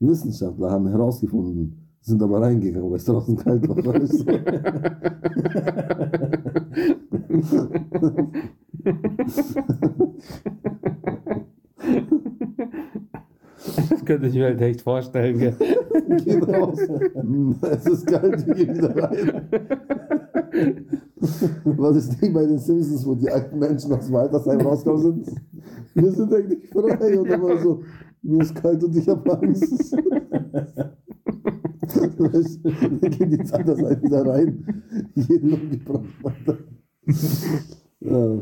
Wissenschaftler 0.00 0.70
haben 0.70 0.88
herausgefunden, 0.88 1.76
sind 2.00 2.22
aber 2.22 2.40
reingegangen, 2.40 2.90
weil 2.90 2.96
es 2.96 3.04
draußen 3.04 3.36
kalt 3.36 3.68
war. 3.68 3.76
Das 13.90 14.04
könnte 14.04 14.26
ich 14.28 14.34
mir 14.34 14.44
halt 14.44 14.60
echt 14.60 14.82
vorstellen. 14.82 15.38
Gell? 15.38 15.54
Gehen 16.24 16.42
raus. 16.42 16.78
Hm, 17.14 17.56
Es 17.62 17.86
ist 17.86 18.06
kalt, 18.06 18.46
wir 18.46 18.54
gehen 18.54 18.76
wieder 18.76 18.96
rein. 18.96 19.42
Was 21.64 21.96
ist 21.96 22.20
nicht 22.22 22.32
bei 22.34 22.46
den 22.46 22.58
Simpsons, 22.58 23.06
wo 23.06 23.14
die 23.14 23.30
alten 23.30 23.58
Menschen 23.58 23.92
aus 23.92 24.06
dem 24.06 24.16
Altersheim 24.16 24.60
rauskommen 24.60 25.02
sind? 25.02 25.28
Wir 25.94 26.10
sind 26.12 26.32
eigentlich 26.32 26.68
frei. 26.70 27.18
Und 27.18 27.28
dann 27.30 27.42
war 27.42 27.58
so, 27.58 27.82
mir 28.22 28.42
ist 28.42 28.54
kalt 28.54 28.82
und 28.84 28.96
ich 28.96 29.08
habe 29.08 29.38
Angst. 29.38 29.92
Dann 32.20 33.10
gehen 33.10 33.30
die 33.30 33.36
ins 33.36 33.52
Altersheim 33.52 34.02
wieder 34.02 34.26
rein. 34.26 34.64
Jeden 35.14 35.52
umgebracht. 35.52 36.58
Ja. 38.00 38.38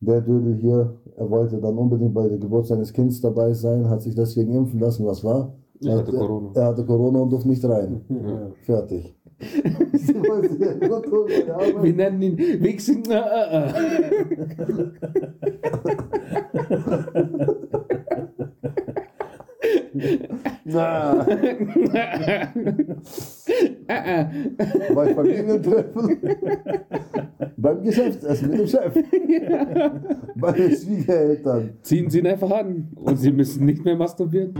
Der 0.00 0.20
Dödel 0.20 0.56
hier, 0.56 0.94
er 1.16 1.30
wollte 1.30 1.58
dann 1.60 1.78
unbedingt 1.78 2.14
bei 2.14 2.28
der 2.28 2.38
Geburt 2.38 2.66
seines 2.66 2.92
Kindes 2.92 3.20
dabei 3.20 3.52
sein, 3.52 3.88
hat 3.88 4.02
sich 4.02 4.14
deswegen 4.14 4.54
impfen 4.54 4.80
lassen. 4.80 5.06
Was 5.06 5.24
war? 5.24 5.54
Ich 5.80 5.88
Er 5.88 5.98
hatte 5.98 6.12
Corona. 6.12 6.50
Er 6.54 6.66
hatte 6.66 6.84
Corona 6.84 7.20
und 7.20 7.30
durfte 7.30 7.48
nicht 7.48 7.64
rein. 7.64 8.02
Ja. 8.08 8.50
Fertig. 8.64 9.16
Wir 11.82 11.94
nennen 11.94 12.22
ihn 12.22 12.38
Wichsen. 12.38 13.02
Na, 20.64 21.26
bei 24.94 25.14
Familientreffen. 25.14 26.18
Beim 27.56 27.82
Geschäftsessen 27.82 28.50
mit 28.50 28.60
dem 28.60 28.66
Chef. 28.66 28.94
Bei 30.36 30.52
den 30.52 30.70
Schwiegereltern. 30.76 31.70
Ziehen 31.82 32.10
Sie 32.10 32.18
ihn 32.18 32.26
einfach 32.26 32.50
an 32.50 32.88
und 32.94 33.16
Sie 33.16 33.32
müssen 33.32 33.66
nicht 33.66 33.84
mehr 33.84 33.96
masturbieren. 33.96 34.54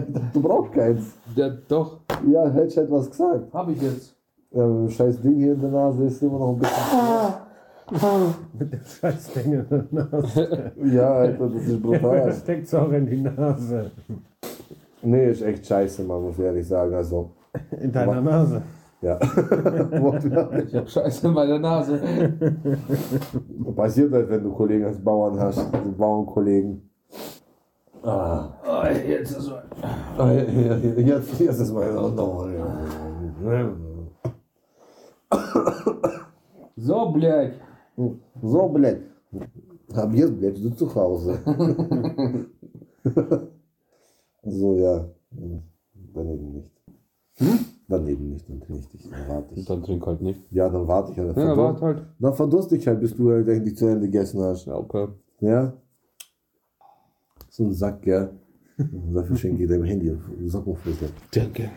du 0.32 0.40
brauchst 0.42 0.72
keins. 0.72 1.16
Ja, 1.34 1.50
doch. 1.68 2.00
Ja, 2.30 2.48
hätte 2.50 2.66
ich 2.68 2.76
etwas 2.78 3.10
gesagt. 3.10 3.52
Habe 3.52 3.72
ich 3.72 3.82
jetzt. 3.82 4.14
Ja, 4.52 4.88
scheiß 4.88 5.20
Ding 5.20 5.36
hier 5.36 5.52
in 5.54 5.60
der 5.60 5.70
Nase 5.70 6.04
ist 6.04 6.22
immer 6.22 6.38
noch 6.38 6.50
ein 6.54 6.58
bisschen. 6.58 8.36
mit 8.58 8.72
dem 8.72 8.80
scheiß 8.84 9.32
Ding 9.34 9.52
in 9.52 9.68
der 9.68 9.84
Nase. 9.90 10.72
Ja, 10.84 11.12
Alter, 11.14 11.48
das 11.48 11.62
ist 11.66 11.82
brutal. 11.82 12.22
Das 12.26 12.40
steckt 12.40 12.74
auch 12.74 12.90
in 12.92 13.06
die 13.06 13.20
Nase. 13.22 13.90
Nee, 15.02 15.30
ist 15.30 15.42
echt 15.42 15.66
scheiße, 15.66 16.02
man 16.04 16.22
muss 16.22 16.38
ehrlich 16.38 16.66
sagen. 16.66 16.94
Also, 16.94 17.30
In 17.80 17.92
deiner 17.92 18.20
Nase. 18.20 18.62
ja. 19.02 19.18
Ich 19.20 20.74
habe 20.74 20.86
Scheiße 20.86 21.26
in 21.28 21.34
meiner 21.34 21.58
Nase. 21.58 22.00
Passiert 23.76 24.12
halt, 24.12 24.30
wenn 24.30 24.42
du 24.42 24.50
Kollegen 24.52 24.84
als 24.86 24.98
Bauern 24.98 25.38
hast, 25.38 25.58
also 25.58 25.92
Bauernkollegen. 25.96 26.88
Ah. 28.06 28.88
Jetzt 29.06 29.30
ist 29.32 29.38
es. 29.38 29.48
Ja, 29.48 30.32
ja, 30.32 30.76
ja, 30.76 30.78
Jetzt, 31.16 31.40
jetzt 31.40 31.60
ist 31.60 31.72
meine 31.72 32.00
Ordnung. 32.00 32.48
So, 36.76 37.10
blöd. 37.10 37.52
So, 38.42 38.68
blöd. 38.68 38.98
Ab 39.94 40.10
jetzt 40.14 40.38
bleibst 40.38 40.64
du 40.64 40.70
zu 40.70 40.94
Hause. 40.94 41.38
so, 44.44 44.76
ja. 44.76 45.04
Daneben 46.14 46.52
nicht. 46.52 46.70
Daneben 47.88 48.30
nicht, 48.30 48.48
dann 48.48 48.60
trinke 48.60 48.80
ich 48.82 48.88
dich. 48.88 49.10
Dann 49.10 49.28
warte 49.28 49.54
ich. 49.54 49.64
Dann 49.64 49.82
trink 49.82 50.06
halt 50.06 50.20
nicht. 50.20 50.52
Ja, 50.52 50.68
dann 50.68 50.86
warte 50.88 51.12
ich 51.12 51.18
halt. 51.18 51.36
Ja, 51.36 51.42
Verdurst- 51.42 51.56
warte 51.56 51.80
halt. 51.84 52.02
Dann 52.18 52.34
verdurst 52.34 52.72
ich 52.72 52.86
halt, 52.86 53.00
bis 53.00 53.14
du 53.16 53.30
halt 53.30 53.48
endlich 53.48 53.76
zu 53.76 53.86
Ende 53.86 54.06
gegessen 54.06 54.40
hast. 54.42 54.66
Ja, 54.66 54.76
okay. 54.76 55.08
Ja? 55.40 55.72
So 57.56 57.64
ein 57.64 57.72
Sack, 57.72 58.02
gell? 58.02 58.38
Dafür 58.76 59.34
schenke 59.36 59.62
ich 59.62 59.68
deinem 59.70 59.84
Handy 59.84 60.14
Sockenfutter. 60.46 61.08
Danke. 61.32 61.70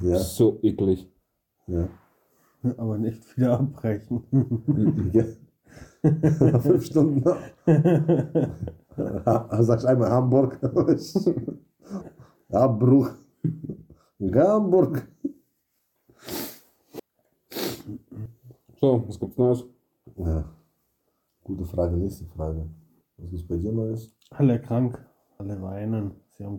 Ja, 0.00 0.18
So 0.18 0.58
eklig. 0.62 1.06
ja. 1.66 1.86
Aber 2.78 2.96
nicht 2.96 3.36
wieder 3.36 3.60
abbrechen. 3.60 4.22
ja. 5.12 5.24
Nach 6.50 6.62
fünf 6.68 6.82
Stunden. 6.86 7.22
Ha- 7.26 7.38
Sagst 9.68 9.84
einmal 9.84 10.10
Hamburg. 10.10 10.58
Abbruch. 12.50 13.10
Hamburg. 14.34 15.06
So, 18.80 19.04
was 19.06 19.20
gibt's 19.20 19.36
Neues? 19.36 19.64
Ja. 20.16 20.44
Gute 21.44 21.66
Frage, 21.66 21.96
nächste 21.98 22.24
Frage. 22.24 22.66
Was 23.18 23.30
ist 23.34 23.46
bei 23.46 23.56
dir 23.56 23.72
Neues? 23.72 24.10
Alle 24.30 24.60
krank, 24.60 24.98
alle 25.38 25.62
weinen. 25.62 26.12
Sie 26.36 26.44
haben, 26.44 26.58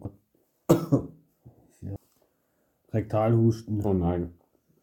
Sie 0.70 1.88
haben 1.90 1.98
Rektalhusten. 2.92 3.86
Oh 3.86 3.94
nein. 3.94 4.34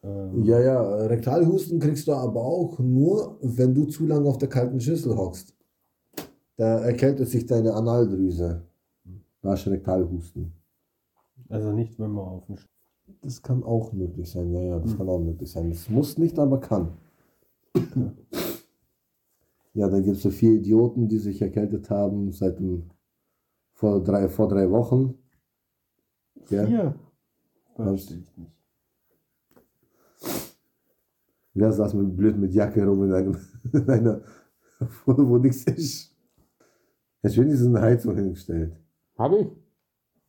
Ähm, 0.02 0.44
Ja, 0.44 0.60
ja, 0.60 0.82
Rektalhusten 1.06 1.80
kriegst 1.80 2.06
du 2.06 2.12
aber 2.12 2.42
auch 2.42 2.78
nur, 2.78 3.38
wenn 3.40 3.74
du 3.74 3.86
zu 3.86 4.06
lange 4.06 4.28
auf 4.28 4.38
der 4.38 4.48
kalten 4.48 4.80
Schüssel 4.80 5.16
hockst. 5.16 5.54
Da 6.56 6.78
erkältet 6.80 7.28
sich 7.28 7.46
deine 7.46 7.74
Analdrüse. 7.74 8.62
Da 9.42 9.54
du 9.54 9.70
Rektalhusten. 9.70 10.52
Also 11.48 11.72
nicht, 11.72 11.98
wenn 11.98 12.10
man 12.10 12.24
auf 12.24 12.46
den 12.46 12.56
Sch 12.56 12.66
Das 13.22 13.42
kann 13.42 13.62
auch 13.62 13.92
möglich 13.92 14.30
sein, 14.30 14.50
ja, 14.52 14.60
ja, 14.60 14.78
das 14.78 14.96
kann 14.96 15.08
auch 15.08 15.20
möglich 15.20 15.50
sein. 15.50 15.70
Das 15.70 15.88
muss 15.88 16.18
nicht, 16.18 16.38
aber 16.38 16.60
kann. 16.60 16.92
Ja, 19.74 19.90
dann 19.90 20.02
gibt 20.04 20.16
es 20.16 20.22
so 20.22 20.30
vier 20.30 20.52
Idioten, 20.52 21.06
die 21.06 21.18
sich 21.18 21.42
erkältet 21.42 21.90
haben 21.90 22.32
seit 22.32 22.58
dem, 22.58 22.84
vor, 23.76 24.02
drei, 24.02 24.28
vor 24.28 24.48
drei 24.48 24.70
Wochen. 24.70 25.14
Ja? 26.48 26.94
Verstehe 27.74 28.18
ich 28.18 28.36
nicht. 28.36 28.52
wer 31.52 31.72
saß 31.72 31.94
mit 31.94 32.16
blöd 32.16 32.36
mit 32.38 32.52
Jacke 32.52 32.84
rum 32.86 33.04
in, 33.04 33.12
einem, 33.12 33.36
in 33.72 33.88
einer, 33.90 34.20
wo, 35.04 35.16
wo 35.28 35.38
nichts 35.38 35.64
ist. 35.64 36.14
Hätte 37.22 37.36
wenigstens 37.38 37.68
eine 37.68 37.80
Heizung 37.80 38.14
hingestellt. 38.16 38.76
Hab 39.18 39.32
ich? 39.32 39.48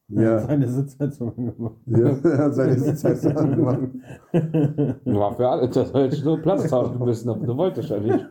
Ja, 0.09 0.39
Seine 0.39 0.69
Sitzheizung 0.69 1.35
gemacht. 1.35 1.75
ja, 1.85 2.17
er 2.17 2.37
hat 2.37 2.55
seine 2.55 2.79
Sitzheizung 2.79 3.37
angemacht. 3.37 3.89
War 5.05 5.35
für 5.35 5.49
alle, 5.49 5.69
das 5.69 5.93
hätte 5.93 6.15
ich 6.15 6.23
nur 6.23 6.41
Platz 6.41 6.69
tauschen 6.69 6.97
müssen, 6.99 7.29
aber 7.29 7.45
du 7.45 7.57
wolltest 7.57 7.89
ja 7.89 7.99
nicht. 7.99 8.25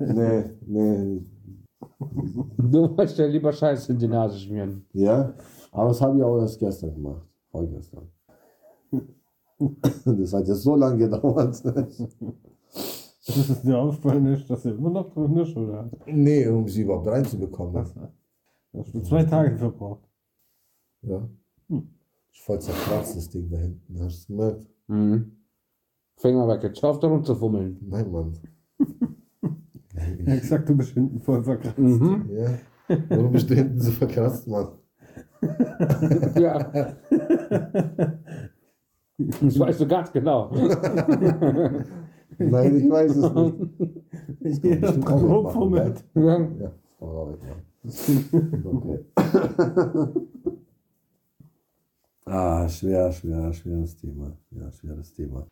Nee, 0.00 0.50
nee, 0.66 1.24
Du 2.58 2.96
wolltest 2.96 3.18
ja 3.18 3.26
lieber 3.26 3.52
Scheiße 3.52 3.92
in 3.92 3.98
die 3.98 4.08
Nase 4.08 4.38
schmieren. 4.38 4.84
Ja, 4.92 5.34
aber 5.72 5.88
das 5.88 6.00
habe 6.00 6.16
ich 6.18 6.22
auch 6.22 6.38
erst 6.38 6.58
gestern 6.58 6.94
gemacht. 6.94 7.26
Vorgestern. 7.50 8.08
Das 10.04 10.32
hat 10.34 10.46
jetzt 10.48 10.62
so 10.62 10.76
lange 10.76 10.98
gedauert. 10.98 11.64
Dass 11.64 13.48
es 13.50 13.62
dir 13.62 13.78
aufgefallen 13.78 14.26
ist, 14.26 14.48
dass 14.48 14.64
er 14.66 14.72
immer 14.72 14.90
noch 14.90 15.12
drin 15.12 15.36
ist, 15.38 15.56
oder? 15.56 15.90
Nee, 16.06 16.46
um 16.46 16.68
sie 16.68 16.82
überhaupt 16.82 17.08
reinzubekommen. 17.08 17.84
Hast 18.72 18.94
du 18.94 19.00
zwei 19.00 19.24
Tage 19.24 19.56
verbraucht. 19.56 20.06
Ja. 21.02 21.26
Hm. 21.68 21.88
Ist 22.30 22.42
voll 22.42 22.60
zerkratzt, 22.60 23.16
das 23.16 23.30
Ding 23.30 23.48
da 23.50 23.56
hinten. 23.56 23.94
Hast 24.00 24.02
du 24.02 24.06
es 24.06 24.26
gemerkt? 24.26 24.66
Mhm. 24.86 25.36
Finger 26.16 26.46
weg, 26.48 26.62
jetzt 26.62 26.82
hör 26.82 26.90
auf 26.90 27.00
da 27.00 27.08
rumzufummeln. 27.08 27.78
Nein, 27.80 28.10
Mann. 28.10 28.38
Er 29.96 30.34
hat 30.34 30.40
gesagt, 30.40 30.68
du 30.68 30.76
bist 30.76 30.92
hinten 30.92 31.20
voll 31.20 31.42
verkratzt. 31.42 31.78
Mhm. 31.78 32.30
Ja. 32.30 32.50
Warum 33.08 33.32
bist 33.32 33.48
du 33.50 33.54
hinten 33.54 33.80
so 33.80 33.90
verkratzt, 33.92 34.46
Mann? 34.46 34.68
Ja. 36.36 36.94
Das 39.18 39.58
weißt 39.58 39.80
du 39.80 39.86
ganz 39.86 40.12
genau. 40.12 40.50
Nein, 42.38 42.76
ich 42.76 42.90
weiß 42.90 43.16
es 43.16 43.32
nicht. 43.34 43.56
Bestimmt 44.40 44.84
auch 44.84 45.18
grob 45.18 45.44
noch 45.44 45.52
fummelt. 45.52 46.04
Ja. 46.14 46.38
Ja, 46.38 46.72
ja. 47.00 47.56
Okay. 48.64 48.98
ah, 52.26 52.68
schwer, 52.68 53.12
schwer, 53.12 53.52
schweres 53.54 53.96
Thema. 53.96 54.36
Ja, 54.50 54.70
schweres 54.70 55.14
Thema. 55.14 55.46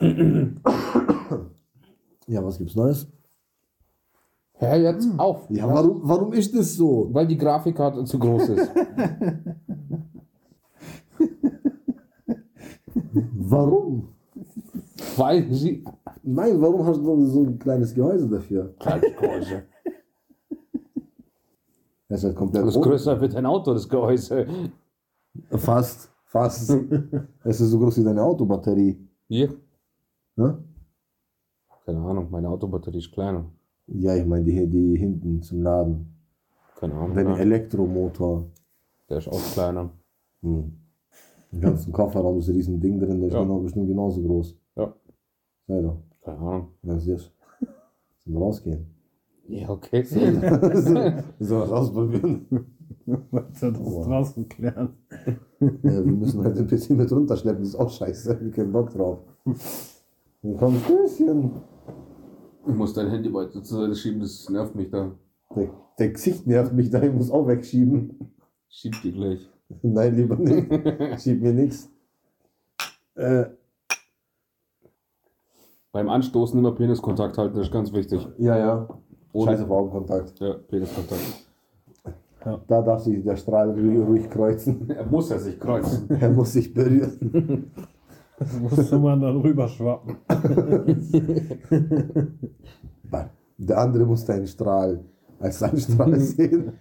ja, 2.26 2.44
was 2.44 2.58
gibt's 2.58 2.74
Neues? 2.76 3.06
Hör 4.54 4.76
jetzt 4.76 5.08
auf. 5.18 5.50
Ja, 5.50 5.66
warum, 5.66 6.00
warum 6.04 6.32
ist 6.32 6.54
das 6.56 6.74
so? 6.74 7.08
Weil 7.12 7.26
die 7.26 7.36
Grafikkarte 7.36 8.04
zu 8.04 8.18
groß 8.18 8.48
ist. 8.50 8.70
Warum? 13.52 14.08
Weil 15.16 15.52
sie. 15.52 15.84
Nein, 16.22 16.60
warum 16.60 16.86
hast 16.86 16.98
du 16.98 17.26
so 17.26 17.42
ein 17.42 17.58
kleines 17.58 17.94
Gehäuse 17.94 18.28
dafür? 18.28 18.74
Kaltgeräusche. 18.78 19.64
Das 22.08 22.20
ist 22.20 22.24
halt 22.24 22.36
komplett 22.36 22.66
Das 22.66 22.76
oben. 22.76 22.84
größer 22.88 23.20
wird 23.20 23.34
ein 23.34 23.46
Auto, 23.46 23.72
das 23.72 23.88
Gehäuse. 23.88 24.46
Fast, 25.50 26.10
fast. 26.24 26.70
es 27.44 27.60
ist 27.60 27.70
so 27.70 27.78
groß 27.78 27.98
wie 27.98 28.04
deine 28.04 28.22
Autobatterie. 28.22 29.06
Hier. 29.28 29.54
Ne? 30.36 30.62
Keine 31.84 32.00
Ahnung, 32.00 32.28
meine 32.30 32.48
Autobatterie 32.48 32.98
ist 32.98 33.12
kleiner. 33.12 33.44
Ja, 33.86 34.14
ich 34.14 34.24
meine 34.24 34.44
die, 34.44 34.66
die 34.68 34.96
hinten 34.96 35.42
zum 35.42 35.62
Laden. 35.62 36.14
Keine 36.78 36.94
Ahnung. 36.94 37.14
Dein 37.16 37.26
ja. 37.26 37.36
Elektromotor. 37.36 38.46
Der 39.08 39.18
ist 39.18 39.28
auch 39.28 39.52
kleiner. 39.52 39.90
Hm. 40.42 40.72
Im 41.52 41.60
ganzen 41.60 41.92
Kofferraum 41.92 42.38
ist 42.38 42.48
ein 42.48 42.54
riesen 42.54 42.80
Ding 42.80 42.98
drin, 42.98 43.18
der 43.18 43.28
ist 43.28 43.34
Ja. 43.34 43.42
genau, 43.42 43.58
bestimmt 43.58 43.88
genauso 43.88 44.22
groß. 44.22 44.56
Ja. 44.76 44.94
Doch. 45.66 45.96
Keine 46.22 46.38
Ahnung. 46.38 46.68
Dann 46.82 47.00
siehst 47.00 47.32
du. 47.60 47.66
Zum 48.20 48.36
Rausgehen. 48.36 48.86
Ja, 49.48 49.68
okay. 49.68 50.04
Wir 50.10 51.24
sollen 51.40 51.62
was 51.62 51.70
ausprobieren. 51.70 52.46
Was 53.06 53.62
hat 53.62 53.74
das 53.74 54.04
draußen 54.04 54.48
klären? 54.48 54.90
Ja, 55.60 56.04
wir 56.04 56.04
müssen 56.04 56.44
halt 56.44 56.56
den 56.56 56.68
PC 56.68 56.90
mit 56.90 57.10
runterschleppen, 57.10 57.60
das 57.60 57.70
ist 57.70 57.74
auch 57.74 57.90
scheiße. 57.90 58.38
Wir 58.40 58.50
keinen 58.52 58.72
Bock 58.72 58.90
drauf. 58.90 59.18
Dann 60.42 60.56
komm, 60.56 60.76
Stößchen. 60.78 61.50
Ich 62.66 62.74
muss 62.74 62.92
dein 62.94 63.10
Handy 63.10 63.32
weiter 63.32 63.62
zur 63.62 63.80
Seite 63.82 63.94
schieben, 63.96 64.20
das 64.20 64.48
nervt 64.48 64.74
mich 64.74 64.90
da. 64.90 65.12
Der, 65.56 65.68
der 65.98 66.08
Gesicht 66.10 66.46
nervt 66.46 66.72
mich 66.72 66.90
da, 66.90 67.02
ich 67.02 67.12
muss 67.12 67.30
auch 67.30 67.46
wegschieben. 67.46 68.32
Schieb 68.68 68.94
die 69.02 69.12
gleich. 69.12 69.48
Nein, 69.82 70.14
lieber 70.16 70.36
nicht. 70.36 70.70
Schieb 71.22 71.42
mir 71.42 71.52
nichts. 71.52 71.90
Äh, 73.14 73.46
Beim 75.92 76.08
Anstoßen 76.08 76.58
immer 76.58 76.72
Peniskontakt 76.74 77.36
halten, 77.36 77.56
das 77.56 77.66
ist 77.66 77.72
ganz 77.72 77.92
wichtig. 77.92 78.26
ja, 78.38 78.56
ja. 78.56 78.88
Ohne- 79.34 79.52
Scheiß 79.52 79.62
auf 79.64 79.70
Augenkontakt. 79.70 80.38
Ja, 80.40 80.54
Peniskontakt. 80.54 81.20
Da 82.66 82.82
darf 82.82 83.04
sich 83.04 83.22
der 83.22 83.36
Strahl 83.36 83.70
ruhig, 83.70 84.00
ruhig 84.00 84.28
kreuzen. 84.28 84.90
Er 84.90 85.06
muss 85.06 85.30
ja 85.30 85.38
sich 85.38 85.60
kreuzen. 85.60 86.10
Er 86.10 86.28
muss 86.28 86.52
sich 86.52 86.74
berühren. 86.74 87.70
Das 88.38 88.52
musste 88.58 88.98
man 88.98 89.20
dann 89.20 89.40
rüberschwappen. 89.40 90.16
Der 93.58 93.78
andere 93.78 94.04
muss 94.06 94.24
deinen 94.24 94.46
Strahl 94.46 95.04
als 95.38 95.58
seinen 95.58 95.78
Strahl 95.78 96.18
sehen. 96.20 96.72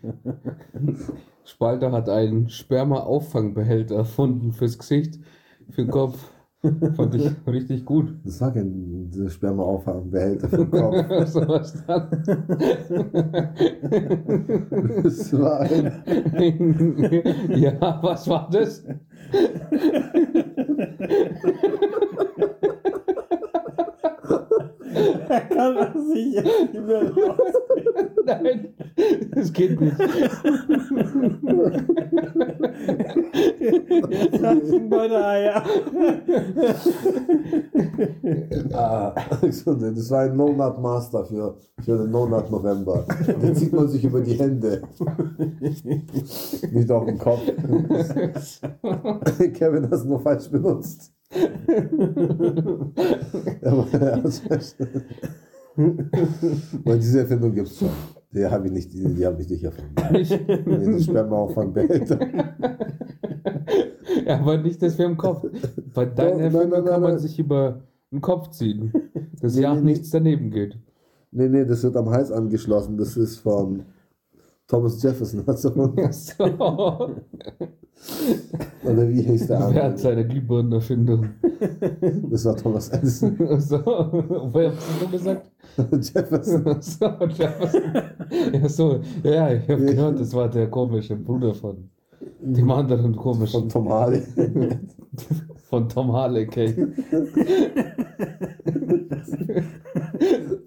Spalter 1.44 1.92
hat 1.92 2.10
einen 2.10 2.50
Sperma-Auffangbehälter 2.50 3.96
erfunden 3.96 4.54
fürs 4.54 4.78
Gesicht, 4.78 5.20
für 5.70 5.84
den 5.84 5.92
Kopf. 5.92 6.18
Fand 6.96 7.16
ich 7.16 7.32
richtig 7.48 7.86
gut. 7.86 8.14
Das 8.24 8.40
war 8.42 8.54
kein 8.54 9.10
Sperma-Auffangbehälter 9.28 10.48
für 10.48 10.58
den 10.58 10.72
Kopf. 10.72 10.96
so 11.28 11.48
was 11.48 11.86
dann. 11.86 12.08
Das 15.04 15.34
war 15.40 15.62
ein. 15.62 15.92
ja, 17.56 18.00
was 18.04 18.28
war 18.28 18.50
das? 18.52 18.84
Kann 25.50 25.78
er 25.78 25.94
sich 25.94 26.36
nicht 26.36 26.74
mehr 26.86 27.12
raus. 27.12 27.54
Nein, 28.26 28.74
das 29.34 29.54
geht 29.54 29.80
nicht. 29.80 29.98
Das 34.42 34.68
sind 34.68 34.90
beide 34.90 35.26
Eier. 35.26 35.64
Ah, 38.74 39.16
das 39.42 39.66
war 39.66 40.22
ein 40.22 40.36
No-Nut 40.36 40.82
Master 40.82 41.26
für, 41.26 41.58
für 41.84 41.98
den 41.98 42.12
No-Nut 42.12 42.52
November. 42.52 43.06
Den 43.42 43.56
zieht 43.56 43.74
man 43.74 43.88
sich 43.88 44.04
über 44.04 44.22
die 44.22 44.34
Hände. 44.34 44.82
Nicht 45.60 46.92
auf 46.92 47.06
den 47.06 47.18
Kopf. 47.18 47.42
Kevin 49.54 49.86
hat 49.86 49.94
es 49.94 50.06
nur 50.06 50.20
falsch 50.20 50.50
benutzt. 50.50 51.14
Aber 53.64 53.88
er 53.94 54.24
Weil 56.84 57.00
diese 57.00 57.20
Erfindung 57.22 57.54
gibt 57.54 57.68
es 57.68 57.80
schon. 57.80 57.90
Die 58.34 58.46
habe 58.46 58.68
ich 58.68 58.74
nicht, 58.74 58.94
die, 58.94 59.14
die 59.14 59.26
habe 59.26 59.42
ich 59.42 59.50
nicht 59.50 59.64
erfunden. 59.64 59.96
Nicht. 60.12 60.32
Den 60.32 61.00
Spermaauffang-Behälter. 61.02 62.20
Ja, 64.26 64.40
aber 64.40 64.58
nicht 64.58 64.82
das 64.82 64.96
für 64.96 65.04
den 65.04 65.18
Kopf. 65.18 65.46
Bei 65.94 66.06
deiner 66.06 66.32
nein, 66.36 66.40
Erfindung 66.46 66.70
nein, 66.70 66.86
kann 66.86 67.02
man 67.02 67.12
nein. 67.12 67.20
sich 67.20 67.40
über 67.40 67.82
den 68.12 68.22
Kopf 68.22 68.50
ziehen. 68.50 68.92
Dass 69.42 69.56
Nee, 69.56 69.62
ja 69.62 69.74
nee, 69.76 69.82
nichts 69.82 70.10
daneben 70.10 70.52
geht. 70.52 70.78
Nee, 71.32 71.48
nee, 71.48 71.66
das 71.66 71.84
wird 71.84 71.96
am 71.96 72.10
Hals 72.10 72.32
angeschlossen. 72.32 72.98
Das 72.98 73.18
ist 73.18 73.40
von 73.40 73.84
Thomas 74.72 75.04
Jefferson. 75.04 75.44
Also, 75.46 75.70
So. 76.12 76.44
oder 78.86 79.10
wie 79.10 79.22
hieß 79.22 79.48
der 79.48 79.60
Wer 79.60 79.66
andere? 79.68 79.84
hat 79.84 80.00
seine 80.00 80.26
Glühbirnenerfindung? 80.26 81.28
Das 82.30 82.46
war 82.46 82.56
Thomas 82.56 82.88
Edison. 82.90 83.36
So. 83.60 83.78
Wer 84.54 84.72
hat 84.72 84.78
es 85.04 85.12
gesagt? 85.12 85.52
Jefferson. 86.16 86.64
So, 86.82 87.06
Jefferson. 87.38 87.82
Ja, 88.54 88.70
so. 88.70 89.02
Ja, 89.24 89.52
ich 89.54 89.68
habe 89.70 89.84
gehört, 89.86 90.20
das 90.22 90.34
war 90.34 90.48
der 90.50 90.70
komische 90.70 91.18
Bruder 91.18 91.54
von 91.54 91.90
dem 92.40 92.72
anderen 92.72 93.14
Von 93.14 93.16
komischen. 93.16 93.68
Tom 93.68 93.90
Hardy. 93.90 94.22
Von 95.70 95.90
Tom 95.90 96.14
Harley, 96.14 96.48
okay. 96.48 96.88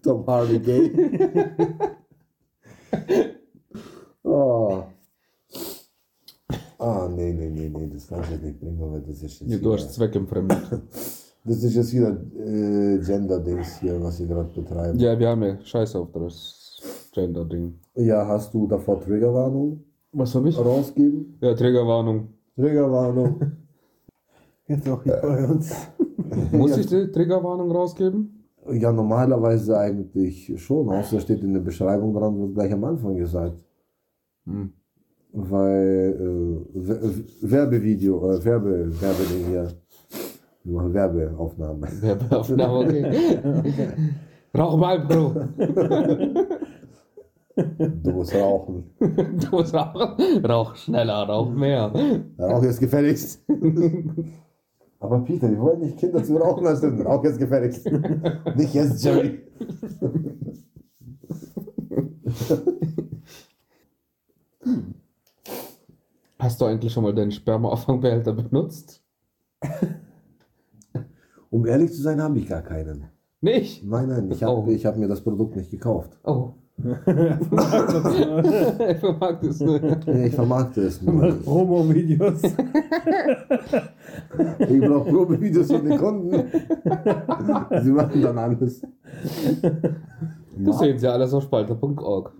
Tom 0.02 0.26
Hardy 0.26 0.58
Gay. 0.58 0.90
Oh. 4.24 4.82
Ah, 6.78 7.08
nee, 7.14 7.32
nee, 7.32 7.50
nee, 7.50 7.68
nee, 7.68 7.88
das 7.92 8.08
kann 8.08 8.20
ich 8.22 8.30
jetzt 8.30 8.42
nicht 8.42 8.60
bringen, 8.60 8.78
weil 8.80 9.00
das 9.00 9.22
ist 9.22 9.40
jetzt 9.40 9.50
Ja, 9.50 9.58
du 9.58 9.72
hast 9.72 9.82
wieder, 9.82 9.92
zweckentfremdet. 9.92 10.62
das 11.44 11.62
ist 11.62 11.74
jetzt 11.74 11.92
wieder 11.92 12.10
äh, 12.10 12.98
Gender-Dings 12.98 13.78
hier, 13.80 14.02
was 14.02 14.16
sie 14.16 14.26
gerade 14.26 14.48
betreiben. 14.48 14.98
Ja, 14.98 15.18
wir 15.18 15.28
haben 15.28 15.42
ja 15.42 15.58
Scheiße 15.62 15.98
auf 15.98 16.10
das 16.12 16.80
Gender-Ding. 17.12 17.74
Ja, 17.96 18.26
hast 18.26 18.52
du 18.54 18.66
davor 18.66 19.00
Triggerwarnung 19.00 19.84
Was 20.12 20.34
habe 20.34 20.48
ich? 20.48 20.58
rausgeben? 20.58 21.38
Ja, 21.40 21.54
Triggerwarnung. 21.54 22.28
Triggerwarnung. 22.56 23.40
Jetzt 24.66 24.88
auch 24.88 25.02
hier 25.02 25.20
bei 25.22 25.46
uns. 25.46 25.72
Muss 26.52 26.76
ich 26.76 26.86
die 26.86 27.10
Triggerwarnung 27.12 27.70
rausgeben? 27.70 28.44
Ja, 28.72 28.90
normalerweise 28.90 29.78
eigentlich 29.78 30.52
schon. 30.56 30.88
Außer 30.88 31.20
steht 31.20 31.42
in 31.42 31.52
der 31.52 31.60
Beschreibung 31.60 32.14
dran, 32.14 32.40
wird 32.40 32.54
gleich 32.54 32.72
am 32.72 32.84
Anfang 32.84 33.16
gesagt. 33.16 33.56
Hm. 34.46 34.72
Weil 35.32 36.16
äh, 36.20 36.66
Wer- 36.74 37.00
Werbevideo, 37.50 38.30
äh, 38.30 38.44
Werbe, 38.44 38.88
Werbeding 39.00 39.46
hier. 39.48 39.68
Wir 40.64 40.72
machen 40.76 40.94
Werbeaufnahmen. 40.94 41.82
Werbeaufnahme, 42.02 42.78
okay. 42.78 43.88
Rauch 44.56 44.76
mal, 44.76 45.00
Bro. 45.00 45.34
Du 48.02 48.10
musst 48.12 48.34
rauchen. 48.34 48.84
Du 49.00 49.48
musst 49.50 49.74
rauchen. 49.74 50.44
Rauch 50.44 50.74
schneller, 50.76 51.24
rauch 51.28 51.50
mehr. 51.50 51.92
Rauch 52.38 52.62
jetzt 52.62 52.80
gefälligst. 52.80 53.44
Aber 55.00 55.20
Peter, 55.20 55.50
wir 55.50 55.60
wollen 55.60 55.80
nicht 55.80 55.98
Kinder 55.98 56.22
zu 56.22 56.36
rauchen 56.36 56.64
lassen. 56.64 57.02
Rauch 57.02 57.22
jetzt 57.24 57.38
gefälligst. 57.38 57.84
Nicht 58.56 58.74
jetzt, 58.74 59.04
Jerry. 59.04 59.40
Hast 66.38 66.60
du 66.60 66.64
eigentlich 66.66 66.92
schon 66.92 67.04
mal 67.04 67.14
deinen 67.14 67.32
Spermaauffängbehälter 67.32 68.32
benutzt? 68.32 69.02
Um 71.50 71.66
ehrlich 71.66 71.92
zu 71.92 72.02
sein, 72.02 72.20
habe 72.22 72.38
ich 72.38 72.48
gar 72.48 72.62
keinen. 72.62 73.04
Nicht? 73.40 73.84
Nein, 73.84 74.08
nein, 74.08 74.30
ich 74.30 74.42
habe 74.42 74.56
Oh. 74.56 74.66
ich 74.68 74.84
hab 74.86 74.96
mir 74.96 75.06
das 75.08 75.20
Produkt 75.22 75.56
nicht 75.56 75.70
gekauft. 75.70 76.18
Oh. 76.24 76.50
ich 76.76 76.84
vermag 78.98 79.38
das 79.40 79.60
nur. 79.60 79.78
Nee, 80.06 80.26
Ich 80.26 80.34
vermarkte 80.34 80.80
es 80.82 81.00
nur. 81.02 81.32
Promo-Videos. 81.44 82.42
Ich 84.58 84.80
brauche 84.80 85.10
Probevideos 85.10 85.70
von 85.70 85.84
den 85.84 85.98
Kunden. 85.98 86.32
Sie 87.82 87.90
machen 87.92 88.22
dann 88.22 88.38
alles. 88.38 88.82
Das 90.58 90.78
sehen 90.78 90.98
sie 90.98 91.08
alles 91.08 91.32
auf 91.34 91.44
spalter.org. 91.44 92.32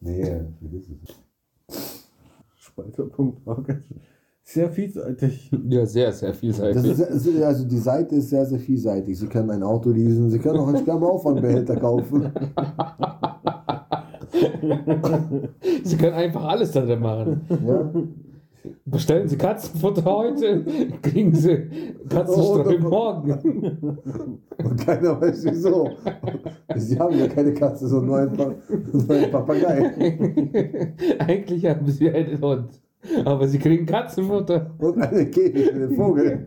Nee, 0.00 0.40
das 0.60 0.88
ist 0.88 1.14
Spalter.org. 2.56 3.82
Sehr 4.42 4.68
vielseitig. 4.68 5.50
Ja, 5.68 5.86
sehr, 5.86 6.12
sehr 6.12 6.34
vielseitig. 6.34 6.84
ist, 6.84 7.42
also 7.42 7.64
die 7.64 7.78
Seite 7.78 8.16
ist 8.16 8.28
sehr, 8.28 8.44
sehr 8.44 8.58
vielseitig. 8.58 9.18
Sie 9.18 9.26
können 9.26 9.50
ein 9.50 9.62
Auto 9.62 9.90
leasen, 9.90 10.28
Sie 10.30 10.38
können 10.38 10.58
auch 10.58 10.68
einen 10.68 10.78
Spermaauffangbehälter 10.78 11.76
kaufen. 11.76 12.30
Sie 15.84 15.96
können 15.96 16.12
einfach 16.14 16.44
alles 16.44 16.72
da 16.72 16.82
drin 16.82 17.00
machen. 17.00 17.40
Ja? 17.66 17.90
Bestellen 18.86 19.28
Sie 19.28 19.36
Katzenfutter 19.36 20.04
heute, 20.04 20.64
kriegen 21.02 21.34
Sie 21.34 21.68
Katzenstreu 22.08 22.76
Oh, 22.76 22.88
morgen. 22.88 23.98
Und 24.58 24.86
keiner 24.86 25.20
weiß 25.20 25.44
wieso. 25.44 25.90
Sie 26.74 26.98
haben 26.98 27.18
ja 27.18 27.28
keine 27.28 27.52
Katze, 27.52 27.86
sondern 27.88 28.06
nur 28.06 28.18
ein, 28.18 28.32
pa 28.32 28.54
nur 28.92 29.10
ein 29.16 29.30
Papagei. 29.30 30.94
Eigentlich 31.18 31.66
haben 31.66 31.86
Sie 31.86 32.10
einen 32.10 32.40
Hund, 32.40 32.80
aber 33.24 33.46
Sie 33.48 33.58
kriegen 33.58 33.84
Katzenfutter 33.84 34.70
Und 34.78 34.98
einen 35.02 35.30
Käfig 35.30 35.70
für 35.70 35.78
den 35.80 35.94
Vogel. 35.94 36.46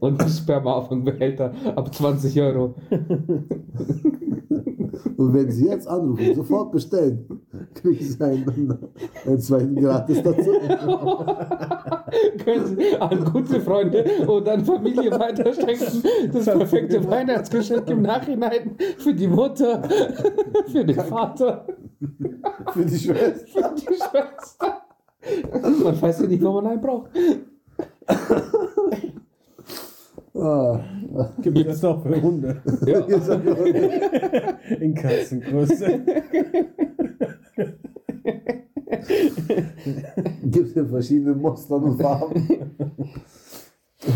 und 0.00 0.20
einen 0.20 0.30
Spermaauffängbehälter 0.30 1.52
ab 1.76 1.94
20 1.94 2.40
Euro. 2.40 2.74
Und 5.16 5.34
wenn 5.34 5.50
Sie 5.50 5.66
jetzt 5.66 5.86
anrufen, 5.88 6.34
sofort 6.34 6.72
bestellen, 6.72 7.26
kriegen 7.74 8.04
Sie 8.04 8.22
einen, 8.22 8.78
einen 9.24 9.40
zweiten 9.40 9.74
gratis 9.76 10.22
dazu. 10.22 10.50
Können 12.44 12.66
Sie 12.76 12.96
an 12.98 13.24
gute 13.24 13.60
Freunde 13.60 14.04
und 14.26 14.48
an 14.48 14.64
Familie 14.64 15.10
weiterschenken. 15.12 16.02
Das 16.32 16.44
perfekte 16.44 17.08
Weihnachtsgeschenk 17.08 17.88
im 17.88 18.02
Nachhinein 18.02 18.76
für 18.98 19.14
die 19.14 19.28
Mutter, 19.28 19.82
für 20.66 20.84
den 20.84 20.96
Vater, 21.00 21.66
Für 22.72 22.84
die 22.84 22.98
Schwester. 22.98 23.46
für 23.46 23.74
die 23.74 23.86
Schwester. 23.86 24.82
Man 25.84 26.02
weiß 26.02 26.22
ja 26.22 26.26
nicht, 26.26 26.42
wo 26.42 26.52
man 26.52 26.66
einen 26.66 26.80
braucht. 26.80 27.10
Ah. 30.34 30.80
Gibt 31.42 31.58
es 31.58 31.66
das 31.66 31.84
auch 31.84 32.02
für 32.02 32.22
Hunde 32.22 32.62
Ja. 32.86 33.00
In 34.80 34.94
Katzengröße. 34.94 36.00
Gibt 40.44 40.68
es 40.68 40.76
in 40.76 40.88
verschiedenen 40.88 41.40
Mustern 41.40 41.82
und 41.82 42.00
Farben. 42.00 42.48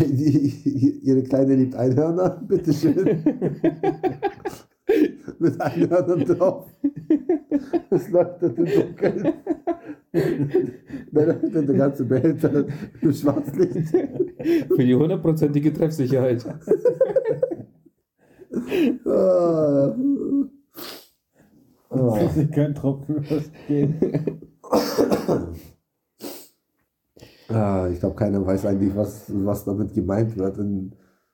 Die, 0.01 0.99
ihre 1.03 1.23
Kleine 1.23 1.55
liebt 1.55 1.75
Einhörner, 1.75 2.41
bitteschön. 2.47 3.23
Mit 5.39 5.59
Einhörnern 5.61 6.25
drauf. 6.25 6.67
Es 7.89 8.09
leuchtet 8.09 8.57
im 8.57 8.65
Dunkeln. 8.65 9.33
Da 11.11 11.23
leuchtet 11.23 11.69
der 11.69 11.75
ganze 11.75 12.05
Behälter 12.05 12.65
im 13.01 13.13
Schwarzlicht. 13.13 13.89
Für 13.89 14.83
die 14.83 14.95
hundertprozentige 14.95 15.73
Treffsicherheit. 15.73 16.45
Ah. 19.05 19.95
Das 21.89 22.01
Ah. 22.01 22.17
ist 22.21 22.35
sich 22.35 22.51
kein 22.51 22.73
Tropfen 22.75 23.15
losgehen. 23.29 23.95
Ah, 27.49 27.87
ich 27.91 27.99
glaube, 27.99 28.15
keiner 28.15 28.45
weiß 28.45 28.65
eigentlich, 28.65 28.95
was, 28.95 29.25
was 29.45 29.63
damit 29.65 29.93
gemeint 29.93 30.35
wird. 30.37 30.57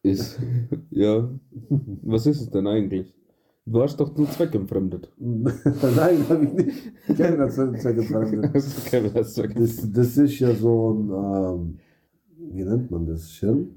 Ist, 0.03 0.39
ja. 0.91 1.29
Was 2.03 2.25
ist 2.25 2.41
es 2.41 2.49
denn 2.51 2.67
eigentlich? 2.67 3.13
Du 3.65 3.81
hast 3.81 3.97
doch 3.97 4.15
nur 4.17 4.29
zweckentfremdet. 4.29 5.09
Nein, 5.17 6.29
habe 6.29 6.45
ich 6.45 6.53
nicht. 6.53 6.91
Das 7.17 7.55
Zweckentfremdet. 7.55 8.55
Ist 8.55 8.85
zweck- 8.89 9.55
Das, 9.55 9.91
das 9.91 10.17
ist 10.17 10.39
ja 10.39 10.53
so 10.53 10.91
ein, 10.93 11.09
ähm, 11.09 11.79
wie 12.55 12.63
nennt 12.65 12.91
man 12.91 13.05
das? 13.05 13.29
Schirm? 13.31 13.67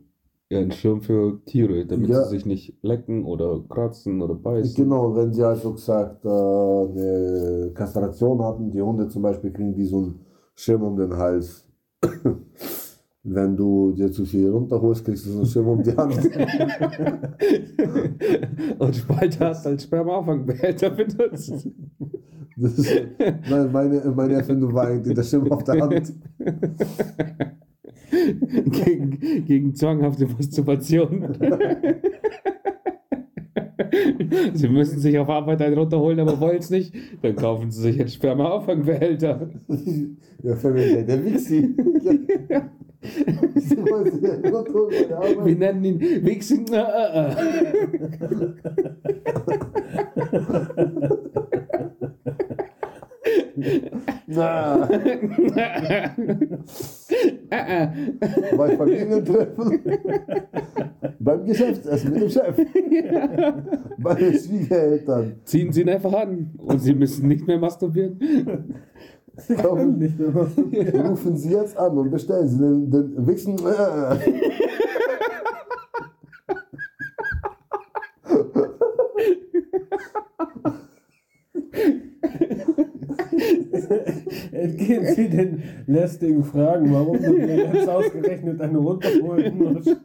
Ja, 0.51 0.59
ein 0.61 0.71
Schirm 0.73 1.03
für 1.03 1.41
Tiere, 1.45 1.87
damit 1.87 2.09
Ja. 2.09 2.23
sie 2.25 2.31
sich 2.37 2.47
nicht 2.47 2.75
lecken 2.83 3.25
oder 3.25 3.65
kratzen 3.69 4.23
oder 4.23 4.35
beißen. 4.35 4.75
Genau, 4.77 5.15
wenn 5.17 5.33
sie 5.33 5.43
also 5.45 5.73
gesagt 5.73 6.25
äh, 6.25 6.29
eine 6.29 7.71
Kastration 7.75 8.43
hatten, 8.43 8.71
die 8.71 8.83
Hunde 8.83 9.09
zum 9.09 9.23
Beispiel 9.23 9.53
kriegen 9.53 9.75
die 9.75 9.85
so 9.87 9.99
einen 9.99 10.21
Schirm 10.55 10.83
um 10.83 10.97
den 10.97 11.17
Hals. 11.17 11.69
Wenn 13.29 13.57
du 13.57 13.91
dir 13.91 14.13
zu 14.13 14.25
viel 14.25 14.51
runterholst, 14.51 15.05
kriegst 15.05 15.27
du 15.27 15.31
so 15.31 15.39
einen 15.39 15.49
Schirm 15.49 15.67
um 15.67 15.83
die 15.83 15.97
Hand. 15.97 16.15
Und 18.79 18.95
Spalter 18.95 19.49
hast 19.49 19.67
als 19.67 19.83
Spermaauffängbehälter 19.83 20.91
benutzt. 20.97 21.69
Das 22.57 22.79
ist, 22.79 22.95
nein, 23.19 23.73
meine, 23.73 24.01
meine 24.15 24.35
Erfindung 24.35 24.73
war 24.73 24.87
eigentlich 24.87 25.17
der 25.17 25.25
Schirm 25.25 25.51
auf 25.51 25.65
der 25.65 25.81
Hand. 25.81 26.13
gegen, 28.85 29.19
gegen 29.45 29.75
zwanghafte 29.75 30.29
Masturbation. 30.29 31.37
Sie 34.55 34.69
müssen 34.69 35.01
sich 35.01 35.19
auf 35.19 35.29
Arbeit 35.29 35.63
einen 35.63 35.77
runterholen, 35.77 36.21
aber 36.21 36.39
wollen 36.39 36.59
es 36.59 36.71
nicht. 36.71 36.95
Dann 37.23 37.35
kaufen 37.35 37.73
Sie 37.73 37.83
sich 37.83 37.99
einen 37.99 38.09
Spermaauffängbehälter. 38.09 39.51
Ja, 40.45 40.55
für 40.55 40.71
mich 40.71 41.05
der 41.05 41.25
Wixi. 41.25 41.75
Ja 42.49 42.71
Wir 45.45 45.57
nennen 45.57 45.85
ihn 45.85 46.01
Wichsen. 46.25 46.67
Äh, 46.73 46.81
äh, 46.81 47.33
äh. 47.33 47.37
Na, 54.27 54.89
Äh, 57.49 57.85
äh. 57.85 57.89
bei 58.57 58.77
Familientreffen. 58.77 59.81
Beim 61.19 61.47
Geschäftsessen 61.47 62.13
mit 62.13 62.23
dem 62.23 62.31
Chef. 62.31 62.57
Bei 63.99 64.15
den 64.15 64.33
Schwiegereltern. 64.35 65.35
Ziehen 65.45 65.73
Sie 65.73 65.83
ihn 65.83 65.89
einfach 65.89 66.13
an 66.13 66.51
und 66.59 66.79
Sie 66.81 66.95
müssen 66.95 67.29
nicht 67.29 67.47
mehr 67.47 67.59
masturbieren. 67.59 68.19
Kaufen, 69.61 69.99
Nicht 69.99 70.19
mehr 70.19 70.35
rufen 71.09 71.37
Sie 71.37 71.51
jetzt 71.51 71.77
an 71.77 71.99
und 71.99 72.11
bestellen 72.11 72.49
Sie 72.49 72.59
den, 72.59 72.91
den 72.91 73.27
Wichsen. 73.27 73.57
Entgehen 84.57 85.05
Sie 85.15 85.29
den 85.29 85.63
lästigen 85.87 86.45
Fragen, 86.45 86.93
warum 86.93 87.23
du 87.23 87.33
mir 87.33 87.57
jetzt 87.57 87.89
ausgerechnet 87.89 88.61
eine 88.61 88.79
runterholen 88.79 89.59
musst. 89.59 89.97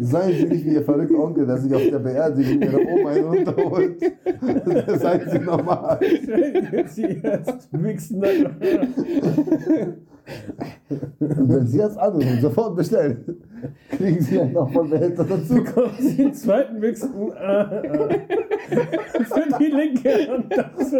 Seien 0.00 0.32
Sie 0.36 0.46
nicht 0.46 0.64
wie 0.64 0.74
Ihr 0.74 0.82
verrückter 0.82 1.18
Onkel, 1.18 1.46
der 1.46 1.58
sich 1.58 1.74
auf 1.74 1.82
der 1.90 1.98
Beerdigung 1.98 2.62
Ihrer 2.62 2.80
Oma 2.80 3.10
einen 3.10 3.24
runterholt. 3.24 4.00
Seien 4.98 5.30
Sie 5.30 5.38
normal. 5.38 6.00
Sie 6.86 7.02
jetzt 7.02 7.68
wichsen 7.72 8.20
dann. 8.20 8.56
Und 11.20 11.48
wenn 11.48 11.66
Sie 11.66 11.78
jetzt 11.78 11.98
anrufen, 11.98 12.40
sofort 12.40 12.76
bestellen, 12.76 13.42
kriegen 13.90 14.20
Sie 14.20 14.40
einen 14.40 14.52
noch 14.52 14.70
von 14.72 14.88
Behälter 14.88 15.24
dazu. 15.24 15.54
Bekommen 15.54 15.94
Sie 15.98 16.16
den 16.16 16.34
zweiten 16.34 16.80
wichsen. 16.80 17.32
Äh, 17.32 17.62
äh. 17.86 18.20
Für 19.24 19.58
die 19.58 19.66
linke 19.66 20.28
Hand 20.28 20.52
dazu. 20.56 20.96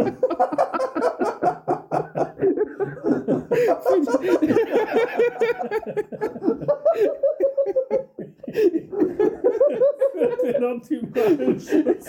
Für 10.38 10.52
den 10.52 10.64
optimalen 10.64 11.60
Schutz. 11.60 12.06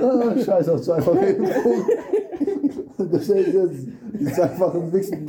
Ah, 0.00 0.35
Scheiß 0.46 0.68
auf 0.68 0.80
zwei 0.80 1.00
Verwendungen. 1.00 1.52
Bestellen 3.10 3.52
Sie 3.52 3.58
jetzt 3.58 3.88
die 4.20 4.32
zweifachen 4.32 4.92
Wichsen. 4.92 5.28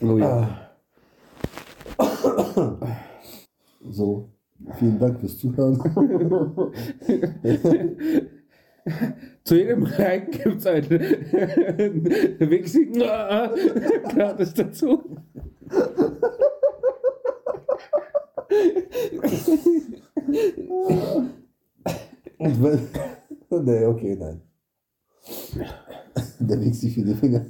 Oh 0.00 0.18
ja. 0.18 0.70
So, 3.90 4.30
vielen 4.78 4.98
Dank 4.98 5.20
fürs 5.20 5.38
Zuhören. 5.38 5.78
Zu 9.46 9.54
jedem 9.54 9.84
Like 9.84 10.32
gibt 10.32 10.46
es 10.56 10.66
einen 10.66 10.90
Wichsigen 12.50 12.98
gratis 12.98 14.54
dazu. 14.54 15.04
Und 22.38 22.62
wenn. 22.62 22.80
Nee, 23.64 23.86
okay, 23.86 24.16
nein. 24.18 24.40
Der 26.40 26.60
wichst 26.60 26.80
sich 26.80 26.94
für 26.94 27.02
die 27.02 27.14
Finger. 27.14 27.46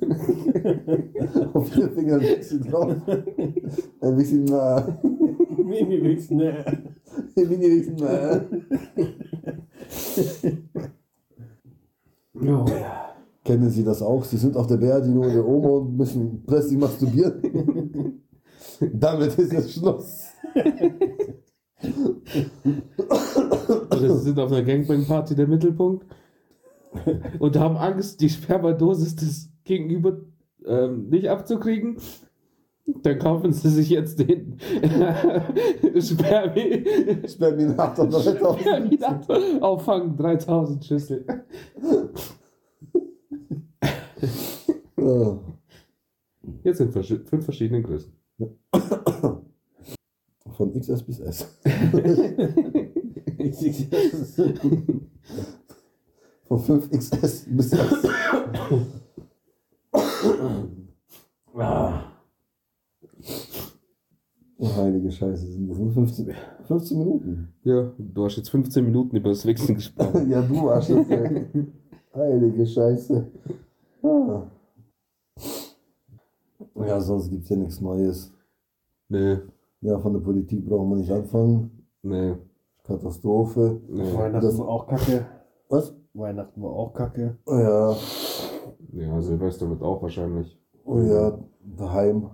Auf 1.54 1.72
vier 1.72 1.88
Finger 1.90 2.20
wichst 2.20 2.50
sie 2.50 2.60
drauf. 2.60 2.94
Er 4.02 4.18
wichst 4.18 4.34
na. 4.34 4.98
Mini 5.64 6.02
wichst, 6.02 6.30
ne. 6.30 6.62
Mini 7.34 7.70
wichst 7.70 7.92
na. 7.98 8.44
Ja. 12.40 12.64
Kennen 13.44 13.70
Sie 13.70 13.84
das 13.84 14.02
auch? 14.02 14.24
Sie 14.24 14.36
sind 14.36 14.56
auf 14.56 14.66
der 14.66 14.76
Beerdigung 14.76 15.22
der 15.22 15.46
Oma 15.46 15.68
und 15.68 15.96
müssen 15.96 16.42
plötzlich 16.46 16.78
masturbieren. 16.78 18.22
Damit 18.92 19.38
ist 19.38 19.52
jetzt 19.52 19.72
Schluss. 19.72 20.24
Oder 23.90 24.16
sie 24.16 24.24
sind 24.24 24.38
auf 24.38 24.50
einer 24.50 24.62
Gangbang-Party 24.62 25.34
der 25.34 25.46
Mittelpunkt 25.46 26.06
und 27.38 27.56
haben 27.56 27.76
Angst, 27.76 28.20
die 28.20 28.28
Spermadosis 28.28 29.16
des 29.16 29.50
Gegenüber 29.64 30.20
ähm, 30.66 31.08
nicht 31.08 31.28
abzukriegen. 31.28 31.98
Dann 33.02 33.18
kaufen 33.18 33.52
sie 33.52 33.68
sich 33.68 33.90
jetzt 33.90 34.18
den 34.20 34.58
Spermi 36.00 36.84
Sperminator 37.26 38.06
3000. 38.06 38.60
Sperminator 38.60 39.38
Auffang 39.60 40.16
3000 40.16 40.84
Schüssel. 40.84 41.24
Jetzt 46.62 46.78
sind 46.78 46.92
verschi- 46.94 47.24
fünf 47.24 47.44
verschiedene 47.44 47.82
Größen. 47.82 48.12
Von 50.52 50.72
XS 50.80 51.02
bis 51.02 51.20
S. 51.20 51.58
Von 56.44 56.58
5XS 56.60 57.44
bis 57.48 57.72
S. 57.72 58.08
Oh, 64.58 64.68
heilige 65.06 65.12
Scheiße, 65.12 65.46
sind 65.46 65.68
das 65.68 65.78
nur 65.78 65.92
15, 65.92 66.30
15 66.64 66.98
Minuten? 66.98 67.48
Ja, 67.62 67.92
du 67.98 68.24
hast 68.24 68.36
jetzt 68.36 68.50
15 68.50 68.84
Minuten 68.84 69.16
über 69.16 69.28
das 69.30 69.44
Wichsen 69.46 69.74
gesprochen. 69.74 70.30
ja, 70.30 70.42
du 70.42 70.68
Arschloch, 70.70 71.08
ey. 71.08 71.46
Heilige 72.14 72.66
Scheiße. 72.66 73.26
Ah. 74.02 74.42
Ja, 76.76 77.00
sonst 77.00 77.30
gibt 77.30 77.44
es 77.44 77.48
ja 77.50 77.56
nichts 77.56 77.80
Neues. 77.80 78.32
Nee, 79.08 79.38
Ja, 79.80 79.98
von 79.98 80.12
der 80.14 80.20
Politik 80.20 80.64
brauchen 80.66 80.90
wir 80.90 80.96
nicht 80.96 81.10
anfangen. 81.12 81.86
nee, 82.02 82.34
Katastrophe. 82.84 83.80
nee. 83.88 84.02
Weihnachten 84.14 84.46
Das- 84.46 84.58
war 84.58 84.68
auch 84.68 84.86
kacke. 84.86 85.26
Was? 85.68 85.94
Weihnachten 86.14 86.62
war 86.62 86.70
auch 86.70 86.92
kacke. 86.94 87.36
Oh 87.46 87.54
ja, 87.56 87.96
Ja, 88.92 89.20
Silvester 89.20 89.68
wird 89.68 89.82
auch 89.82 90.00
wahrscheinlich. 90.02 90.58
oh 90.84 91.00
ja, 91.00 91.38
daheim. 91.76 92.30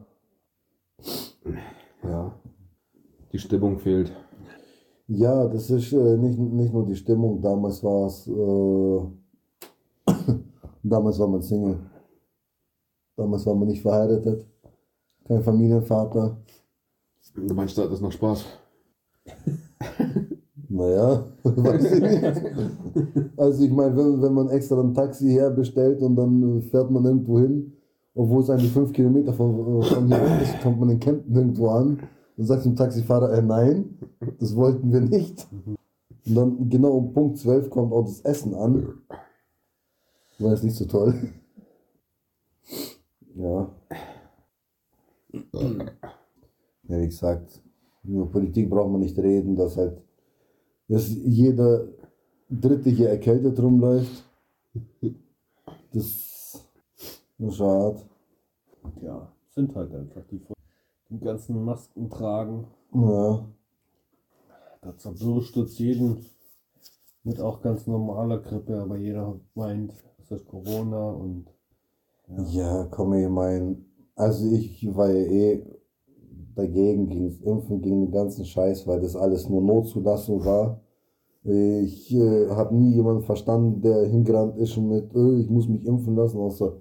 Ja. 2.04 2.32
Die 3.32 3.38
Stimmung 3.38 3.78
fehlt. 3.78 4.12
Ja, 5.08 5.48
das 5.48 5.70
ist 5.70 5.92
äh, 5.92 6.16
nicht, 6.16 6.38
nicht 6.38 6.72
nur 6.72 6.84
die 6.86 6.96
Stimmung. 6.96 7.40
Damals 7.40 7.82
war 7.82 8.06
es. 8.06 8.28
Äh, 8.28 9.00
damals 10.82 11.18
war 11.18 11.28
man 11.28 11.42
Single. 11.42 11.78
Damals 13.16 13.46
war 13.46 13.54
man 13.54 13.68
nicht 13.68 13.82
verheiratet. 13.82 14.46
Kein 15.26 15.42
Familienvater. 15.42 16.36
Du 17.34 17.54
meinst, 17.54 17.78
da 17.78 17.82
hat 17.82 17.92
das 17.92 18.00
noch 18.00 18.12
Spaß? 18.12 18.44
Naja, 20.74 21.26
weiß 21.44 21.84
ich 21.84 22.00
nicht. 22.00 22.24
Also 23.36 23.62
ich 23.62 23.70
meine, 23.70 23.94
wenn, 23.94 24.22
wenn 24.22 24.32
man 24.32 24.48
extra 24.48 24.80
ein 24.80 24.94
Taxi 24.94 25.28
herbestellt 25.28 26.00
und 26.00 26.16
dann 26.16 26.60
äh, 26.60 26.60
fährt 26.62 26.90
man 26.90 27.04
irgendwo 27.04 27.38
hin, 27.40 27.74
obwohl 28.14 28.42
es 28.42 28.48
eigentlich 28.48 28.72
fünf 28.72 28.90
Kilometer 28.94 29.34
von, 29.34 29.82
äh, 29.82 29.82
von 29.82 30.06
hier 30.06 30.40
ist, 30.40 30.62
kommt 30.62 30.80
man 30.80 30.88
in 30.88 30.98
Kempten 30.98 31.36
irgendwo 31.36 31.68
an 31.68 31.98
und 32.36 32.44
sagt 32.44 32.62
zum 32.62 32.76
Taxifahrer, 32.76 33.32
äh, 33.32 33.42
nein, 33.42 33.98
das 34.38 34.54
wollten 34.56 34.92
wir 34.92 35.00
nicht. 35.00 35.46
Und 36.26 36.34
dann 36.34 36.68
genau 36.68 36.92
um 36.92 37.12
Punkt 37.12 37.38
12 37.38 37.70
kommt 37.70 37.92
auch 37.92 38.04
das 38.04 38.20
Essen 38.20 38.54
an. 38.54 39.02
War 40.38 40.52
jetzt 40.52 40.64
nicht 40.64 40.76
so 40.76 40.84
toll. 40.86 41.14
Ja. 43.34 43.70
Ja, 45.32 47.00
wie 47.00 47.06
gesagt, 47.06 47.62
über 48.04 48.26
Politik 48.26 48.68
braucht 48.68 48.90
man 48.90 49.00
nicht 49.00 49.18
reden, 49.18 49.56
dass 49.56 49.76
halt 49.76 50.02
dass 50.88 51.08
jeder 51.08 51.88
Dritte 52.50 52.90
hier 52.90 53.08
erkältet 53.08 53.58
rumläuft. 53.58 54.24
Das 55.92 56.04
ist 57.38 57.56
schade. 57.56 58.02
Ja, 59.00 59.32
sind 59.54 59.74
halt 59.74 59.94
einfach 59.94 60.22
die, 60.30 60.40
die 61.12 61.20
ganzen 61.20 61.64
Masken 61.64 62.08
tragen. 62.10 62.66
Ja, 62.94 63.44
Da 64.80 64.96
zerbirscht 64.96 65.56
es 65.56 65.78
jeden 65.78 66.24
mit 67.22 67.40
auch 67.40 67.60
ganz 67.62 67.86
normaler 67.86 68.38
Grippe, 68.40 68.80
aber 68.80 68.96
jeder 68.96 69.38
meint, 69.54 69.92
es 70.18 70.30
ist 70.30 70.46
Corona 70.46 71.10
und 71.10 71.46
ja 72.48 72.86
komm, 72.90 73.12
ich 73.14 73.28
mein, 73.28 73.84
also 74.16 74.50
ich 74.50 74.84
war 74.94 75.10
ja 75.10 75.24
eh 75.24 75.64
dagegen, 76.54 77.08
gegen 77.08 77.26
das 77.28 77.40
Impfen, 77.40 77.80
gegen 77.80 78.02
den 78.06 78.12
ganzen 78.12 78.44
Scheiß, 78.44 78.86
weil 78.86 79.00
das 79.00 79.16
alles 79.16 79.48
nur 79.48 79.62
Notzulassung 79.62 80.44
war. 80.44 80.80
Ich 81.44 82.14
äh, 82.14 82.50
habe 82.50 82.74
nie 82.76 82.94
jemanden 82.94 83.22
verstanden, 83.22 83.80
der 83.82 84.06
hingerannt 84.06 84.56
ist 84.58 84.76
und 84.76 84.88
mit, 84.88 85.14
äh, 85.14 85.40
ich 85.40 85.50
muss 85.50 85.68
mich 85.68 85.84
impfen 85.84 86.14
lassen, 86.14 86.38
außer 86.38 86.76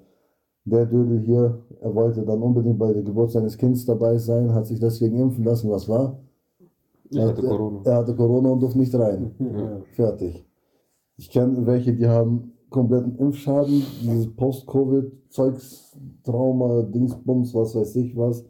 der 0.65 0.85
Dödel 0.85 1.19
hier, 1.21 1.59
er 1.81 1.95
wollte 1.95 2.23
dann 2.23 2.41
unbedingt 2.41 2.77
bei 2.77 2.93
der 2.93 3.03
Geburt 3.03 3.31
seines 3.31 3.57
Kindes 3.57 3.85
dabei 3.85 4.17
sein, 4.17 4.53
hat 4.53 4.67
sich 4.67 4.79
deswegen 4.79 5.17
impfen 5.17 5.43
lassen, 5.43 5.69
was 5.69 5.89
war? 5.89 6.19
Er 7.13 7.27
hatte 7.27 7.41
Corona. 7.41 7.81
Er 7.83 7.95
hatte 7.97 8.15
Corona 8.15 8.49
und 8.49 8.59
durfte 8.61 8.79
nicht 8.79 8.93
rein. 8.95 9.31
Ja. 9.39 9.81
Fertig. 9.93 10.45
Ich 11.17 11.29
kenne 11.29 11.65
welche, 11.65 11.93
die 11.93 12.07
haben 12.07 12.53
kompletten 12.69 13.17
Impfschaden, 13.17 13.83
dieses 14.01 14.33
Post-Covid-Zeugs, 14.35 15.97
Trauma, 16.23 16.83
Dingsbums, 16.83 17.53
was 17.53 17.75
weiß 17.75 17.95
ich 17.97 18.15
was. 18.15 18.45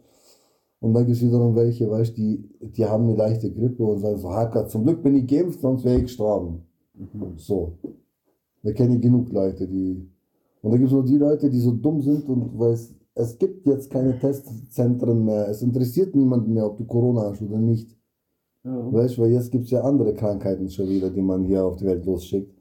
Und 0.80 0.94
dann 0.94 1.06
gibt 1.06 1.16
es 1.16 1.22
wiederum 1.22 1.54
welche, 1.54 1.90
weißt 1.90 2.16
die, 2.16 2.48
die 2.60 2.84
haben 2.84 3.04
eine 3.04 3.14
leichte 3.14 3.52
Grippe 3.52 3.84
und 3.84 3.98
sagen 3.98 4.18
so, 4.18 4.32
Hacker, 4.32 4.66
zum 4.66 4.84
Glück 4.84 5.02
bin 5.02 5.16
ich 5.16 5.26
geimpft, 5.26 5.60
sonst 5.60 5.84
wäre 5.84 5.96
ich 5.96 6.02
gestorben. 6.04 6.62
So. 7.36 7.78
Wir 8.62 8.74
kennen 8.74 9.00
genug 9.00 9.30
Leute, 9.32 9.66
die. 9.66 10.08
Und 10.62 10.70
dann 10.70 10.80
gibt 10.80 10.90
es 10.90 10.96
noch 10.96 11.04
die 11.04 11.18
Leute, 11.18 11.50
die 11.50 11.60
so 11.60 11.72
dumm 11.72 12.00
sind 12.00 12.28
und 12.28 12.58
weil 12.58 12.72
es, 12.72 12.94
es 13.14 13.38
gibt 13.38 13.66
jetzt 13.66 13.90
keine 13.90 14.18
Testzentren 14.18 15.24
mehr. 15.24 15.48
Es 15.48 15.60
interessiert 15.62 16.14
niemanden 16.14 16.54
mehr, 16.54 16.66
ob 16.66 16.78
du 16.78 16.84
Corona 16.84 17.30
hast 17.30 17.42
oder 17.42 17.58
nicht. 17.58 17.96
ja. 18.64 18.92
Weißt 18.92 19.16
du, 19.16 19.22
weil 19.22 19.32
jetzt 19.32 19.50
gibt 19.50 19.64
es 19.64 19.70
ja 19.70 19.82
andere 19.82 20.14
Krankheiten 20.14 20.70
schon 20.70 20.88
wieder, 20.88 21.10
die 21.10 21.22
man 21.22 21.44
hier 21.44 21.64
auf 21.64 21.76
die 21.76 21.84
Welt 21.84 22.06
losschickt. 22.06 22.56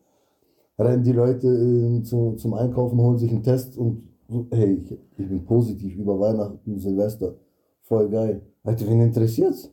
Rennen 0.77 1.03
die 1.03 1.13
Leute 1.13 1.47
äh, 1.47 2.01
zu, 2.03 2.33
zum 2.33 2.55
Einkaufen, 2.55 2.99
holen 2.99 3.19
sich 3.19 3.31
einen 3.31 3.43
Test 3.43 3.77
und 3.77 4.09
so, 4.27 4.47
hey, 4.51 4.81
ich, 4.83 4.91
ich 4.91 5.27
bin 5.27 5.45
positiv 5.45 5.95
über 5.95 6.19
Weihnachten, 6.19 6.79
Silvester. 6.79 7.35
Voll 7.81 8.09
geil. 8.09 8.41
Alter, 8.63 8.87
wen 8.87 9.01
interessiert's? 9.01 9.71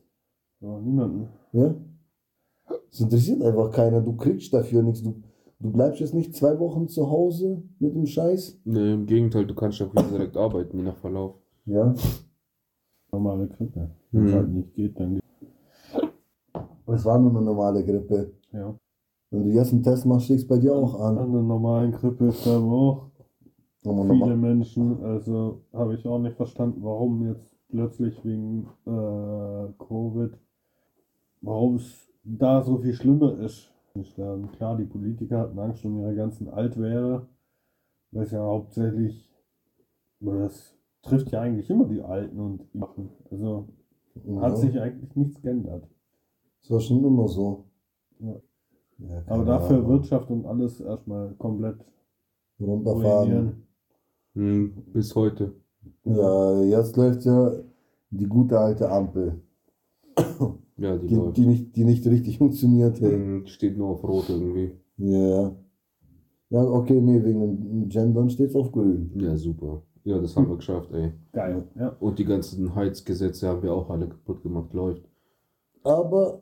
ja, 0.61 0.79
niemanden. 0.79 1.29
Ja? 1.53 1.75
Es 2.91 2.99
interessiert 2.99 3.41
einfach 3.41 3.71
keiner. 3.71 4.01
Du 4.01 4.15
kriegst 4.15 4.53
dafür 4.53 4.83
nichts. 4.83 5.01
Du, 5.01 5.15
du 5.59 5.71
bleibst 5.71 5.99
jetzt 5.99 6.13
nicht 6.13 6.35
zwei 6.35 6.57
Wochen 6.59 6.87
zu 6.87 7.09
Hause 7.09 7.61
mit 7.79 7.93
dem 7.95 8.05
Scheiß. 8.05 8.59
Nee, 8.65 8.93
im 8.93 9.05
Gegenteil, 9.05 9.45
du 9.45 9.55
kannst 9.55 9.81
auch 9.81 9.91
wieder 9.91 10.03
direkt 10.03 10.37
arbeiten, 10.37 10.77
je 10.77 10.83
nach 10.83 10.97
Verlauf. 10.97 11.35
Ja. 11.65 11.93
Normale 13.11 13.47
Grippe. 13.47 13.89
Wenn 14.11 14.25
es 14.25 14.31
Mhm. 14.31 14.35
halt 14.35 14.49
nicht 14.49 14.73
geht, 14.73 14.99
dann 14.99 15.15
geht 15.15 15.23
Es 16.87 17.05
war 17.05 17.19
nur 17.19 17.31
eine 17.31 17.41
normale 17.41 17.83
Grippe. 17.83 18.31
ja. 18.51 18.75
Wenn 19.31 19.43
du 19.43 19.49
jetzt 19.51 19.71
einen 19.73 19.83
Test 19.83 20.07
machst, 20.07 20.25
schlägst 20.25 20.47
bei 20.47 20.57
dir 20.57 20.73
auch 20.75 20.99
An 21.01 21.17
an. 21.19 21.31
der 21.31 21.41
normalen 21.43 21.91
Grippe 21.91 22.31
sterben 22.31 22.67
auch 22.71 23.11
Aber 23.85 24.01
viele 24.01 24.07
normal- 24.07 24.37
Menschen. 24.37 25.03
Also 25.03 25.61
habe 25.71 25.93
ich 25.93 26.07
auch 26.07 26.17
nicht 26.17 26.35
verstanden, 26.35 26.79
warum 26.83 27.27
jetzt 27.27 27.55
plötzlich 27.69 28.25
wegen 28.25 28.65
äh, 28.87 29.71
Covid, 29.77 30.31
warum 31.41 31.75
es 31.75 32.09
da 32.23 32.63
so 32.63 32.77
viel 32.79 32.93
schlimmer 32.93 33.37
ist. 33.39 33.71
Glaube, 33.93 34.47
klar, 34.49 34.77
die 34.77 34.85
Politiker 34.85 35.39
hatten 35.39 35.59
Angst 35.59 35.83
um 35.85 35.99
ihre 35.99 36.15
ganzen 36.15 36.49
Altwähre, 36.49 37.27
weil 38.11 38.23
es 38.23 38.31
ja 38.31 38.41
hauptsächlich, 38.41 39.29
aber 40.21 40.39
das 40.39 40.77
trifft 41.01 41.31
ja 41.31 41.41
eigentlich 41.41 41.69
immer 41.69 41.85
die 41.85 42.01
Alten 42.01 42.39
und 42.39 42.73
die 42.73 42.77
machen. 42.77 43.09
Also 43.29 43.67
hat 44.41 44.51
Ja. 44.51 44.55
sich 44.55 44.79
eigentlich 44.79 45.15
nichts 45.15 45.41
geändert. 45.41 45.87
Das 46.61 46.71
war 46.71 46.79
schon 46.81 47.03
immer 47.03 47.27
so. 47.27 47.65
Ja. 48.19 48.35
Ja, 48.99 49.23
Aber 49.27 49.45
dafür 49.45 49.77
Ahnung. 49.77 49.89
Wirtschaft 49.91 50.29
und 50.29 50.45
alles 50.45 50.81
erstmal 50.81 51.33
komplett 51.35 51.77
runterfahren. 52.59 53.65
Hm, 54.35 54.73
bis 54.93 55.15
heute. 55.15 55.53
Ja, 56.03 56.61
jetzt 56.63 56.97
läuft 56.97 57.23
ja 57.25 57.51
die 58.11 58.25
gute 58.25 58.59
alte 58.59 58.89
Ampel, 58.91 59.41
Ja, 60.79 60.97
die, 60.97 61.07
die, 61.07 61.33
die, 61.33 61.45
nicht, 61.45 61.75
die 61.75 61.83
nicht 61.83 62.05
richtig 62.07 62.37
funktioniert. 62.37 62.99
Hey. 63.01 63.13
Hm, 63.13 63.43
die 63.45 63.51
steht 63.51 63.77
nur 63.77 63.89
auf 63.89 64.03
Rot 64.03 64.29
irgendwie. 64.29 64.71
Ja. 64.97 65.55
Ja, 66.51 66.63
okay, 66.63 66.99
nee, 66.99 67.23
wegen 67.23 67.41
dem 67.41 67.89
Gendern 67.89 68.29
steht 68.29 68.49
es 68.49 68.55
auf 68.55 68.71
grün. 68.71 69.11
Ja, 69.15 69.37
super. 69.37 69.83
Ja, 70.03 70.19
das 70.19 70.35
haben 70.35 70.49
wir 70.49 70.55
geschafft, 70.55 70.91
ey. 70.93 71.11
Geil, 71.31 71.67
ja. 71.75 71.95
Und 71.99 72.17
die 72.17 72.25
ganzen 72.25 72.73
Heizgesetze 72.73 73.47
haben 73.47 73.61
wir 73.61 73.73
auch 73.73 73.89
alle 73.89 74.07
kaputt 74.07 74.41
gemacht. 74.41 74.73
Läuft. 74.73 75.03
Aber 75.83 76.41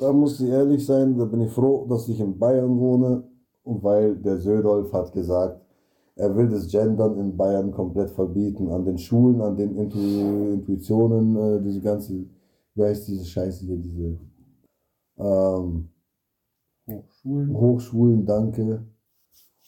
da 0.00 0.12
muss 0.12 0.40
ich 0.40 0.48
ehrlich 0.48 0.84
sein, 0.84 1.16
da 1.16 1.24
bin 1.24 1.42
ich 1.42 1.50
froh, 1.50 1.86
dass 1.88 2.08
ich 2.08 2.18
in 2.18 2.38
Bayern 2.38 2.78
wohne, 2.78 3.22
weil 3.64 4.16
der 4.16 4.38
Södolf 4.38 4.92
hat 4.92 5.12
gesagt, 5.12 5.60
er 6.16 6.36
will 6.36 6.48
das 6.48 6.68
Gendern 6.68 7.18
in 7.18 7.36
Bayern 7.36 7.70
komplett 7.70 8.10
verbieten. 8.10 8.68
An 8.68 8.84
den 8.84 8.98
Schulen, 8.98 9.40
an 9.40 9.56
den 9.56 9.76
Intu 9.76 9.98
Intuitionen, 9.98 11.36
äh, 11.36 11.62
diese 11.62 11.80
ganze, 11.80 12.24
wie 12.74 12.82
heißt 12.82 13.08
diese 13.08 13.24
Scheiße 13.24 13.64
hier, 13.66 13.76
diese 13.76 14.18
ähm, 15.18 15.88
Hochschulen. 16.88 17.54
Hochschulen, 17.54 18.26
danke. 18.26 18.84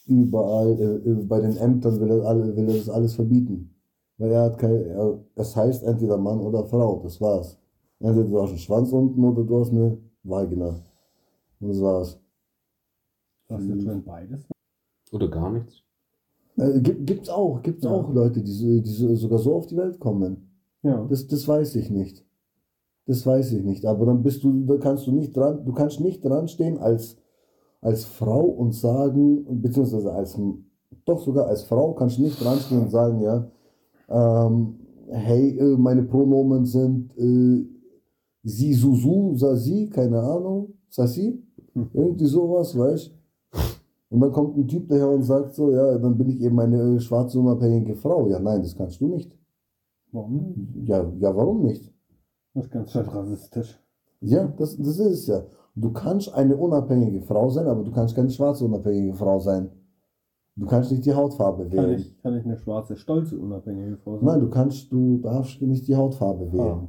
Überall, 0.07 0.79
äh, 0.81 1.11
äh, 1.11 1.15
bei 1.25 1.41
den 1.41 1.57
Ämtern 1.57 1.99
will 2.01 2.11
er, 2.11 2.25
alle, 2.27 2.55
will 2.57 2.69
er 2.69 2.77
das 2.77 2.89
alles 2.91 3.15
verbieten. 3.15 3.71
Weil 4.19 4.33
er 4.33 4.43
hat 4.45 4.59
kein, 4.59 4.71
er, 4.87 5.19
es 5.35 5.57
heißt 5.57 5.83
entweder 5.85 6.17
Mann 6.19 6.41
oder 6.41 6.65
Frau, 6.67 7.01
das 7.03 7.21
war's. 7.21 7.59
Entweder 8.01 8.29
du 8.29 8.43
hast 8.43 8.51
einen 8.51 8.59
Schwanz 8.59 8.93
unten 8.93 9.25
oder 9.25 9.45
du 9.45 9.61
hast 9.61 9.71
eine 9.71 9.97
Vagina. 10.23 10.81
Und 11.61 11.69
das 11.69 11.81
war's. 11.81 12.21
Was 13.49 13.63
ist 13.65 13.87
denn 13.87 14.05
beides? 14.05 14.47
Oder 15.13 15.29
gar 15.29 15.53
nichts. 15.53 15.83
Äh, 16.57 16.81
gibt, 16.81 17.07
gibt's 17.07 17.29
auch, 17.29 17.63
gibt's 17.63 17.85
Ja. 17.85 17.91
auch 17.91 18.13
Leute, 18.13 18.43
die, 18.43 18.83
die 18.83 18.91
so- 18.91 19.15
sogar 19.15 19.39
so 19.39 19.55
auf 19.55 19.67
die 19.67 19.77
Welt 19.77 19.99
kommen. 20.01 20.49
Ja. 20.83 21.05
Das, 21.07 21.27
das 21.27 21.47
weiß 21.49 21.77
ich 21.77 21.91
nicht. 21.91 22.24
Das 23.07 23.27
weiß 23.27 23.53
ich 23.53 23.63
nicht. 23.63 23.85
Aber 23.85 24.07
dann 24.07 24.23
bist 24.23 24.43
du, 24.45 24.65
da 24.65 24.77
kannst 24.79 25.07
du 25.07 25.13
nicht 25.13 25.37
dran, 25.37 25.65
du 25.65 25.73
kannst 25.73 26.01
nicht 26.01 26.25
dran 26.25 26.49
stehen 26.49 26.79
als, 26.79 27.17
als 27.81 28.05
Frau 28.05 28.45
und 28.45 28.75
sagen, 28.75 29.45
beziehungsweise 29.61 30.13
als, 30.13 30.39
doch 31.05 31.21
sogar 31.21 31.47
als 31.47 31.65
Frau 31.65 31.93
kannst 31.93 32.19
du 32.19 32.23
nicht 32.23 32.43
dran 32.43 32.59
stehen 32.59 32.83
und 32.83 32.91
sagen, 32.91 33.21
ja, 33.21 33.51
ähm, 34.09 34.77
hey, 35.09 35.59
äh, 35.59 35.77
meine 35.77 36.03
Pronomen 36.03 36.65
sind 36.65 37.17
äh, 37.19 37.67
sie, 38.43 38.73
su, 38.75 38.95
su, 38.95 39.37
sa, 39.37 39.57
sie, 39.57 39.89
keine 39.91 40.21
Ahnung, 40.21 40.75
sa, 40.89 41.07
sie, 41.07 41.43
irgendwie 41.93 42.27
sowas, 42.27 42.77
weißt 42.77 43.13
Und 44.11 44.21
dann 44.21 44.33
kommt 44.33 44.57
ein 44.57 44.69
Typ 44.69 44.89
daher 44.89 45.11
und 45.11 45.25
sagt 45.25 45.55
so, 45.55 45.71
ja, 45.73 45.99
dann 45.99 46.17
bin 46.17 46.29
ich 46.31 46.41
eben 46.41 46.59
eine 46.61 46.97
äh, 46.97 47.01
schwarze 47.01 47.39
unabhängige 47.39 47.97
Frau. 47.97 48.29
Ja, 48.29 48.39
nein, 48.39 48.63
das 48.63 48.77
kannst 48.77 49.01
du 49.01 49.09
nicht. 49.09 49.37
Warum 50.13 50.37
nicht? 50.37 50.89
Ja, 50.89 51.13
ja, 51.19 51.37
warum 51.37 51.63
nicht? 51.65 51.94
Das 52.55 52.65
ist 52.65 52.71
ganz 52.71 52.93
schön 52.93 53.09
rassistisch. 53.09 53.81
Ja, 54.21 54.47
das, 54.57 54.77
das 54.77 54.99
ist 54.99 55.01
es 55.01 55.27
ja. 55.27 55.43
Du 55.75 55.93
kannst 55.93 56.33
eine 56.33 56.57
unabhängige 56.57 57.21
Frau 57.23 57.51
sein, 57.51 57.67
aber 57.67 57.83
du 57.83 57.91
kannst 57.91 58.15
keine 58.15 58.31
schwarze 58.31 58.65
unabhängige 58.65 59.15
Frau 59.15 59.39
sein. 59.41 59.71
Du 60.57 60.67
kannst 60.67 60.93
nicht 60.93 61.05
die 61.05 61.13
Hautfarbe 61.13 61.65
Kann 61.65 61.73
wählen. 61.73 61.99
ich, 61.99 62.23
kann 62.23 62.37
ich 62.37 62.45
eine 62.45 62.57
schwarze, 62.57 62.97
stolze, 62.97 63.37
unabhängige 63.37 63.97
Frau 63.97 64.19
sein? 64.19 64.25
Nein, 64.27 64.41
du 64.41 64.51
kannst, 64.51 64.93
du 64.93 65.19
darfst 65.19 65.61
nicht 65.63 65.89
die 65.89 65.97
Hautfarbe 65.97 66.53
wählen. 66.53 66.89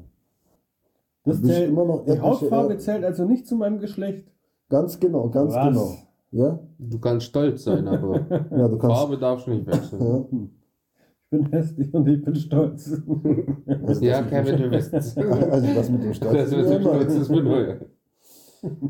Das 1.23 1.37
du 1.37 1.41
bist 1.41 1.55
zählt, 1.55 1.69
immer 1.71 1.85
noch 1.85 2.05
die 2.05 2.19
Hautfarbe 2.19 2.77
zählt 2.77 3.03
also 3.03 3.25
nicht 3.25 3.47
zu 3.47 3.55
meinem 3.55 3.79
Geschlecht. 3.79 4.31
Ganz 4.69 4.99
genau, 4.99 5.29
ganz 5.29 5.55
Was? 5.55 5.67
genau. 5.67 5.93
Ja, 6.31 6.59
Du 6.77 6.99
kannst 6.99 7.25
stolz 7.27 7.63
sein, 7.63 7.87
aber 7.87 8.19
ja 8.51 8.67
du 8.67 8.77
kannst. 8.77 8.95
Farbe 8.97 9.17
darfst 9.17 9.47
du 9.47 9.51
nicht 9.51 9.65
wechseln. 9.65 10.51
Bin 11.35 11.51
hässlich 11.51 11.93
und 11.93 12.07
ich 12.07 12.23
bin 12.23 12.35
stolz. 12.35 13.01
Ja, 13.99 14.21
das, 14.21 14.29
Kevin, 14.29 14.57
du 14.57 14.69
bist. 14.69 14.93
Das 14.93 15.17
also 15.17 15.67
das 15.75 15.89
mit 15.89 16.03
dem 16.03 16.13
Stolz. 16.13 16.51
mit 16.51 16.65
dem 16.65 16.71
ja, 16.71 16.81
Stolz 16.81 17.13
ist 17.13 17.29
mir 17.29 17.43
neu. 17.43 17.75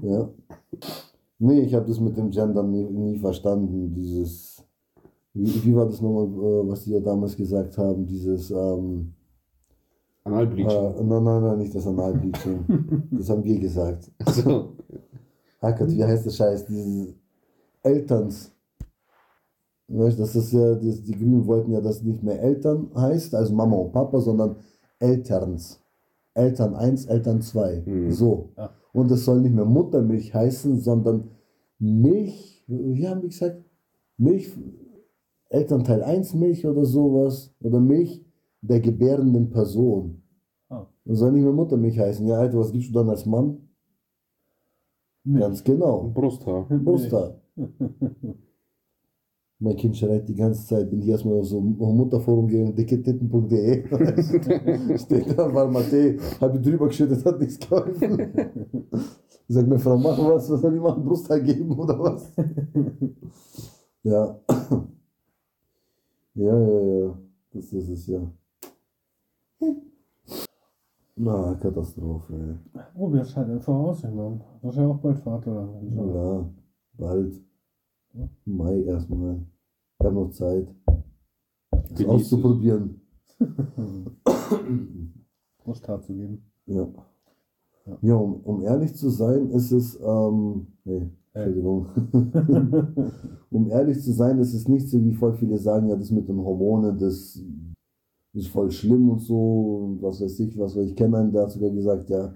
Ja. 0.04 0.30
Nee, 1.40 1.62
ich 1.62 1.74
habe 1.74 1.86
das 1.88 2.00
mit 2.00 2.16
dem 2.16 2.30
Gender 2.30 2.64
nie, 2.64 2.84
nie 2.84 3.18
verstanden. 3.18 3.94
Dieses, 3.94 4.64
wie, 5.34 5.66
wie 5.66 5.76
war 5.76 5.86
das 5.86 6.02
nochmal, 6.02 6.28
äh, 6.28 6.70
was 6.70 6.84
die 6.84 6.92
ja 6.92 7.00
damals 7.00 7.36
gesagt 7.36 7.78
haben? 7.78 8.06
Dieses, 8.06 8.52
ähm, 8.52 9.14
äh, 10.24 10.30
Analbleaching. 10.30 11.08
nein, 11.08 11.24
nein, 11.24 11.44
nein, 11.44 11.58
nicht 11.58 11.76
das 11.76 11.88
Analbleaching. 11.88 13.08
das 13.12 13.30
haben 13.30 13.44
wir 13.44 13.60
gesagt. 13.60 14.12
So. 14.28 14.74
Hackert, 15.62 15.92
wie 15.92 16.04
heißt 16.04 16.26
das 16.26 16.36
Scheiß? 16.38 16.66
Dieses 16.66 17.16
Elterns. 17.84 18.55
Weißt, 19.88 20.20
das 20.20 20.36
ist 20.36 20.52
ja, 20.52 20.76
das, 20.76 21.04
die 21.04 21.12
Grünen 21.12 21.46
wollten 21.46 21.72
ja, 21.72 21.80
dass 21.80 22.02
nicht 22.02 22.24
mehr 22.24 22.42
Eltern 22.42 22.90
heißt, 22.96 23.36
also 23.36 23.54
Mama 23.54 23.76
und 23.76 23.92
Papa, 23.92 24.20
sondern 24.20 24.56
Elterns. 25.00 25.80
Eltern 26.34 26.76
1, 26.76 27.06
Eltern 27.06 27.42
2. 27.42 27.84
Mhm. 27.86 28.12
So. 28.12 28.50
Ja. 28.58 28.72
Und 28.94 29.12
es 29.12 29.26
soll 29.26 29.42
nicht 29.42 29.54
mehr 29.54 29.66
Muttermilch 29.66 30.34
heißen, 30.34 30.80
sondern 30.80 31.30
Milch, 31.80 32.64
wie 32.68 33.08
haben 33.08 33.22
wir 33.22 33.30
gesagt? 33.30 33.64
Milch, 34.18 34.52
Elternteil 35.50 36.04
1 36.04 36.34
Milch 36.34 36.66
oder 36.66 36.86
sowas. 36.86 37.54
Oder 37.62 37.80
Milch 37.80 38.26
der 38.62 38.80
gebärenden 38.80 39.50
Person. 39.50 40.24
Ah. 40.70 40.88
Das 41.06 41.20
soll 41.20 41.32
nicht 41.34 41.44
mehr 41.44 41.54
Muttermilch 41.54 42.00
heißen. 42.00 42.26
Ja, 42.26 42.40
Alter, 42.40 42.58
was 42.58 42.72
gibst 42.72 42.90
du 42.90 42.94
dann 42.94 43.10
als 43.10 43.26
Mann? 43.26 43.70
Ganz 45.26 45.64
genau. 45.64 46.12
Brusthaar. 46.14 46.68
Muster. 46.70 47.42
Mein 49.60 49.78
Kind 49.78 49.96
schreit 49.96 50.28
die 50.28 50.36
ganze 50.36 50.66
Zeit, 50.66 50.90
bin 50.90 51.02
hier 51.02 51.14
erstmal 51.14 51.40
auf 51.40 51.46
so 51.46 51.60
ein 51.60 51.78
Mutterforum 51.78 52.48
gegangen, 52.48 52.76
dicketitten.de. 52.76 53.88
Steht 54.98 55.38
da, 55.38 55.54
war 55.54 55.68
Mathe, 55.70 56.18
habe 56.42 56.58
ich 56.58 56.64
drüber 56.64 56.88
geschüttet, 56.88 57.24
hat 57.24 57.40
nichts 57.40 57.60
geholfen. 57.60 58.18
Sagt 59.48 59.68
mir 59.68 59.80
Frau, 59.80 59.98
mach 59.98 60.18
was, 60.18 60.50
was 60.50 60.60
soll 60.60 60.76
ich 60.76 60.82
machen? 60.82 61.06
Brusthaar 61.06 61.40
geben 61.40 61.72
oder 61.80 61.98
was? 62.00 62.32
ja. 64.04 64.40
Ja, 66.38 66.60
ja, 66.60 66.82
ja. 66.82 67.18
Das 67.54 67.72
ist 67.72 67.88
es 67.88 68.08
ja. 68.08 68.20
Na, 71.16 71.56
Katastrophe, 71.56 72.34
ey. 72.34 72.82
Probier's 72.94 73.34
halt 73.38 73.50
einfach 73.50 73.74
aus, 73.74 74.04
ich 74.04 74.12
meine. 74.12 74.42
Du 74.62 74.68
bist 74.68 74.78
ja 74.78 74.86
auch 74.86 74.98
bald 74.98 75.18
Vater. 75.20 75.70
Ja, 75.96 76.46
bald. 76.98 77.42
Mai 78.46 78.84
erstmal. 78.84 79.42
Ich 80.00 80.06
habe 80.06 80.16
noch 80.16 80.30
Zeit, 80.32 80.68
das 81.72 81.98
Genieß 81.98 82.08
auszuprobieren. 82.08 83.02
Brusthaar 85.64 86.02
zu 86.02 86.14
geben. 86.14 86.44
Ja. 86.68 86.88
Ja, 88.02 88.16
um, 88.16 88.42
um 88.42 88.62
ehrlich 88.62 88.96
zu 88.96 89.10
sein, 89.10 89.50
ist 89.52 89.72
es, 89.72 90.00
ähm, 90.02 90.68
nee, 90.86 91.08
Entschuldigung. 91.34 91.88
um 93.52 93.70
ehrlich 93.70 94.02
zu 94.02 94.12
sein, 94.12 94.40
ist 94.40 94.54
es 94.54 94.68
nicht 94.68 94.90
so, 94.90 95.04
wie 95.04 95.14
voll 95.14 95.34
viele 95.34 95.58
sagen, 95.58 95.90
ja, 95.90 95.96
das 95.96 96.10
mit 96.10 96.28
den 96.28 96.40
Hormonen, 96.40 96.98
das 96.98 97.40
ist 98.34 98.48
voll 98.48 98.72
schlimm 98.72 99.10
und 99.10 99.20
so, 99.20 99.86
und 99.86 100.02
was 100.02 100.20
weiß 100.20 100.40
ich, 100.40 100.58
was 100.58 100.76
weiß 100.76 100.90
ich 100.90 100.96
kenne 100.96 101.18
einen, 101.18 101.32
der 101.32 101.44
hat 101.44 101.52
sogar 101.52 101.70
gesagt, 101.70 102.10
ja, 102.10 102.34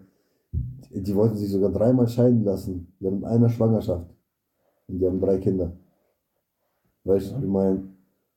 die, 0.51 1.01
die 1.01 1.15
wollten 1.15 1.35
sich 1.35 1.49
sogar 1.49 1.71
dreimal 1.71 2.07
scheiden 2.07 2.43
lassen, 2.43 2.93
während 2.99 3.23
einer 3.25 3.49
Schwangerschaft. 3.49 4.18
Und 4.89 4.99
die 4.99 5.05
haben 5.05 5.19
drei 5.21 5.37
Kinder. 5.37 5.71
Weißt 7.03 7.31
du, 7.31 7.35
Ja. 7.35 7.41
ich 7.41 7.47
meine, 7.47 7.83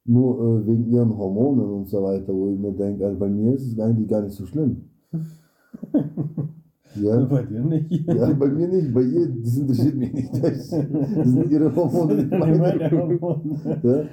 nur 0.04 0.40
äh, 0.40 0.66
wegen 0.66 0.90
ihren 0.90 1.16
Hormonen 1.16 1.64
und 1.64 1.88
so 1.88 2.02
weiter, 2.02 2.32
wo 2.34 2.48
ich 2.50 2.58
mir 2.58 2.72
denke, 2.72 3.06
also 3.06 3.18
bei 3.18 3.28
mir 3.28 3.54
ist 3.54 3.66
es 3.66 3.78
eigentlich 3.78 4.08
gar 4.08 4.22
nicht 4.22 4.34
so 4.34 4.46
schlimm. 4.46 4.84
ja. 6.96 7.24
Bei 7.24 7.42
dir 7.42 7.60
nicht. 7.60 7.90
Ja, 8.06 8.32
bei 8.32 8.48
mir 8.48 8.68
nicht, 8.68 8.92
bei 8.92 9.02
ihr, 9.02 9.28
das 9.28 9.56
interessiert 9.58 9.94
mich 9.96 10.12
nicht. 10.12 10.42
Das, 10.42 10.68
sind 10.70 11.50
ihre 11.50 11.74
Hormone, 11.74 12.14
nicht 12.16 12.30
meine. 12.38 12.58
Meine 12.58 12.90
Hormone. 12.90 13.80
Ja? 13.82 14.04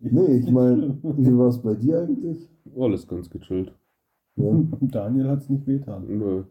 Nee, 0.00 0.36
ich 0.38 0.50
meine, 0.50 0.96
wie 1.02 1.36
war 1.38 1.48
es 1.48 1.58
bei 1.58 1.74
dir 1.74 2.00
eigentlich? 2.02 2.48
Alles 2.78 3.06
ganz 3.06 3.28
gechillt. 3.30 3.72
Ja, 4.36 4.52
Daniel 4.80 5.28
hat 5.28 5.40
es 5.42 5.50
nicht 5.50 5.66
wehtan. 5.66 6.04
Nö. 6.08 6.44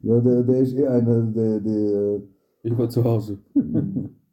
ja 0.00 0.20
der, 0.20 0.42
der 0.42 0.58
ist 0.60 0.74
eh 0.74 0.86
einer, 0.86 1.22
der, 1.22 1.60
der, 1.60 2.20
Ich 2.62 2.76
war 2.76 2.88
zu 2.88 3.02
Hause. 3.04 3.38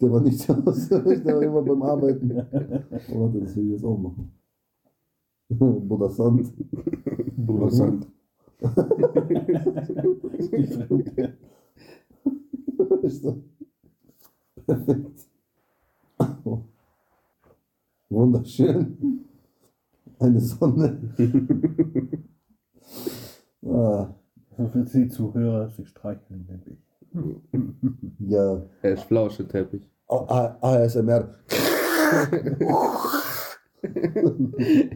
Der 0.03 0.11
war 0.11 0.21
nicht 0.21 0.39
zu 0.39 0.55
Hause, 0.65 1.01
der 1.25 1.35
war 1.35 1.41
immer 1.43 1.61
beim 1.61 1.81
Arbeiten. 1.93 2.31
Oh, 3.11 3.21
warte, 3.21 3.39
das 3.39 3.55
will 3.55 3.65
ich 3.65 3.71
jetzt 3.71 3.85
auch 3.85 3.97
machen. 3.97 4.31
Bruder 5.49 6.09
Sand. 6.09 6.51
Bruder 7.37 7.69
Sand. 7.69 8.07
Perfekt. 14.65 15.27
Wunderschön. 18.09 19.25
Eine 20.19 20.39
Sonne. 20.39 20.99
ah, 23.65 24.13
So 24.57 24.67
für 24.67 24.83
die 24.85 25.07
Zuhörer, 25.09 25.69
sie 25.69 25.85
streicheln 25.85 26.47
den 26.47 26.65
Weg. 26.65 26.77
ja. 28.19 28.61
Er 28.81 28.93
ist 28.93 29.03
Flauscheteppich. 29.03 29.89
ASMR. 30.61 31.29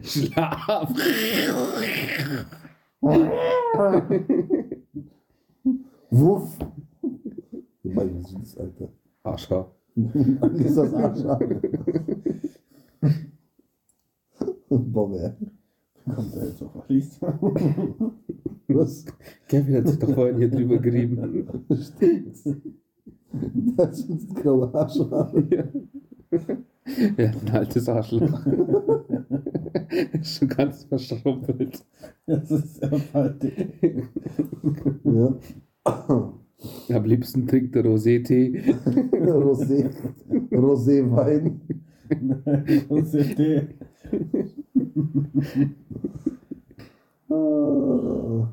Schlaf. 0.02 0.90
Wuff. 6.10 6.58
Gemein 7.82 8.24
süß, 8.24 8.58
Alter. 8.58 8.88
Arschhaar. 9.22 9.70
Angst 10.40 10.76
das 10.76 10.94
Arsch 10.94 11.24
an. 11.24 11.60
Boah, 14.68 15.10
wer? 15.12 15.36
Kommt 16.14 16.34
er 16.34 16.46
jetzt 16.46 16.62
auf 16.62 16.84
Alice? 16.88 17.20
Was? 18.68 19.04
Kevin 19.48 19.76
hat 19.76 19.88
sich 19.88 19.98
doch 19.98 20.14
vorhin 20.14 20.36
hier 20.38 20.50
drüber 20.50 20.78
gerieben. 20.78 21.66
Stimmt's? 21.70 22.44
Das 23.76 24.00
ist 24.00 24.30
ein 24.30 24.34
grauer 24.34 24.74
Arsch 24.74 25.00
an. 25.00 25.48
Ja. 25.50 25.64
Ja, 27.16 27.30
ein 27.30 27.50
altes 27.52 27.88
Arschloch. 27.88 28.46
Ist 30.12 30.38
Schon 30.38 30.48
ganz 30.48 30.84
verschrumpelt. 30.84 31.84
Das 32.26 32.50
ist 32.50 32.82
ja 32.82 32.90
faltig. 32.90 33.74
Ja. 35.04 35.38
Am 35.84 37.04
liebsten 37.04 37.46
trinkt 37.46 37.76
er 37.76 37.84
Rosé-Tee. 37.84 38.74
Rosé. 39.12 39.90
Roséwein. 40.50 41.60
Ist 42.90 43.38
die. 43.38 43.68
Ah. 47.30 48.52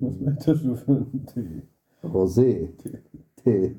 Was 0.00 0.20
möchtest 0.20 0.64
du 0.64 0.76
für 0.76 0.92
einen 0.92 1.26
Tee? 1.26 1.62
Rosé. 2.02 2.72
Tee. 3.36 3.76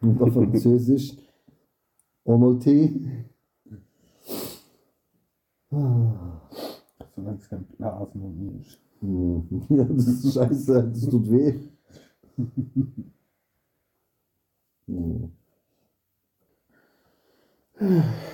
Und 0.00 0.22
auf 0.22 0.32
Französisch 0.32 1.16
Onolté. 2.24 2.92
Ah. 5.70 6.40
Solange 7.14 7.38
es 7.38 7.48
kein 7.48 7.64
Blasen 7.64 8.22
und 8.22 8.60
ist. 8.60 8.78
Hm. 9.00 9.66
Ja, 9.70 9.84
das 9.84 10.08
ist 10.08 10.34
scheiße, 10.34 10.90
das 10.92 11.08
tut 11.08 11.30
weh. 11.30 11.54
Hm. 14.86 15.30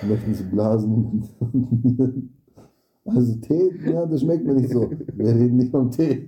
Möchten 0.07 0.33
Sie 0.33 0.43
blasen? 0.43 2.29
Also 3.05 3.35
Tee, 3.35 3.71
ja, 3.85 4.05
das 4.05 4.21
schmeckt 4.21 4.45
mir 4.45 4.55
nicht 4.55 4.71
so. 4.71 4.89
Wir 4.89 5.35
reden 5.35 5.57
nicht 5.57 5.71
vom 5.71 5.91
Tee. 5.91 6.25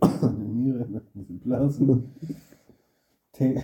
Eine 0.00 0.32
Niere 0.38 1.02
blasen. 1.44 2.10
Tee. 3.32 3.62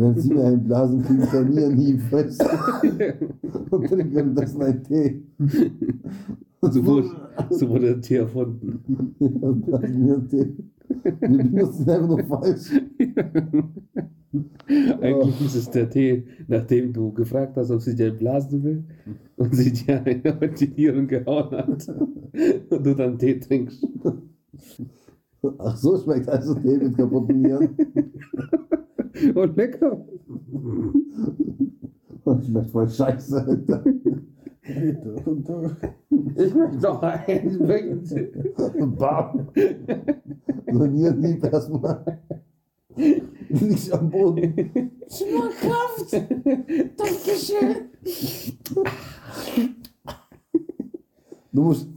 Wenn 0.00 0.16
Sie 0.16 0.32
mir 0.32 0.44
einblasen, 0.44 1.02
kriege 1.02 1.24
ich 1.24 1.32
ein 1.32 1.48
Nierenhieb, 1.50 2.12
weißt 2.12 2.40
du? 2.40 2.46
Und 3.76 3.88
trinken 3.88 4.14
währenddessen 4.14 4.62
einen 4.62 4.84
Tee. 4.84 5.22
So 6.60 6.86
wurde, 6.86 7.08
so 7.50 7.68
wurde 7.68 7.86
der 7.86 8.00
Tee 8.00 8.16
erfunden. 8.16 9.16
Ja, 9.18 9.50
blasen 9.50 10.04
mir 10.04 10.14
einen 10.14 10.28
Tee. 10.28 10.54
Wir 10.88 11.38
benutzen 11.38 11.90
einfach 11.90 12.08
nur 12.08 12.24
falsch. 12.24 12.70
Eigentlich 15.00 15.40
ist 15.46 15.56
es 15.56 15.70
der 15.70 15.90
Tee, 15.90 16.24
nachdem 16.46 16.92
du 16.92 17.12
gefragt 17.12 17.56
hast, 17.56 17.72
ob 17.72 17.80
sie 17.80 17.96
dir 17.96 18.12
blasen 18.12 18.62
will 18.62 18.84
und 19.36 19.52
sie 19.52 19.72
dir 19.72 20.00
eine 20.04 20.32
auf 20.40 20.54
die 20.54 20.68
Nieren 20.68 21.08
gehauen 21.08 21.50
hat 21.50 21.88
und 21.88 22.86
du 22.86 22.94
dann 22.94 23.18
Tee 23.18 23.40
trinkst. 23.40 23.84
Ach 25.58 25.76
so, 25.76 25.98
schmeckt 25.98 26.28
also 26.28 26.54
Tee 26.54 26.78
mit 26.78 26.96
kaputten 26.96 27.42
Nieren. 27.42 27.70
Und 29.34 29.56
lecker. 29.56 30.04
Das 32.24 32.46
schmeckt 32.46 32.70
voll 32.70 32.88
scheiße, 32.88 33.44
Alter. 33.46 33.84
Ich 36.36 36.54
möchte 36.54 36.76
noch 36.82 37.02
eins 37.02 37.58
bringen. 37.58 38.96
Bam. 38.98 39.48
So 40.70 40.86
Nierenhieb 40.86 41.44
erstmal. 41.44 42.20
Liegt 42.96 43.92
am 43.92 44.10
Boden. 44.10 44.90
Schmackhaft. 45.08 46.12
Dankeschön. 46.96 47.76
Du 51.52 51.62
musst. 51.62 51.88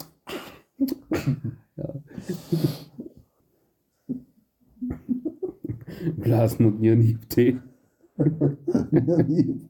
Blasen 6.18 6.66
und 6.66 6.80
Nierenhieb-Tee. 6.82 7.60
Nierenhieb. 8.92 9.70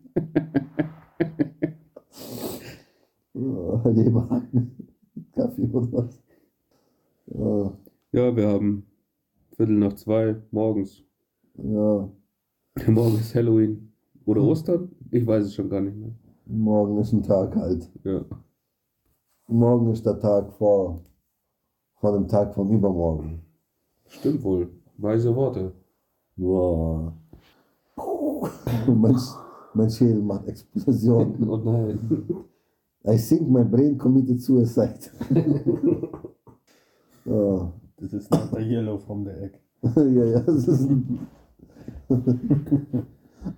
Oh, 3.34 3.82
Leberhaken. 3.86 4.72
Kaffee 5.34 5.68
oder 5.72 5.92
was? 5.94 6.20
Ja, 7.28 7.74
Ja, 8.12 8.36
wir 8.36 8.48
haben 8.48 8.86
Viertel 9.56 9.78
nach 9.78 9.94
zwei 9.94 10.36
morgens. 10.52 11.04
ja. 11.56 12.10
Morgen 12.88 13.16
ist 13.20 13.36
Halloween. 13.36 13.92
Oder 14.26 14.42
Ostern? 14.44 14.90
Ich 15.12 15.26
weiß 15.28 15.46
es 15.46 15.56
schon 15.56 15.70
gar 15.70 15.82
nicht 15.82 15.96
mehr. 15.98 16.14
Morgen 16.46 16.98
ist 17.00 17.12
ein 17.12 17.22
Tag 17.24 17.56
halt. 17.56 17.90
Ja. 18.04 18.24
Morgen 19.48 19.92
ist 19.92 20.06
der 20.06 20.20
Tag 20.20 20.54
vor, 20.54 21.04
vor 21.96 22.14
dem 22.14 22.28
Tag 22.30 22.54
von 22.54 22.70
übermorgen. 22.70 23.42
Stimmt 24.08 24.44
wohl. 24.44 24.70
Weise 24.98 25.36
Worte. 25.36 25.74
Boah. 26.42 27.14
mein, 28.88 29.16
mein 29.76 29.90
Schädel 29.92 30.24
macht 30.24 30.48
Explosionen. 30.48 31.48
Oh 31.48 31.58
nein. 31.58 32.00
I 33.06 33.18
think 33.18 33.48
my 33.48 33.64
brain 33.64 33.98
committed 33.98 34.42
suicide. 34.42 35.12
oh. 37.30 37.72
Das 37.98 38.14
ist 38.14 38.32
not 38.32 38.50
the 38.52 38.62
yellow 38.62 38.98
from 38.98 39.24
the 39.24 39.32
egg. 39.32 39.60
ja, 39.96 40.26
ja, 40.26 40.40
das 40.40 40.68
ist 40.68 40.90
ein 40.90 41.28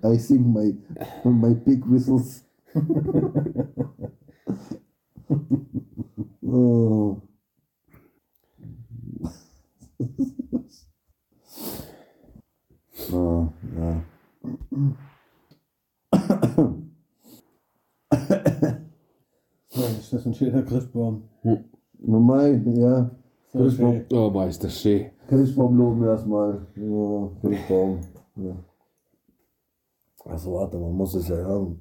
I 0.03 0.17
think 0.17 0.45
my, 0.45 0.75
my 1.23 1.55
pig 1.55 1.85
whistles. 1.89 2.43
oh, 13.11 13.47
ja. 13.75 14.03
Ja, 20.39 20.52
ist 20.63 20.71
das 20.71 20.79
Christbaum? 20.79 21.23
Normal, 21.99 22.61
ja. 22.77 23.11
So 23.51 23.59
Christbaum. 23.59 24.03
schön. 24.09 24.17
Oh, 24.17 24.29
Meister 24.29 24.69
Schee. 24.69 25.11
Christbaum 25.27 25.77
loben 25.77 26.03
erstmal. 26.03 26.67
Ja, 26.75 27.29
Christbaum. 27.41 27.99
Ja. 28.35 28.55
Also 30.25 30.53
warte, 30.53 30.77
man 30.77 30.93
muss 30.93 31.13
es 31.15 31.27
ja 31.27 31.35
hören. 31.35 31.79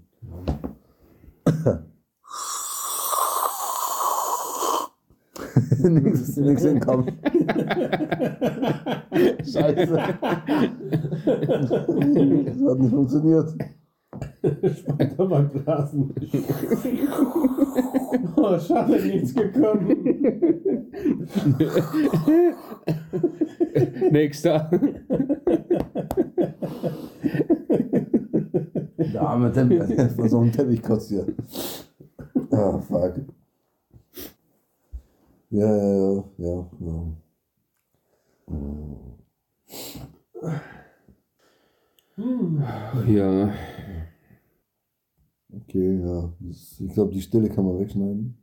nix, 5.82 6.36
nix 6.36 6.64
in 6.64 6.74
den 6.74 6.80
Kopf. 6.80 7.06
Scheiße. 9.44 9.86
das 9.86 11.70
hat 11.70 12.78
nicht 12.78 12.90
funktioniert. 12.90 13.54
Weiter 14.42 15.26
beim 15.26 15.48
Blasen. 15.48 16.14
Oh, 18.37 18.59
schade, 18.59 19.01
nichts 19.01 19.35
gekommen. 19.35 20.90
Nächster. 24.11 24.70
Der 28.98 29.22
arme 29.22 29.53
Teppich, 29.53 29.96
das 29.96 30.18
war 30.18 30.29
so 30.29 30.40
ein 30.40 30.53
Teppichkotz 30.53 31.09
hier. 31.09 31.27
Ah, 32.51 32.79
fuck. 32.79 33.14
Ja, 35.51 35.77
ja, 35.77 35.96
ja, 36.03 36.25
ja, 36.38 36.70
ja. 36.81 37.07
Ja. 43.07 43.53
Okay, 45.54 46.00
ja. 46.00 46.32
Ich 46.48 46.92
glaube, 46.94 47.12
die 47.12 47.20
Stille 47.20 47.48
kann 47.48 47.66
man 47.66 47.78
wegschneiden. 47.78 48.36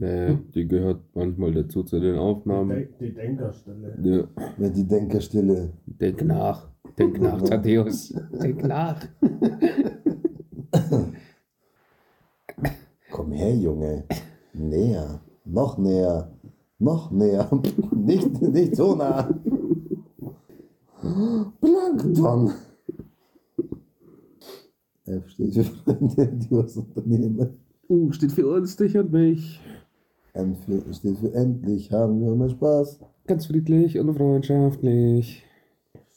Nee, 0.00 0.38
die 0.54 0.68
gehört 0.68 1.00
manchmal 1.14 1.52
dazu 1.52 1.82
zu 1.82 1.98
den 1.98 2.16
Aufnahmen. 2.16 2.86
Die 3.00 3.12
Denkerstelle. 3.12 3.98
Ja. 4.00 4.28
Ja, 4.56 4.68
die 4.68 4.86
Denkerstille. 4.86 5.72
Denk 5.86 6.24
nach. 6.24 6.68
Denk 6.96 7.20
nach, 7.20 7.42
Thaddeus. 7.42 8.14
Denk 8.40 8.62
nach. 8.64 9.04
Komm 13.10 13.32
her, 13.32 13.56
Junge. 13.56 14.04
Näher. 14.52 15.20
Noch 15.44 15.78
näher. 15.78 16.30
Noch 16.78 17.10
näher. 17.10 17.50
Nicht, 17.92 18.40
nicht 18.40 18.76
so 18.76 18.94
nah. 18.94 19.28
Plankton. 21.60 22.52
F 25.08 25.28
steht 25.30 25.54
für 25.54 25.64
Freunde, 25.64 26.26
die 26.26 26.50
was 26.50 26.76
unternehmen. 26.76 27.58
U 27.88 28.12
steht 28.12 28.32
für 28.32 28.46
uns, 28.46 28.76
dich 28.76 28.96
und 28.96 29.12
mich. 29.12 29.60
M 30.34 30.54
für, 30.54 30.82
steht 30.92 31.18
für 31.18 31.32
endlich 31.32 31.90
haben 31.90 32.20
wir 32.20 32.34
mal 32.34 32.50
Spaß. 32.50 33.00
Ganz 33.26 33.46
friedlich 33.46 33.98
und 33.98 34.14
freundschaftlich. 34.14 35.44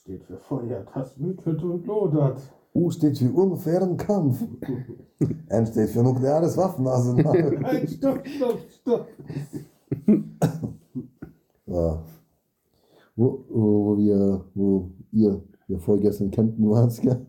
Steht 0.01 0.23
für 0.25 0.37
Feuer, 0.37 0.85
das 0.93 1.17
wütet 1.19 1.63
und 1.63 1.85
lodert. 1.85 2.41
U 2.73 2.89
steht 2.89 3.17
für 3.17 3.31
unfairen 3.31 3.95
Kampf. 3.95 4.43
N 5.49 5.65
steht 5.65 5.89
für 5.89 6.03
nukleares 6.03 6.57
Waffenarsenal. 6.57 7.51
Nein, 7.61 7.87
stopp, 7.87 8.27
stopp, 8.27 8.59
stopp. 8.69 9.07
Ja. 11.67 12.03
Wo, 13.15 13.45
wo, 13.47 13.85
wo 13.85 13.97
wir, 13.97 14.43
wo 14.53 14.89
ihr, 15.13 15.41
ja 15.69 15.79
vorgestern 15.79 16.29
Kempten 16.29 16.69
wart, 16.69 17.01
gell? 17.01 17.25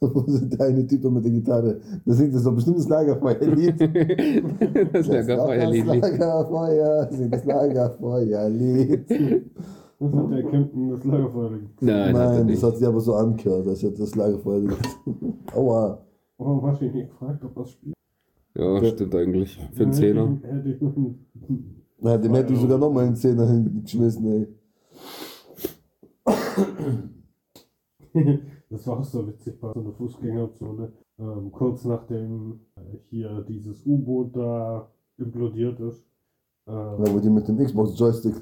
Wo 0.00 0.24
sind 0.26 0.58
der 0.58 0.66
eine 0.66 0.86
Typ 0.86 1.04
mit 1.04 1.24
der 1.24 1.32
Gitarre? 1.32 1.80
Da 2.04 2.12
singt 2.12 2.34
er 2.34 2.40
so 2.40 2.50
ein 2.50 2.56
bestimmtes 2.56 2.88
Lagerfeuerlied. 2.88 3.80
das 4.92 5.06
Lagerfeuerlied. 5.06 5.88
Das 5.88 6.00
Lagerfeuer, 6.00 7.10
das 7.30 7.44
Lagerfeuerlied. 7.44 9.10
Was 10.00 10.14
hat 10.14 10.30
der 10.30 10.42
Kempten 10.44 10.90
das 10.90 11.04
Lagerfeuer 11.04 11.50
gegeben? 11.50 11.70
Nein, 11.80 12.16
hat 12.16 12.22
er 12.22 12.38
Nein, 12.38 12.48
das 12.48 12.62
hat 12.62 12.76
sich 12.76 12.86
aber 12.86 13.00
so 13.00 13.14
angehört, 13.14 13.66
als 13.66 13.82
hätte 13.82 13.98
das 13.98 14.14
Lagerfeuerlied. 14.14 14.78
Aua. 15.54 16.04
Warum 16.38 16.66
hast 16.66 16.80
du 16.80 16.86
ihn 16.86 16.92
nicht 16.92 17.10
gefragt, 17.10 17.44
ob 17.44 17.54
das 17.56 17.70
spielt? 17.72 17.94
Ja, 18.54 18.84
stimmt 18.84 19.14
eigentlich. 19.14 19.58
Für 19.72 19.82
einen 19.82 19.92
Zehner. 19.92 20.38
Na, 22.00 22.16
dem 22.16 22.34
hätte 22.34 22.52
ich 22.52 22.60
sogar 22.60 22.78
nochmal 22.78 23.06
einen 23.06 23.16
Zehner 23.16 23.46
hingeschmissen, 23.46 24.26
ey. 24.26 24.46
Das 28.70 28.86
war 28.86 28.98
auch 28.98 29.04
so 29.04 29.26
witzig 29.26 29.58
bei 29.60 29.72
so 29.72 29.80
einer 29.80 29.92
Fußgängerzone. 29.92 30.92
Ähm, 31.18 31.50
kurz 31.52 31.84
nachdem 31.84 32.60
äh, 32.76 32.80
hier 33.08 33.44
dieses 33.48 33.84
U-Boot 33.86 34.36
da 34.36 34.90
implodiert 35.16 35.80
ist. 35.80 36.04
Ähm, 36.66 37.02
Da 37.02 37.12
wo 37.12 37.18
die 37.18 37.30
mit 37.30 37.48
dem 37.48 37.58
Xbox-Joystick 37.58 38.34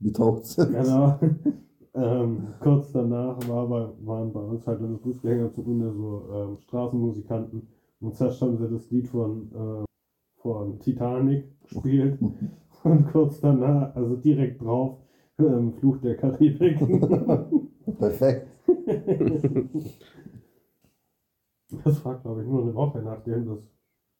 getaucht 0.00 0.44
sind. 0.46 0.72
genau. 0.72 1.18
ähm, 1.94 2.54
kurz 2.60 2.92
danach 2.92 3.36
war 3.48 3.68
bei, 3.68 3.88
waren 4.06 4.32
bei 4.32 4.40
uns 4.40 4.66
halt 4.66 4.80
in 4.80 4.90
der 4.90 4.98
Fußgängerzone 5.00 5.92
so 5.92 6.28
ähm, 6.32 6.58
Straßenmusikanten. 6.58 7.68
Und 8.00 8.14
zuerst 8.14 8.40
haben 8.42 8.56
sie 8.56 8.68
das 8.68 8.90
Lied 8.90 9.08
von, 9.08 9.50
äh, 9.52 9.84
von 10.40 10.78
Titanic 10.78 11.60
gespielt. 11.62 12.18
Und 12.84 13.10
kurz 13.10 13.40
danach, 13.40 13.96
also 13.96 14.16
direkt 14.16 14.62
drauf, 14.62 14.98
ähm, 15.38 15.72
Fluch 15.72 15.98
der 15.98 16.16
Karibik. 16.16 16.78
Perfekt. 17.98 18.48
Das 21.82 22.04
war, 22.04 22.18
glaube 22.20 22.42
ich, 22.42 22.48
nur 22.48 22.62
eine 22.62 22.74
Woche, 22.74 23.02
nachdem 23.02 23.46
das 23.46 23.58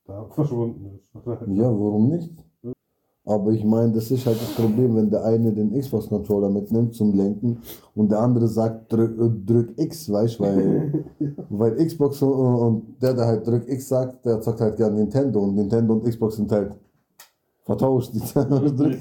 da 0.07 0.25
verschwunden 0.31 0.87
ist. 0.87 1.25
Ja, 1.47 1.71
warum 1.71 2.09
nicht? 2.09 2.31
Aber 3.27 3.53
ich 3.53 3.65
meine, 3.65 3.93
das 3.93 4.11
ist 4.11 4.27
halt 4.27 4.39
das 4.39 4.53
Problem, 4.55 4.97
wenn 4.97 5.09
der 5.09 5.25
eine 5.25 5.51
den 5.51 5.73
Xbox-Controller 5.73 6.51
mitnimmt 6.51 6.95
zum 6.95 7.15
Lenken 7.15 7.63
und 7.95 8.11
der 8.11 8.21
andere 8.21 8.47
sagt, 8.49 8.93
drück, 8.93 9.19
äh, 9.19 9.31
drück 9.47 9.79
X, 9.79 10.13
weißt 10.13 10.39
du, 10.39 10.43
weil, 10.43 11.05
weil 11.49 11.87
Xbox 11.87 12.21
und, 12.21 12.97
der, 13.01 13.15
der 13.15 13.27
halt 13.27 13.47
drück 13.47 13.67
X 13.67 13.89
sagt, 13.89 14.27
der 14.27 14.43
sagt 14.43 14.61
halt 14.61 14.77
gern 14.77 14.95
Nintendo 14.95 15.41
und 15.41 15.55
Nintendo 15.55 15.95
und 15.95 16.05
Xbox 16.05 16.37
sind 16.37 16.53
halt 16.53 16.75
vertauscht. 17.63 18.13
Die 18.15 18.77
drück. 18.77 18.99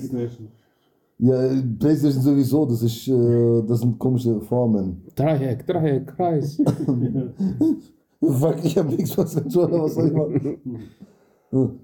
Ja, 1.20 1.50
Playstation 1.80 2.22
sowieso, 2.24 2.66
das 2.66 2.82
ist, 2.84 3.08
äh, 3.08 3.64
das 3.68 3.80
sind 3.80 3.98
komische 4.00 4.42
Formen. 4.42 5.04
Dreieck, 5.16 5.66
Dreieck, 5.66 6.08
Kreis. 6.08 6.58
Fuck, 8.22 8.56
ich 8.64 8.78
hab 8.78 8.90
Xbox-Controller, 8.98 9.84
was 9.84 9.96
soll 9.96 10.08
ich 10.08 10.14
machen? 10.14 10.58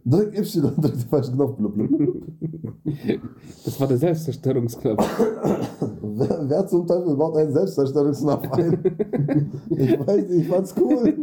Drück 0.03 0.35
Y, 0.35 0.61
drück 0.81 0.93
den 0.93 0.99
falschen 1.09 1.35
Knopf, 1.35 1.55
blub, 1.57 1.75
blub. 1.75 1.89
Das 3.65 3.79
war 3.79 3.87
der 3.87 3.97
Selbstzerstörungsknopf. 3.97 5.21
Wer, 6.01 6.49
wer 6.49 6.65
zum 6.65 6.87
Teufel 6.87 7.15
baut 7.15 7.37
einen 7.37 7.51
Selbstzerstörungsknopf 7.53 8.49
ein? 8.51 8.79
Ich 9.69 9.99
weiß 9.99 10.27
nicht, 10.29 10.39
ich 10.41 10.47
fand's 10.47 10.73
cool. 10.81 11.13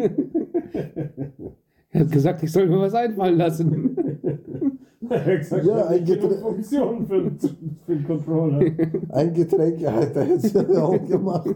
Er 1.90 2.00
hat 2.02 2.10
gesagt, 2.12 2.42
ich 2.44 2.52
soll 2.52 2.68
mir 2.68 2.78
was 2.78 2.94
einfallen 2.94 3.36
lassen. 3.36 3.96
Exakt. 5.08 5.64
Ja, 5.64 5.86
ein 5.86 6.04
genug 6.04 6.30
Geträ- 6.30 6.40
Funktionen 6.40 7.06
für, 7.06 7.30
für 7.30 7.48
den 7.86 8.04
Controller. 8.04 8.60
Ein 9.10 9.34
Getränk, 9.34 9.84
Alter, 9.86 10.24
hätte 10.24 10.46
ich 10.46 10.76
auch 10.76 11.06
gemacht. 11.06 11.54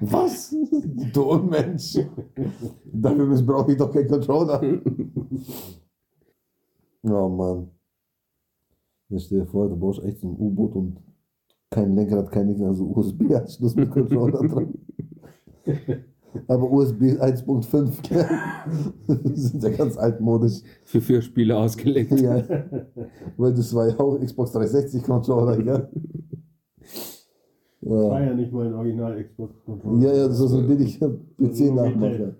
Was? 0.00 0.54
Du 1.12 1.22
Unmensch. 1.22 1.98
Dafür 2.84 3.26
missbrauche 3.26 3.72
ich 3.72 3.78
doch 3.78 3.92
keinen 3.92 4.08
Controller. 4.08 4.60
Oh 7.04 7.28
Mann. 7.28 7.70
Jetzt 9.08 9.26
stell 9.26 9.40
dir 9.40 9.46
vor, 9.46 9.68
du 9.68 9.76
brauchst 9.76 10.02
echt 10.02 10.18
so 10.18 10.28
ein 10.28 10.36
U-Boot 10.36 10.74
und 10.74 10.98
kein 11.70 11.94
Lenkrad, 11.94 12.30
kein 12.30 12.48
nichts, 12.48 12.60
also 12.60 12.84
USB-Anschluss 12.86 13.76
mit 13.76 13.90
Controller 13.90 14.46
dran. 14.46 14.74
Aber 16.46 16.70
USB 16.70 17.02
1.5, 17.20 18.02
gell? 18.08 18.28
Wir 19.06 19.36
sind 19.36 19.62
ja 19.62 19.70
ganz 19.70 19.96
altmodisch. 19.96 20.62
Für 20.84 21.00
vier 21.00 21.22
Spiele 21.22 21.56
ausgelegt. 21.56 22.12
Ja. 22.20 22.42
Weil 23.36 23.54
das 23.54 23.74
war 23.74 23.88
ja 23.88 23.98
auch 23.98 24.18
Xbox 24.18 24.52
360 24.52 25.02
Controller, 25.02 25.56
gell? 25.56 25.88
War 27.80 28.20
Ja. 28.20 28.26
ja 28.26 28.34
nicht 28.34 28.52
mein 28.52 28.74
Original 28.74 29.24
Xbox 29.24 29.54
Controller. 29.64 30.02
Ja, 30.02 30.16
ja, 30.16 30.28
das 30.28 30.40
ist 30.40 30.50
so 30.50 30.58
ein 30.58 30.66
billiger 30.66 31.10
PC-Nachmacher. 31.38 32.34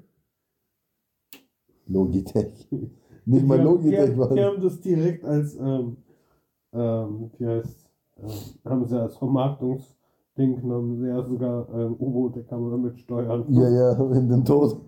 Logitech. 1.86 2.68
Logitech. 2.70 2.90
Nicht 3.24 3.46
mal 3.46 3.60
Logitech 3.60 4.10
Die, 4.10 4.18
war 4.18 4.34
die 4.34 4.42
haben 4.42 4.60
das 4.62 4.80
direkt 4.80 5.24
als, 5.24 5.54
ähm, 5.56 5.96
ähm, 6.72 7.30
wie 7.38 7.46
heißt, 7.46 7.90
ähm, 8.18 8.30
haben 8.64 8.86
sie 8.86 9.00
als 9.00 9.20
Vermarktungsding 10.38 10.56
genommen. 10.60 10.96
Sie 10.96 11.06
ja 11.08 11.22
sogar 11.22 11.66
ähm, 11.74 11.96
U-Boote 11.98 12.44
kann 12.44 12.62
man 12.62 12.70
damit 12.70 12.98
steuern. 12.98 13.44
Ja, 13.48 13.68
ja, 13.68 14.12
in 14.12 14.28
den 14.28 14.44
Tod. 14.44 14.80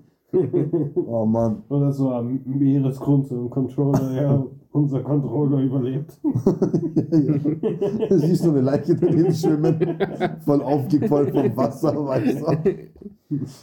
Oh 1.09 1.27
Mann. 1.27 1.65
Oder 1.69 1.91
so 1.91 2.13
am 2.13 2.39
Meeresgrund, 2.45 3.27
so 3.27 3.35
ein 3.35 3.51
Controller, 3.51 4.13
ja, 4.15 4.47
unser 4.71 5.01
Controller 5.01 5.59
überlebt. 5.61 6.21
ja, 6.95 7.19
ja. 7.19 7.39
Du 8.09 8.17
siehst 8.17 8.45
so 8.45 8.51
eine 8.51 8.61
Leiche 8.61 8.95
daneben 8.95 9.33
schwimmen, 9.33 9.99
voll 10.45 10.63
aufgequollen 10.63 11.33
vom 11.33 11.57
Wasser, 11.57 12.07
weißt 12.07 12.43
du. 12.47 12.71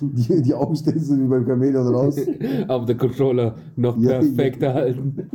Die, 0.02 0.42
die 0.42 0.54
Augen 0.54 0.76
stehen 0.76 1.00
so 1.00 1.18
wie 1.18 1.28
beim 1.28 1.46
Chamäleon 1.46 1.88
raus. 1.88 2.18
Aber 2.68 2.86
der 2.86 2.98
Controller 2.98 3.56
noch 3.78 3.98
Ja, 3.98 4.20
perfekt 4.20 4.62
erhalten. 4.62 5.30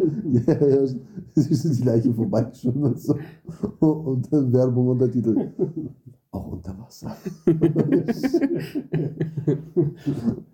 Ja, 0.46 0.66
ja, 0.66 0.86
siehst 1.34 1.64
du 1.64 1.68
die 1.70 1.82
Leiche 1.82 2.12
vorbeischwimmen 2.12 2.84
und 2.84 3.00
so. 3.00 3.14
Und 3.80 4.30
dann 4.30 4.52
Werbung 4.52 4.88
Untertitel. 4.88 5.50
Auch 6.32 6.46
unter 6.48 6.76
Wasser. 6.78 7.16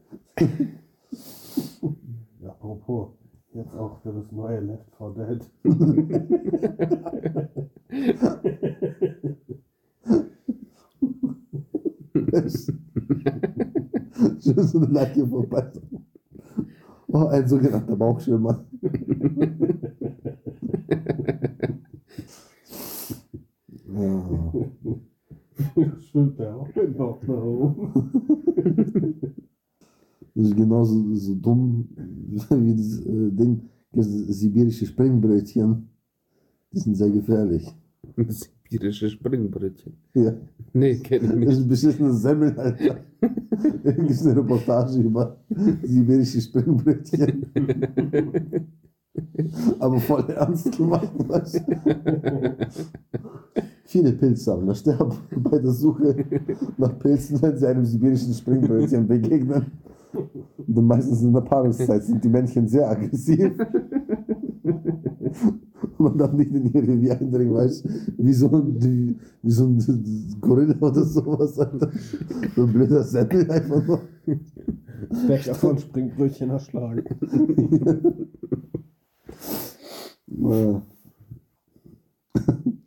Ja, 2.41 2.51
apropos, 2.51 3.09
jetzt 3.53 3.75
auch 3.75 4.01
für 4.03 4.13
das 4.13 4.31
neue 4.33 4.61
Left 4.61 4.87
4 4.97 5.11
Dead. 5.15 5.41
Schön 14.41 14.67
so 14.67 14.79
eine 14.79 14.87
Leiche 14.87 15.27
vorbei. 15.27 15.71
Oh, 17.09 17.27
ein 17.27 17.49
sogenannter 17.49 17.97
Bauchschwimmer. 17.97 18.65
Ja. 23.89 24.53
Schwimmt 26.11 26.39
der 26.39 26.57
auch 26.57 26.69
den 26.73 26.95
Bauch 26.95 27.23
nach 27.23 27.43
oben. 27.43 27.93
Das 30.35 30.47
ist 30.47 30.57
genauso 30.57 31.15
so 31.15 31.35
dumm 31.35 31.89
wie 32.51 32.75
das 32.77 33.01
äh, 33.01 33.31
Ding, 33.33 33.63
das 33.93 34.07
sibirische 34.07 34.87
Springbrötchen. 34.87 35.89
Die 36.73 36.79
sind 36.79 36.95
sehr 36.95 37.11
gefährlich. 37.11 37.67
Sibirische 38.69 39.11
Springbrötchen. 39.11 39.95
Ja. 40.15 40.35
Nee, 40.73 40.97
kenne 40.99 41.25
ich 41.25 41.31
Das 41.31 41.39
nicht. 41.39 41.49
ist 41.51 41.59
ein 41.59 41.69
beschissenes 41.69 42.23
Semmel, 42.23 42.59
Alter. 42.59 43.05
Da 43.83 43.91
gibt 43.91 44.11
es 44.11 44.25
eine 44.25 44.37
Reportage 44.37 45.01
über 45.01 45.37
sibirische 45.83 46.41
Springbrötchen. 46.41 47.47
Aber 49.81 49.99
voll 49.99 50.31
ernst 50.31 50.77
gemacht. 50.77 51.11
Weißt 51.29 51.63
du? 51.67 52.69
Viele 53.89 54.13
Pilzsammler 54.13 54.75
sterben 54.75 55.17
bei 55.45 55.59
der 55.59 55.71
Suche 55.71 56.15
nach 56.77 56.99
Pilzen, 56.99 57.41
wenn 57.41 57.57
sie 57.57 57.67
einem 57.67 57.87
sibirischen 57.87 58.35
Springbrötchen 58.35 59.09
begegnen. 59.09 59.65
Dann 60.67 60.85
meistens 60.85 61.23
in 61.23 61.33
der 61.33 61.41
Paarungszeit 61.41 62.05
sind 62.05 62.23
die 62.23 62.29
Männchen 62.29 62.69
sehr 62.69 62.91
aggressiv. 62.91 63.51
Man 65.97 66.19
darf 66.19 66.35
nicht 66.35 66.53
in 66.53 66.71
ihr 66.71 66.83
Revier 66.83 67.19
eindringen, 67.19 67.55
weißt 67.55 67.87
du? 67.87 67.89
Wie 68.19 68.33
so 68.35 68.51
ein, 68.51 69.17
wie, 69.43 69.51
so 69.51 69.65
ein 69.65 70.37
Gorilla 70.39 70.77
oder 70.81 71.05
sowas, 71.05 71.59
Alter. 71.59 71.91
So 72.55 72.65
ein 72.65 72.73
blöder 72.73 73.03
Semmel 73.05 73.51
einfach 73.51 73.87
nur. 73.87 74.01
Bäcker 75.27 75.55
von 75.55 75.79
Springbrötchen 75.79 76.51
erschlagen. 76.51 77.05
Ja. 80.27 80.83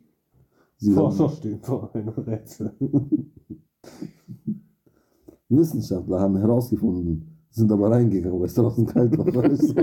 Forscher 0.94 1.28
stehen 1.30 1.60
vor 1.60 1.90
einem 1.94 2.08
Rätsel. 2.10 2.72
Wissenschaftler 5.48 6.20
haben 6.20 6.36
herausgefunden, 6.36 7.26
sind 7.50 7.70
aber 7.70 7.90
reingegangen, 7.90 8.38
weil 8.40 8.46
es 8.46 8.54
draußen 8.54 8.86
kalt 8.86 9.16
war. 9.18 9.26
Weißt? 9.26 9.74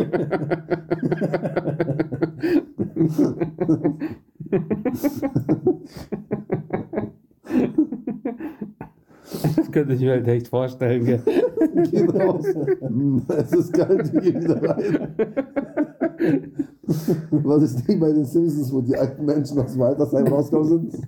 Das 9.55 9.71
könnte 9.71 9.93
ich 9.93 10.01
mir 10.01 10.11
halt 10.11 10.27
echt 10.27 10.47
vorstellen. 10.47 11.05
Gehen 11.05 12.09
raus. 12.21 12.45
Hm, 12.79 13.21
Es 13.27 13.51
ist 13.51 13.73
kalt, 13.73 14.11
wir 14.13 14.21
gehen 14.21 14.43
wieder 14.43 14.61
rein. 14.63 15.15
Was 17.31 17.63
ist 17.63 17.87
Ding 17.87 17.99
bei 17.99 18.11
den 18.11 18.25
Simpsons, 18.25 18.73
wo 18.73 18.81
die 18.81 18.95
alten 18.95 19.25
Menschen 19.25 19.59
aus 19.59 19.73
dem 19.73 19.81
Altersheim 19.81 20.27
rausgekommen 20.27 20.89
sind? 20.91 21.07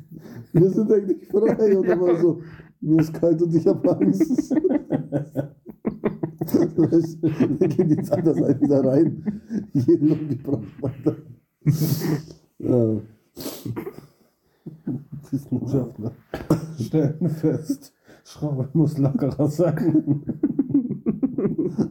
Wir 0.53 0.69
sind 0.69 0.91
eigentlich 0.91 1.27
frei. 1.27 1.77
Und 1.77 1.87
dann 1.87 1.99
war 1.99 2.19
so, 2.19 2.41
mir 2.79 3.01
ist 3.01 3.13
kalt 3.13 3.41
und 3.41 3.55
ich 3.55 3.67
habe 3.67 3.97
Angst. 3.97 4.51
Weißt 6.75 7.17
du, 7.21 7.29
Wir 7.59 7.67
gehen 7.67 7.91
ins 7.91 8.11
Altersheim 8.11 8.61
wieder 8.61 8.83
rein. 8.83 9.41
Jeden 9.73 10.11
umgebracht. 10.11 10.63
Alter. 10.81 11.15
Ja. 12.59 13.01
Wissenschaftler 15.31 16.11
stellen 16.79 17.29
fest, 17.29 17.93
Schraube 18.25 18.69
muss 18.73 18.97
lockerer 18.97 19.47
sein. 19.47 20.23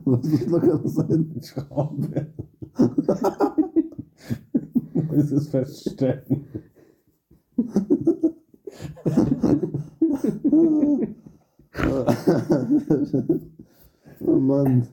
Was 0.04 0.24
muss 0.24 0.46
locker 0.46 0.80
sein? 0.84 1.40
Schraube. 1.42 2.32
Es 5.12 5.32
ist 5.32 5.48
feststellen. 5.50 6.46
Oh 14.20 14.38
Mann. 14.38 14.88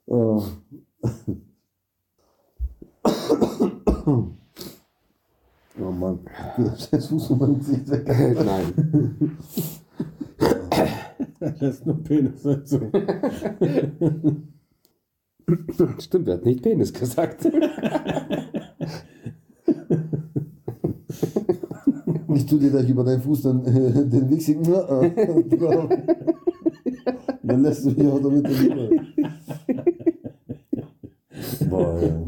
oh 0.00 0.42
Mann. 5.78 6.18
Jetzt 6.90 7.08
Fuß 7.08 7.26
von 7.26 7.38
meinem 7.38 7.58
Gesicht 7.58 7.90
weg. 7.90 8.06
Nein. 8.06 9.36
Er 11.40 11.54
lässt 11.60 11.86
nur 11.86 12.02
Penis 12.02 12.42
dazu. 12.42 12.80
Stimmt, 15.98 16.28
er 16.28 16.34
hat 16.34 16.44
nicht 16.44 16.62
Penis 16.62 16.92
gesagt. 16.92 17.46
Ich 22.34 22.46
tu 22.46 22.58
dir 22.58 22.70
gleich 22.70 22.88
über 22.88 23.04
deinen 23.04 23.22
Fuß 23.22 23.42
dann 23.42 23.64
äh, 23.64 24.06
den 24.06 24.30
wichsigen. 24.30 24.64
Äh, 24.64 25.10
dann 27.42 27.62
lässt 27.62 27.84
du 27.84 27.90
mich 27.90 28.06
auch 28.06 28.20
damit 28.20 28.48
rüber. 28.48 28.88
Boah, 31.70 32.00
ja. 32.02 32.24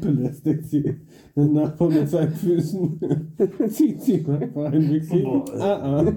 Belästigt 0.00 0.66
sie 0.66 0.96
den 1.36 1.52
Nachbarn 1.54 1.94
mit 1.94 2.08
seinen 2.08 2.32
Füßen. 2.34 3.00
Zieht 3.68 4.02
sie 4.02 4.24
einfach 4.26 4.72
ein 4.72 4.90
Wixi. 4.90 5.22
Boah, 5.22 5.44
Ah, 5.58 6.00
ah. 6.00 6.12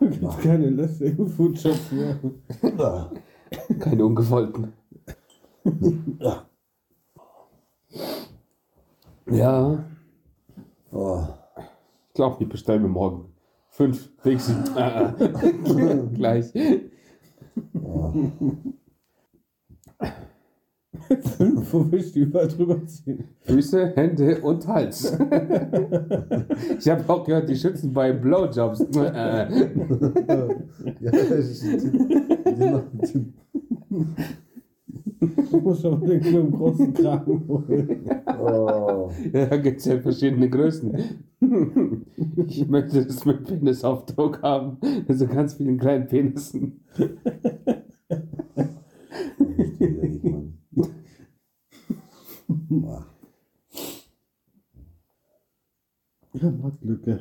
Da 0.00 0.06
gibt's 0.06 0.38
keine 0.38 0.70
lästigen 0.70 1.26
Foodshops 1.28 1.92
mehr. 1.92 2.18
Ah. 2.78 3.10
Keine 3.80 4.04
ungewollten. 4.04 4.72
Ja, 9.30 9.84
Oh. 10.90 11.22
ich 12.08 12.14
glaube, 12.14 12.42
ich 12.42 12.48
bestelle 12.48 12.80
mir 12.80 12.88
morgen 12.88 13.26
fünf 13.68 14.10
Pixel. 14.22 14.56
Ah, 14.74 15.14
Gleich. 17.72 18.32
Wo 21.70 21.90
willst 21.90 22.16
du 22.16 22.20
überall 22.20 22.48
drüber 22.48 22.84
ziehen? 22.86 23.24
Füße, 23.40 23.92
Hände 23.94 24.40
und 24.40 24.66
Hals. 24.66 25.16
Ich 26.78 26.88
habe 26.88 27.04
auch 27.12 27.24
gehört, 27.24 27.48
die 27.48 27.56
schützen 27.56 27.92
bei 27.92 28.12
Blowjobs. 28.12 28.86
Ah. 28.96 29.48
Ja, 31.00 31.10
das 31.10 31.30
ist- 31.30 31.62
die- 31.64 31.92
die- 31.92 33.32
Du 35.20 35.58
musst 35.58 35.84
aber 35.84 36.06
den 36.06 36.22
mit 36.22 36.26
dem 36.26 36.52
großen 36.52 36.94
Kragen 36.94 37.46
holen. 37.48 38.10
Oh. 38.40 39.10
Ja, 39.32 39.56
gibt 39.56 39.80
es 39.80 39.86
ja 39.86 39.98
verschiedene 40.00 40.48
Größen. 40.48 40.96
Ich 42.46 42.68
möchte 42.68 43.04
das 43.04 43.24
mit 43.24 43.44
Penisaufdruck 43.44 44.42
haben. 44.42 44.78
Also 45.08 45.26
ganz 45.26 45.54
vielen 45.54 45.78
kleinen 45.78 46.06
Penissen. 46.06 46.84
Mann. 52.68 53.04
Ja, 56.34 56.50
Marktlücke. 56.50 57.20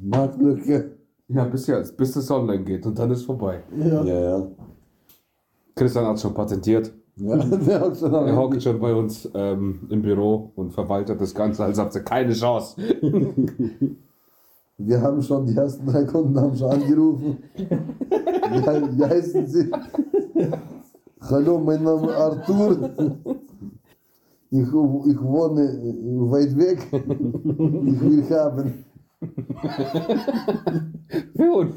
Marktlücke. 0.00 0.96
Ja, 1.28 1.44
bis 1.44 1.66
jetzt, 1.66 1.96
bis 1.96 2.12
das 2.12 2.30
online 2.30 2.64
geht 2.64 2.86
und 2.86 2.98
dann 2.98 3.10
ist 3.10 3.24
vorbei. 3.24 3.62
Ja. 3.76 4.04
Ja, 4.04 4.20
ja. 4.20 4.50
Christian 5.74 6.06
hat 6.06 6.20
schon 6.20 6.34
patentiert. 6.34 6.92
Ja, 7.16 7.36
der 7.66 7.80
hat 7.80 7.96
schon 7.98 8.12
Er 8.12 8.36
hockt 8.36 8.62
schon 8.62 8.80
bei 8.80 8.94
uns 8.94 9.28
ähm, 9.34 9.80
im 9.90 10.02
Büro 10.02 10.52
und 10.56 10.72
verwaltet 10.72 11.20
das 11.20 11.34
Ganze, 11.34 11.64
als 11.64 11.78
habt 11.78 11.94
ihr 11.94 12.02
keine 12.02 12.32
Chance. 12.32 12.80
Wir 14.78 15.00
haben 15.00 15.22
schon, 15.22 15.46
die 15.46 15.54
ersten 15.54 15.86
drei 15.86 16.04
Kunden 16.04 16.40
haben 16.40 16.56
schon 16.56 16.70
angerufen. 16.70 17.36
Wie, 17.54 18.98
wie 18.98 19.04
heißen 19.04 19.46
sie? 19.46 19.70
Hallo, 21.20 21.58
mein 21.60 21.84
Name 21.84 22.08
ist 22.08 22.14
Arthur. 22.14 22.90
Ich, 24.50 24.60
ich 24.60 25.22
wohne 25.22 25.62
äh, 25.62 26.30
weit 26.30 26.56
weg. 26.58 26.88
Ich 26.92 28.00
will 28.00 28.24
haben. 28.30 28.84
Fünf. 31.36 31.74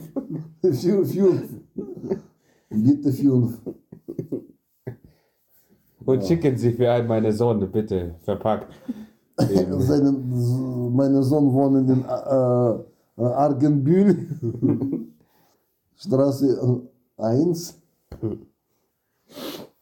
Fünf, 0.61 1.13
fünf. 1.13 1.43
Bitte 2.69 3.11
fünf. 3.13 3.59
Und 6.05 6.23
schicken 6.23 6.57
Sie 6.57 6.73
für 6.73 6.91
einen 6.91 7.07
meiner 7.07 7.31
Sohn, 7.31 7.71
bitte, 7.71 8.15
verpackt. 8.21 8.73
Seine, 9.37 10.11
meine 10.11 11.23
Sohn 11.23 11.51
wohnt 11.51 11.89
in 11.89 12.05
äh, 12.05 13.21
äh, 13.21 13.33
Argenbühl. 13.33 14.29
Straße 15.97 16.81
1. 17.17 17.81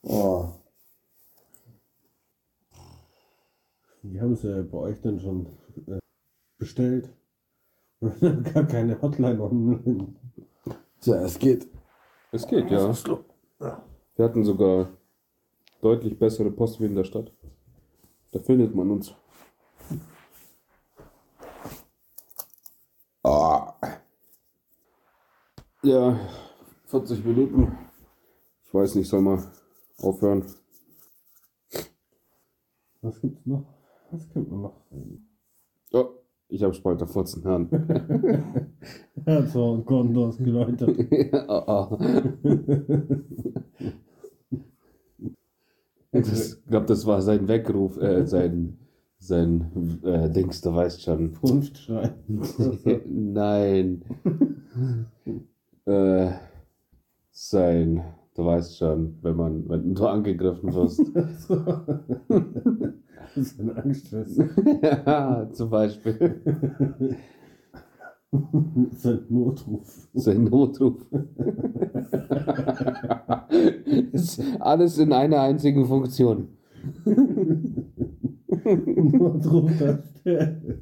Oh. 0.02 0.46
Wie 4.02 4.20
haben 4.20 4.36
sie 4.36 4.64
bei 4.64 4.78
euch 4.78 5.02
denn 5.02 5.20
schon 5.20 5.48
äh, 5.88 6.00
bestellt? 6.58 7.10
Gar 8.54 8.66
keine 8.66 9.02
Hotline 9.02 9.42
online. 9.42 10.16
Tja, 11.00 11.24
es 11.24 11.40
geht. 11.40 11.68
Es 12.32 12.46
geht, 12.48 12.70
ja. 12.70 12.94
Wir 14.16 14.26
hatten 14.26 14.44
sogar 14.44 14.90
deutlich 15.84 16.18
bessere 16.18 16.50
Post 16.50 16.80
wie 16.80 16.86
in 16.86 16.96
der 16.96 17.04
Stadt. 17.04 17.32
Da 18.32 18.40
findet 18.40 18.74
man 18.74 18.90
uns. 18.90 19.14
Ah. 23.24 23.74
Ja, 25.84 26.18
40 26.86 27.26
Minuten. 27.26 27.78
Ich 28.66 28.74
weiß 28.74 28.96
nicht, 28.96 29.10
soll 29.10 29.22
mal 29.22 29.44
aufhören. 29.98 30.46
Was 33.02 33.20
gibt's 33.20 33.46
noch? 33.46 33.66
Was 34.12 34.30
gibt 34.30 34.50
man 34.50 34.62
noch? 34.62 34.82
Oh, 35.92 36.10
ich 36.48 36.64
habe 36.64 36.74
Spalter 36.74 37.08
14 37.08 37.44
Herren. 37.44 38.74
Er 39.26 39.46
so 39.48 39.76
ein 39.76 39.86
Gondos 39.86 40.38
geläutert. 40.38 40.98
ah, 41.34 41.64
ah. 41.68 41.98
Ich 46.14 46.66
glaube, 46.68 46.86
das 46.86 47.06
war 47.06 47.22
sein 47.22 47.48
Weckruf, 47.48 47.98
äh, 47.98 48.26
sein, 48.28 48.78
sein 49.18 50.00
äh, 50.04 50.30
Dings, 50.30 50.62
du 50.62 50.74
weißt 50.74 51.02
schon. 51.02 51.34
Kunstschrei. 51.34 52.14
Nein. 53.06 54.04
äh, 55.86 56.32
sein, 57.32 58.04
du 58.36 58.46
weißt 58.46 58.78
schon, 58.78 59.18
wenn 59.22 59.36
man, 59.36 59.70
wenn 59.70 59.96
du 59.96 60.08
angegriffen 60.08 60.74
wirst. 60.74 61.02
Das 63.36 63.48
ist 63.48 63.60
eine 63.60 63.76
Angstschwester. 63.76 64.48
ja, 65.08 65.50
zum 65.52 65.72
Beispiel. 65.72 67.18
Sein 68.92 69.20
Notruf. 69.30 70.08
Sein 70.14 70.44
Notruf. 70.46 71.06
alles 74.60 74.98
in 74.98 75.14
einer 75.14 75.42
einzigen 75.42 75.86
Funktion. 75.86 76.48
Notruf 78.66 79.72
darstellen. 79.80 80.82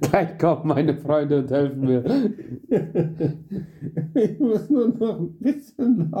Gleich 0.00 0.38
kommen 0.38 0.68
meine 0.68 0.96
Freunde 0.96 1.38
und 1.40 1.50
helfen 1.50 1.80
mir. 1.80 2.04
Ich 4.14 4.38
muss 4.38 4.68
nur 4.68 4.88
noch 4.88 5.20
ein 5.20 5.32
bisschen. 5.38 6.12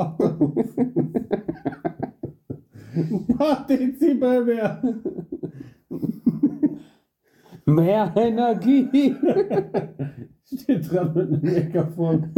Ein 2.96 3.26
paar 3.36 3.66
Dezibel 3.66 4.46
mehr. 7.66 8.12
Energie. 8.16 9.14
Steht 10.44 10.90
dran 10.90 11.12
mit 11.14 11.28
einem 11.28 11.40
Megafon. 11.42 12.32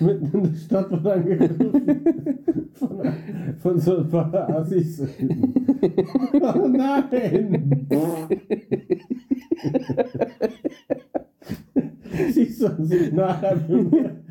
Mitten 0.00 0.30
in 0.32 0.42
der 0.44 0.54
Stadt 0.54 0.90
wird 0.90 1.06
angegriffen. 1.06 2.00
Von, 2.72 3.12
von 3.58 3.78
so 3.78 3.98
ein 3.98 4.08
paar 4.08 4.48
Assis. 4.48 5.02
Oh 6.32 6.68
nein! 6.68 7.88
Sie 12.30 12.46
sollen 12.46 12.86
sich 12.86 13.12
nachher 13.12 13.56
mit 13.56 13.92
mir. 13.92 14.22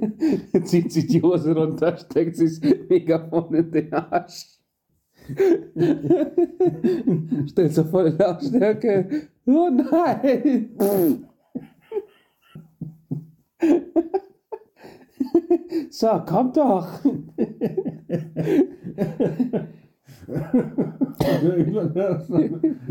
Zieht 0.64 0.92
sich 0.92 1.06
die 1.06 1.22
Hose 1.22 1.54
runter, 1.54 1.96
steckt 1.96 2.36
sich 2.36 2.60
das 2.60 2.88
Megafon 2.88 3.54
in 3.54 3.70
den 3.70 3.92
Arsch. 3.92 4.46
Stellt 7.46 7.74
so 7.74 7.84
voll 7.84 8.16
Lautstärke. 8.18 9.28
Oh 9.46 9.70
nein! 9.70 10.70
So, 15.90 16.22
komm 16.26 16.52
doch! 16.52 16.88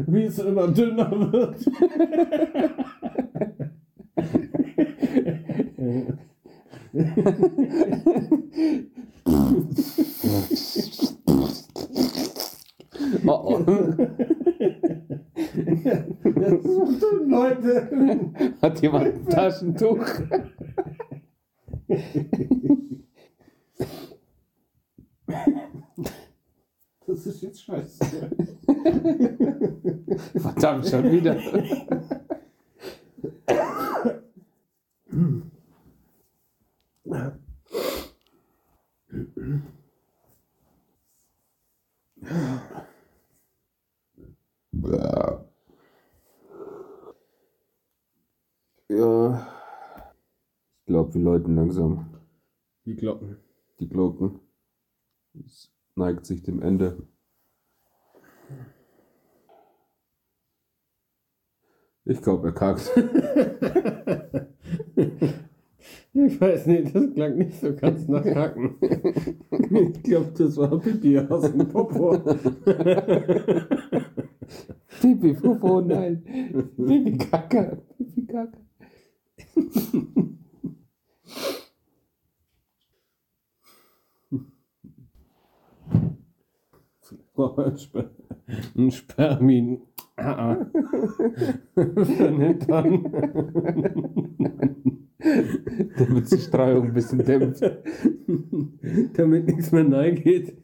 Wie 0.08 0.24
es 0.24 0.40
immer 0.40 0.68
dünner 0.68 1.12
wird. 1.32 1.66
Oh, 13.26 13.32
oh. 13.32 13.60
Das 16.36 16.64
so 16.64 16.86
dünn, 16.86 17.30
Leute. 17.30 18.54
Hat 18.62 18.82
jemand 18.82 19.06
ein 19.06 19.26
Taschentuch? 19.28 20.06
Das 27.08 27.26
ist 27.26 27.42
jetzt 27.42 27.64
scheiße. 27.64 28.00
Verdammt, 30.38 30.88
schon 30.88 31.12
wieder. 31.12 31.38
Ja. 48.90 49.48
Ich 50.86 50.94
glaube, 51.10 51.14
wir 51.14 51.22
läuten 51.22 51.56
langsam 51.56 52.06
Die 52.86 52.96
Glocken. 52.96 53.38
die 53.80 53.90
Glocken. 53.90 54.40
Es 55.46 55.72
neigt 55.96 56.26
sich 56.26 56.44
dem 56.44 56.62
Ende. 56.62 57.08
Ich 62.06 62.22
glaube, 62.22 62.48
er 62.50 62.54
kackt. 62.54 62.92
Ich 66.12 66.42
weiß 66.42 66.66
nicht, 66.66 66.94
das 66.94 67.14
klang 67.14 67.38
nicht 67.38 67.54
so 67.62 67.74
ganz 67.76 68.08
nach 68.08 68.24
Kacken. 68.24 68.76
Ich 68.82 70.04
glaube, 70.04 70.32
das 70.36 70.58
war 70.58 70.80
Pipi 70.80 71.20
aus 71.20 71.44
dem 71.52 71.68
Popo. 71.68 72.18
Pipi, 75.02 75.34
Popo, 75.36 75.82
nein. 75.82 76.24
Pipi, 76.76 77.16
Kacke. 77.20 77.84
Pipi, 77.96 78.26
Kacke. 78.26 78.58
Ein 87.38 87.78
Sper 87.78 88.12
ein 88.76 88.92
Spermin. 88.92 89.82
Ah, 90.18 90.52
ah. 90.52 90.66
Damit 95.98 96.32
die 96.32 96.38
Streuung 96.38 96.88
ein 96.88 96.94
bisschen 96.94 97.24
dämpft. 97.24 97.64
Damit 99.14 99.48
nichts 99.48 99.72
mehr 99.72 99.92
reingeht. 99.92 100.58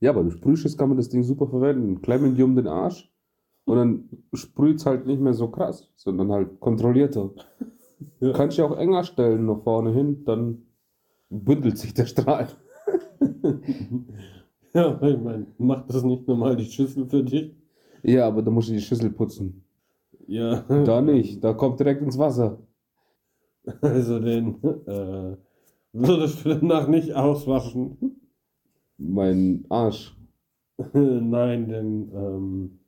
Ja, 0.00 0.10
aber 0.10 0.22
du 0.22 0.30
Sprühschiss 0.30 0.76
kann 0.76 0.90
man 0.90 0.98
das 0.98 1.08
Ding 1.08 1.22
super 1.22 1.46
verwenden. 1.48 2.02
Klemmen 2.02 2.34
die 2.36 2.42
um 2.42 2.54
den 2.54 2.66
Arsch 2.66 3.10
und 3.64 3.76
dann 3.76 4.08
sprüht 4.34 4.78
es 4.78 4.86
halt 4.86 5.06
nicht 5.06 5.20
mehr 5.20 5.34
so 5.34 5.48
krass, 5.48 5.90
sondern 5.96 6.32
halt 6.32 6.60
kontrollierter. 6.60 7.30
Ja. 8.20 8.32
Kannst 8.32 8.58
du 8.58 8.64
auch 8.64 8.76
enger 8.76 9.04
stellen 9.04 9.46
nach 9.46 9.62
vorne 9.62 9.92
hin, 9.92 10.24
dann 10.24 10.62
bündelt 11.30 11.78
sich 11.78 11.94
der 11.94 12.06
Strahl. 12.06 12.48
Ja, 14.74 15.00
ich 15.02 15.18
meine, 15.18 15.46
macht 15.56 15.88
das 15.88 16.02
nicht 16.02 16.26
normal 16.26 16.56
die 16.56 16.64
Schüssel 16.64 17.06
für 17.06 17.22
dich? 17.22 17.54
Ja, 18.02 18.26
aber 18.26 18.42
da 18.42 18.50
musst 18.50 18.68
du 18.68 18.72
die 18.72 18.80
Schüssel 18.80 19.10
putzen. 19.10 19.64
Ja. 20.26 20.64
Da 20.84 21.00
nicht, 21.00 21.44
da 21.44 21.52
kommt 21.52 21.78
direkt 21.78 22.02
ins 22.02 22.18
Wasser. 22.18 22.58
Also 23.80 24.18
den 24.18 24.62
äh, 24.86 25.36
würdest 25.92 26.44
du 26.44 26.48
danach 26.56 26.88
nicht 26.88 27.14
auswaschen? 27.14 28.20
Mein 28.98 29.64
Arsch. 29.68 30.16
Nein, 30.92 31.68
den, 31.68 32.10
ähm, 32.12 32.80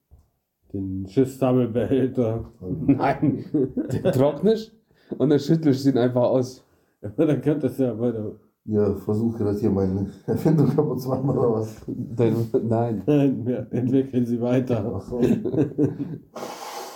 den 0.72 1.06
Schiffssammelbehälter. 1.08 2.44
Nein, 2.86 3.44
den 3.52 4.12
trocknest 4.12 4.72
und 5.18 5.30
dann 5.30 5.38
schüttelst 5.38 5.84
du 5.84 5.90
ihn 5.90 5.98
einfach 5.98 6.22
aus. 6.22 6.64
Aber 7.02 7.26
dann 7.26 7.40
könnte 7.40 7.66
es 7.68 7.78
ja 7.78 7.92
bei 7.94 8.10
der. 8.10 8.32
Ihr 8.68 8.96
versucht 8.96 9.38
gerade 9.38 9.56
hier 9.60 9.70
meine 9.70 10.10
Erfindung 10.26 10.68
kaputt 10.74 11.00
zu 11.00 11.08
machen 11.08 11.30
oder 11.30 11.52
was? 11.52 11.76
Dann, 11.86 12.48
nein. 12.64 13.02
Nein, 13.06 13.46
wir 13.46 13.66
entwickeln 13.70 14.26
sie 14.26 14.40
weiter. 14.40 14.94
Achso. 14.94 15.20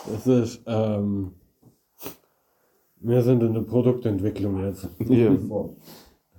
Das 0.06 0.26
ist, 0.26 0.62
ähm, 0.66 1.32
wir 3.00 3.22
sind 3.22 3.42
in 3.42 3.52
der 3.52 3.60
Produktentwicklung 3.60 4.64
jetzt. 4.64 4.88
So. 4.98 5.76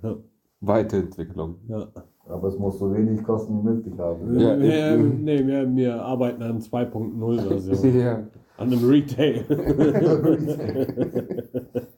Ja. 0.02 0.16
Weiterentwicklung. 0.60 1.56
ja. 1.68 1.88
Aber 2.28 2.48
es 2.48 2.58
muss 2.58 2.78
so 2.78 2.92
wenig 2.94 3.22
kosten 3.24 3.58
wie 3.58 3.62
möglich 3.68 3.98
haben. 3.98 4.38
Ja, 4.38 4.58
wir, 4.58 4.96
ich- 4.96 5.18
nee, 5.18 5.46
wir, 5.46 5.74
wir 5.76 6.02
arbeiten 6.02 6.42
an 6.42 6.60
2.0 6.60 7.48
Version. 7.48 7.94
Ja. 8.00 8.22
An 8.58 8.70
einem 8.72 8.88
Retail. 8.88 9.44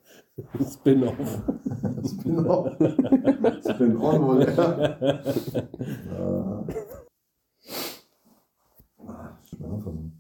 Spin-off. 0.65 1.43
Spin-off. 2.07 2.71
Spin-on 3.69 4.27
wohl. 4.27 4.47
Ja. 4.57 4.97
Ah, 9.07 9.37
Schlafen. 9.45 10.13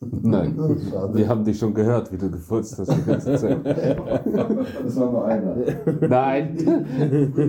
Nein. 0.00 0.56
Schade. 0.90 1.14
Wir 1.14 1.28
haben 1.28 1.44
dich 1.44 1.58
schon 1.58 1.74
gehört, 1.74 2.12
wie 2.12 2.18
du 2.18 2.30
gefurzt 2.30 2.78
hast 2.78 2.92
die 2.92 3.02
ganze 3.04 3.36
Zeit. 3.36 3.64
Das 4.84 5.00
war 5.00 5.10
nur 5.10 5.24
einer. 5.24 5.56
Nein. 6.08 6.56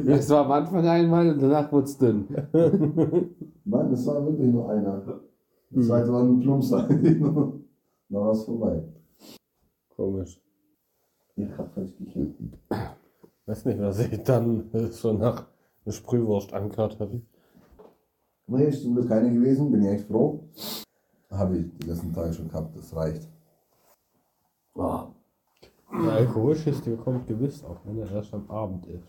Es 0.08 0.30
war 0.30 0.46
am 0.46 0.52
Anfang 0.52 0.88
einmal 0.88 1.30
und 1.30 1.42
danach 1.42 1.72
wurde 1.72 1.86
es 1.86 1.98
dünn. 1.98 2.26
Nein, 3.66 3.92
das 3.92 4.06
war 4.08 4.26
wirklich 4.26 4.52
nur 4.52 4.70
einer. 4.70 5.22
Das 5.70 5.88
zweite 5.88 6.12
war 6.12 6.24
ein 6.24 6.40
Plumpser. 6.40 6.88
Dann 6.88 7.64
war 8.10 8.32
es 8.32 8.44
vorbei. 8.44 8.84
Komisch. 9.96 10.42
Ich 11.36 11.56
hab 11.56 11.72
falsch 11.74 11.96
gekriegt. 11.98 12.42
Weiß 13.46 13.66
nicht, 13.66 13.80
was 13.80 14.00
ich 14.00 14.24
dann 14.24 14.70
so 14.90 15.14
nach 15.14 15.46
einer 15.86 15.94
Sprühwurst 15.94 16.54
angehört 16.54 17.00
habe. 17.00 17.22
Nee, 18.48 18.66
ist 18.66 18.82
zum 18.82 18.96
Glück 18.96 19.08
keine 19.08 19.32
gewesen, 19.32 19.72
bin 19.72 19.84
ich 19.84 19.90
echt 19.90 20.08
froh. 20.08 20.50
Habe 21.30 21.58
ich 21.58 21.78
die 21.78 21.88
letzten 21.88 22.14
Tage 22.14 22.34
schon 22.34 22.48
gehabt, 22.48 22.76
das 22.76 22.96
reicht. 22.96 23.28
Oh. 24.74 25.08
Der 25.92 26.14
Alkoholschiss, 26.14 26.82
der 26.82 26.98
kommt 26.98 27.28
gewiss 27.28 27.64
auch, 27.64 27.78
wenn 27.86 27.98
er 28.00 28.12
erst 28.12 28.34
am 28.34 28.50
Abend 28.50 28.86
ist. 28.88 29.08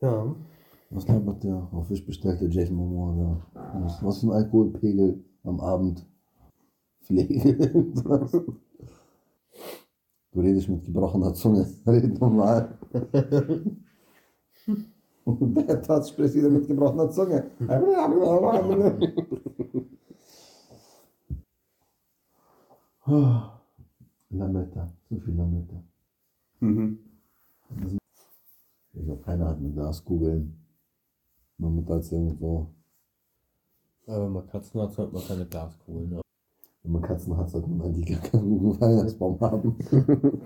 Ja. 0.00 0.34
Was 0.90 1.06
labert 1.06 1.44
der 1.44 1.68
auf 1.72 1.86
Fisch 1.86 2.04
bestellte 2.04 2.46
Jason 2.46 2.76
Momoa 2.76 3.42
da? 3.54 3.80
Was, 3.80 4.02
was 4.02 4.18
für 4.20 4.26
ein 4.26 4.32
Alkoholpegel 4.32 5.22
am 5.44 5.60
Abend? 5.60 6.06
Pflege. 7.02 7.86
Was? 8.04 8.32
Du 10.32 10.40
redest 10.40 10.68
mit 10.68 10.84
gebrochener 10.84 11.34
Zunge. 11.34 11.66
Red 11.86 12.20
normal. 12.20 12.78
Und 15.24 15.54
der 15.54 15.80
Tat 15.82 16.08
spricht 16.08 16.34
wieder 16.34 16.48
mit 16.50 16.66
gebrochener 16.66 17.10
Zunge. 17.10 17.50
Lametta, 24.30 24.88
so 25.08 25.18
viel 25.18 25.34
Lametta. 25.34 25.82
Mhm. 26.60 26.98
Ich 28.92 29.08
habe 29.08 29.20
keine 29.22 29.46
Ahnung 29.46 29.62
mit 29.64 29.74
Glas 29.74 30.04
googeln. 30.04 30.56
Man 31.58 31.74
muss 31.74 31.90
als 31.90 32.12
irgendwo, 32.12 32.68
Aber 34.06 34.24
wenn 34.24 34.32
man 34.32 34.46
Katzen 34.46 34.80
hat, 34.80 34.92
sollte 34.92 35.12
man 35.12 35.22
keine 35.24 35.46
Glaskugeln 35.46 36.14
haben. 36.14 36.22
wenn 36.82 36.92
man 36.92 37.02
Katzen 37.02 37.36
hat, 37.36 37.50
sollte 37.50 37.68
man 37.68 37.82
eigentlich 37.86 38.06
gar 38.06 38.20
keinen 38.30 38.80
Weihnachtsbaum 38.80 39.40
haben. 39.40 39.76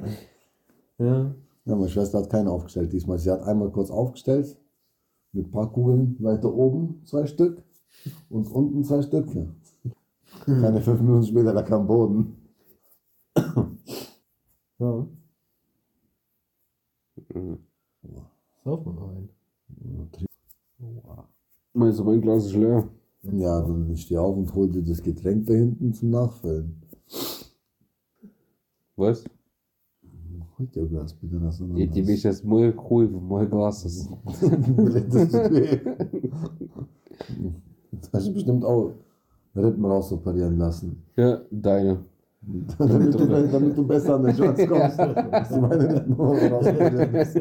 Ja. 0.97 1.35
Ja, 1.65 1.75
meine 1.75 1.89
Schwester 1.89 2.19
hat 2.19 2.31
keinen 2.31 2.47
aufgestellt 2.47 2.93
diesmal. 2.93 3.19
Sie 3.19 3.29
hat 3.29 3.43
einmal 3.43 3.69
kurz 3.73 3.91
aufgestellt, 3.91 4.57
mit 5.35 5.47
ein 5.47 5.51
paar 5.51 5.71
Kugeln 5.73 6.17
weiter 6.21 6.53
oben 6.53 7.03
zwei 7.05 7.27
Stück 7.27 7.63
und 8.31 8.47
unten 8.49 8.85
zwei 8.85 9.03
Stück. 9.03 9.29
Keine 10.45 10.81
fünf 10.81 11.01
Minuten 11.01 11.27
später 11.27 11.53
lag 11.53 11.71
am 11.71 11.87
Boden. 11.87 12.37
Ja. 14.79 15.07
Sauf 18.65 18.85
noch 18.85 19.11
einen. 19.11 19.29
Meinst 21.73 21.99
du, 21.99 22.05
mein 22.05 22.21
Glas 22.21 22.47
ist 22.47 22.55
leer? 22.55 22.89
Ja, 23.23 23.61
dann 23.61 23.97
steh 23.97 24.19
auf 24.19 24.37
und 24.37 24.55
hol 24.55 24.69
dir 24.69 24.83
das 24.83 25.03
Getränk 25.03 25.47
da 25.47 25.55
hinten 25.55 25.95
zum 25.95 26.11
Nachfüllen. 26.11 26.83
Was? 28.97 29.25
Dir 30.59 30.83
ein 30.83 30.89
Glas 30.89 31.15
bitte. 31.15 31.41
Das 31.41 31.61
ist 31.61 31.77
Die, 31.77 31.87
die 31.89 32.03
mich 32.03 32.23
jetzt 32.23 32.45
mal 32.45 32.75
cool, 32.91 33.09
mal 33.09 33.47
Glas 33.47 33.85
ist. 33.85 34.09
Das 37.91 38.13
hast 38.13 38.29
du 38.29 38.35
bestimmt 38.35 38.65
auch 38.65 38.93
Rippen 39.57 39.85
rausoperieren 39.85 40.59
lassen. 40.59 41.03
Ja, 41.17 41.41
deine. 41.51 42.05
damit, 42.79 43.15
du, 43.15 43.27
damit 43.27 43.77
du 43.77 43.87
besser 43.87 44.17
an 44.17 44.25
den 44.25 44.35
Schatz 44.35 44.67
kommst. 44.67 44.99
Hast 44.99 45.55
du 45.55 45.61
meine 45.61 45.95
Rippen 45.95 46.15
rausoperieren 46.15 47.13
lassen. 47.13 47.41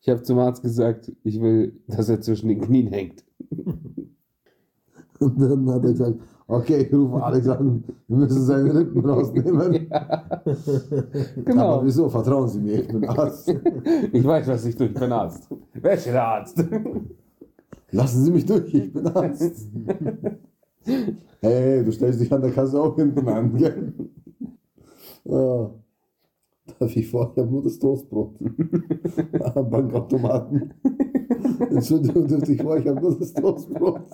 Ich 0.00 0.08
habe 0.08 0.22
zum 0.22 0.38
Arzt 0.38 0.62
gesagt, 0.62 1.10
ich 1.24 1.40
will, 1.40 1.80
dass 1.88 2.08
er 2.08 2.20
zwischen 2.20 2.48
den 2.48 2.60
Knien 2.60 2.88
hängt. 2.88 3.24
Und 5.18 5.40
dann 5.40 5.68
hat 5.70 5.84
er 5.84 5.90
gesagt, 5.92 6.20
okay, 6.48 6.82
ich 6.82 6.92
rufe 6.92 7.22
Alex 7.22 7.48
an, 7.48 7.84
wir 8.08 8.16
müssen 8.16 8.42
seine 8.44 8.74
Rippen 8.74 9.04
rausnehmen. 9.08 9.88
Genau. 11.44 11.74
Aber 11.74 11.84
wieso? 11.84 12.08
Vertrauen 12.08 12.48
Sie 12.48 12.60
mir, 12.60 12.80
ich 12.80 12.88
bin 12.88 13.04
Arzt. 13.08 13.48
Ich 14.12 14.24
weiß, 14.24 14.46
was 14.48 14.64
ich 14.64 14.76
tue, 14.76 14.86
ich 14.86 14.94
bin 14.94 15.12
Arzt. 15.12 15.48
Welcher 15.74 16.22
Arzt? 16.22 16.62
Lassen 17.90 18.24
Sie 18.24 18.30
mich 18.30 18.46
durch, 18.46 18.72
ich 18.74 18.92
bin 18.92 19.06
Arzt. 19.08 19.68
Hey, 21.40 21.84
du 21.84 21.92
stellst 21.92 22.20
dich 22.20 22.32
an 22.32 22.42
der 22.42 22.52
Kasse 22.52 22.80
auch 22.80 22.96
hinten 22.96 23.28
an, 23.28 23.56
gell? 23.56 23.92
Ah. 25.28 25.70
Darf 26.78 26.96
ich 26.96 27.08
vor, 27.08 27.32
ich 27.32 27.38
habe 27.38 27.50
nur 27.50 27.62
das 27.62 27.78
Toastbrot. 27.78 28.34
Am 29.54 29.70
Bankautomaten. 29.70 30.74
Entschuldigung, 31.70 32.26
dürfte 32.26 32.52
ich 32.52 32.62
vor, 32.62 32.76
ich 32.76 32.86
habe 32.86 33.00
nur 33.00 33.18
das 33.18 33.32
Toastbrot. 33.32 34.02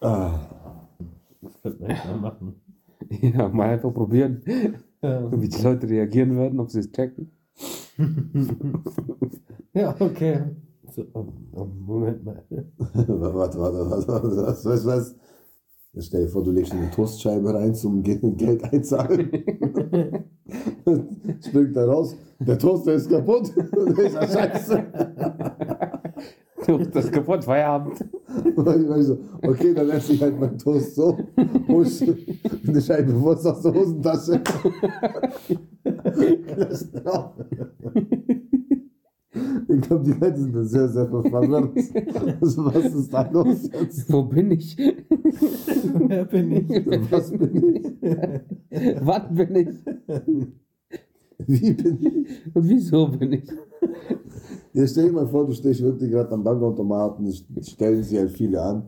ah. 0.00 0.38
Das 1.40 1.60
könnte 1.62 1.82
man 1.82 1.96
mal 2.06 2.20
machen. 2.20 2.54
Ja, 3.10 3.48
mal 3.48 3.70
einfach 3.70 3.92
probieren, 3.92 4.42
Ja. 5.02 5.30
wie 5.32 5.48
die 5.48 5.62
Leute 5.62 5.88
reagieren 5.88 6.36
werden, 6.36 6.60
ob 6.60 6.70
sie 6.70 6.80
es 6.80 6.92
checken. 6.92 7.30
ja, 9.74 9.94
okay. 9.98 10.42
So, 10.90 11.04
oh, 11.14 11.26
oh, 11.52 11.64
Moment 11.86 12.24
mal. 12.24 12.44
warte, 12.50 13.08
warte, 13.08 13.58
warte, 13.58 13.90
warte, 13.90 14.08
warte, 14.08 14.36
was, 14.46 14.64
was, 14.64 14.86
was? 14.86 15.16
Jetzt 15.92 16.06
stell 16.06 16.22
dir 16.24 16.28
vor, 16.28 16.44
du 16.44 16.50
legst 16.52 16.72
eine 16.72 16.90
Toastscheibe 16.90 17.52
rein 17.52 17.74
zum 17.74 18.02
Ge- 18.02 18.18
Geld 18.36 18.62
einzahlen. 18.64 19.30
Springt 21.44 21.76
da 21.76 21.84
raus, 21.84 22.16
der 22.38 22.58
Toaster 22.58 22.94
ist 22.94 23.10
kaputt. 23.10 23.52
Und 23.76 23.98
ich 23.98 24.12
sag, 24.12 24.28
scheiße. 24.30 24.84
Das 26.92 27.04
ist 27.06 27.12
kaputt, 27.12 27.42
Feierabend. 27.44 28.04
So, 29.00 29.18
okay, 29.42 29.74
dann 29.74 29.90
esse 29.90 30.12
ich 30.12 30.22
halt 30.22 30.38
meinen 30.38 30.58
Toast 30.58 30.94
so. 30.94 31.18
Husch, 31.68 32.02
eine 32.66 32.80
Scheibe 32.80 33.20
Wurst 33.20 33.46
aus 33.46 33.62
der 33.62 33.74
Hosentasche. 33.74 34.40
Lass 36.56 36.90
drauf. 36.92 37.32
Ich 39.72 39.80
glaube, 39.82 40.04
die 40.04 40.18
Leute 40.18 40.40
sind 40.40 40.54
da 40.54 40.64
sehr, 40.64 40.88
sehr 40.88 41.06
verwirrt. 41.06 41.70
Also, 42.40 42.64
was 42.74 42.94
ist 42.94 43.12
da 43.12 43.30
los 43.30 43.70
jetzt? 43.72 44.12
Wo 44.12 44.24
bin 44.24 44.50
ich? 44.50 44.76
Wer 44.76 46.24
bin 46.24 46.52
ich? 46.52 46.68
Was 47.10 47.30
bin 47.30 47.76
ich? 47.76 47.86
Wann 49.00 49.34
bin 49.34 49.56
ich? 49.56 49.68
Wie 51.46 51.72
bin 51.72 51.98
ich? 52.00 52.54
Und 52.54 52.68
wieso 52.68 53.08
bin 53.08 53.32
ich? 53.34 53.48
Jetzt 54.72 54.92
stell 54.92 55.06
dir 55.06 55.12
mal 55.12 55.26
vor, 55.26 55.46
du 55.46 55.52
stehst 55.52 55.82
wirklich 55.82 56.10
gerade 56.10 56.32
am 56.32 56.42
Bankautomaten, 56.42 57.26
es 57.26 57.44
stellen 57.62 58.02
sich 58.02 58.18
halt 58.18 58.30
viele 58.30 58.60
an. 58.60 58.82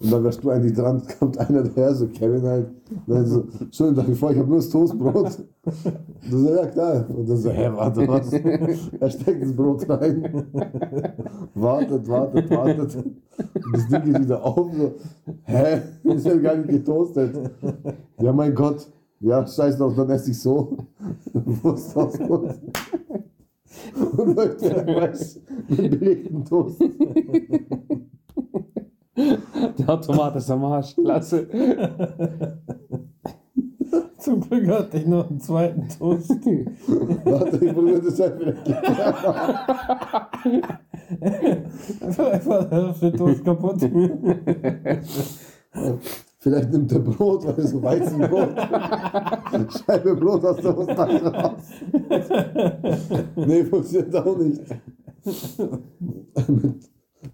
Und 0.00 0.12
dann 0.12 0.22
wärst 0.22 0.44
du 0.44 0.50
eigentlich 0.50 0.74
dran, 0.74 1.02
kommt 1.18 1.38
einer 1.38 1.62
daher, 1.62 1.92
so 1.92 2.06
Kevin 2.06 2.42
halt, 2.42 2.68
und 3.06 3.14
dann 3.14 3.26
so, 3.26 3.44
Entschuldigung, 3.60 3.96
darf 3.96 4.08
ich 4.08 4.18
vor, 4.18 4.30
ich 4.30 4.38
habe 4.38 4.48
nur 4.48 4.58
das 4.58 4.68
Toastbrot. 4.68 5.16
Und 5.16 6.30
du 6.30 6.38
so, 6.38 6.54
ja 6.54 6.66
klar. 6.66 7.04
Und 7.10 7.28
dann 7.28 7.36
so, 7.36 7.50
hä, 7.50 7.68
warte, 7.74 8.06
was? 8.06 8.32
Er 9.00 9.10
steckt 9.10 9.42
das 9.42 9.52
Brot 9.56 9.88
rein, 9.88 10.46
wartet, 11.54 12.08
wartet, 12.08 12.50
wartet. 12.50 12.96
Und 12.96 13.16
das 13.72 13.88
Ding 13.88 14.04
geht 14.04 14.22
wieder 14.22 14.44
auf, 14.44 14.72
so, 14.72 14.94
hä, 15.42 15.80
ist 16.04 16.26
ja 16.26 16.36
gar 16.36 16.56
nicht 16.56 16.68
getoastet. 16.68 17.50
Ja, 18.20 18.32
mein 18.32 18.54
Gott, 18.54 18.86
ja, 19.18 19.44
scheiß 19.44 19.78
drauf, 19.78 19.94
dann 19.96 20.10
esse 20.10 20.30
ich 20.30 20.40
so. 20.40 20.76
Wurst 21.32 21.96
aus 21.96 22.16
Brot. 22.18 22.54
Und 24.16 24.36
läuft 24.36 24.62
der 24.62 24.86
weiß 24.86 25.40
mit 25.68 25.98
belegten 25.98 26.44
Toast. 26.44 26.80
Der 29.78 29.88
Automat 29.88 30.36
ist 30.36 30.50
am 30.50 30.64
Arsch. 30.64 30.94
Klasse. 30.94 31.46
Zum 34.18 34.40
Glück 34.40 34.68
hatte 34.68 34.98
ich 34.98 35.06
noch 35.06 35.30
einen 35.30 35.40
zweiten 35.40 35.88
Toast. 35.88 36.30
Warte, 37.24 37.64
ich 37.64 37.72
probiere 37.72 38.02
das 38.02 38.20
einfach 38.20 38.46
weg. 38.46 38.56
Einfach, 42.00 42.68
der 42.68 42.84
Hälfte 42.84 43.12
Toast 43.12 43.44
kaputt. 43.44 43.80
Vielleicht 46.40 46.70
nimmt 46.70 46.92
er 46.92 46.98
Brot, 47.00 47.46
weil 47.46 47.58
es 47.58 47.70
so 47.70 47.82
Weizenbrot. 47.82 48.50
Scheibe 49.86 50.14
Brot 50.16 50.44
aus 50.44 50.56
der 50.58 50.76
Hosentasche 50.76 51.32
raus. 51.32 51.62
Nee, 53.36 53.64
funktioniert 53.64 54.14
auch 54.16 54.36
nicht. 54.36 54.62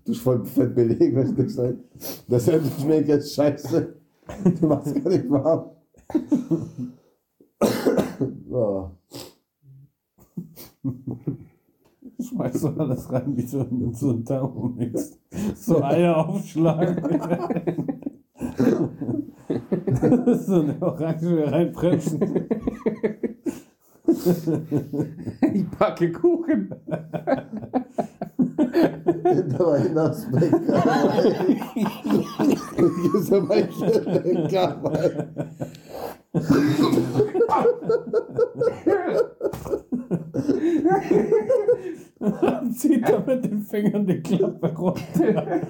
Du 0.04 0.14
voll 0.14 0.44
fett 0.44 0.74
belegen, 0.74 1.16
weißt 1.16 1.36
du 1.36 1.42
nicht 1.42 1.54
sein. 1.54 1.78
Das 2.28 2.46
Sandwichmaker 2.46 3.16
ist 3.16 3.34
scheiße. 3.34 3.94
Du 4.60 4.66
machst 4.66 4.94
gar 4.94 5.10
nicht 5.10 5.28
warm. 5.28 5.70
Oh. 8.50 8.90
Schmeißt 12.20 12.60
so 12.60 12.68
alles 12.68 13.12
rein 13.12 13.36
wie 13.36 13.46
so 13.46 13.60
ein, 13.60 13.92
so 13.92 14.10
ein 14.10 14.24
Thermomix. 14.24 15.18
So 15.56 15.82
Eier 15.82 16.16
aufschlagen. 16.16 17.02
so 20.46 20.60
eine 20.60 20.80
Orange 20.80 21.52
reinpressen. 21.52 22.48
Ich 25.54 25.68
backe 25.78 26.12
Kuchen. 26.12 26.74
In 29.24 29.48
der 29.48 29.58
Weihnachtsbäckerei. 29.58 31.34
Und 32.76 32.92
hier 33.00 33.14
ist 33.14 33.32
ein 33.32 33.48
Weichlecker. 33.48 34.82
Zieht 42.76 43.08
er 43.08 43.24
mit 43.26 43.44
den 43.44 43.60
Fingern 43.60 44.06
die 44.06 44.20
Klappe 44.20 44.68
runter. 44.76 45.60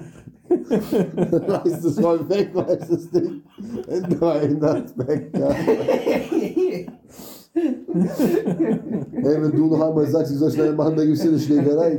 Reißt 0.49 1.85
es 1.85 1.99
voll 1.99 2.27
weg, 2.29 2.49
weiß 2.53 2.89
es 2.89 3.11
nicht. 3.11 3.41
Nein, 4.19 4.59
das 4.59 4.93
Bäcker. 4.93 5.53
Hey, 7.53 9.41
wenn 9.41 9.51
du 9.51 9.67
noch 9.67 9.81
einmal 9.81 10.05
sagst, 10.07 10.33
ich 10.33 10.37
soll 10.37 10.51
schnell 10.51 10.73
machen, 10.73 10.95
dann 10.97 11.07
gibst 11.07 11.23
du 11.23 11.29
eine 11.29 11.39
Schlägerei. 11.39 11.97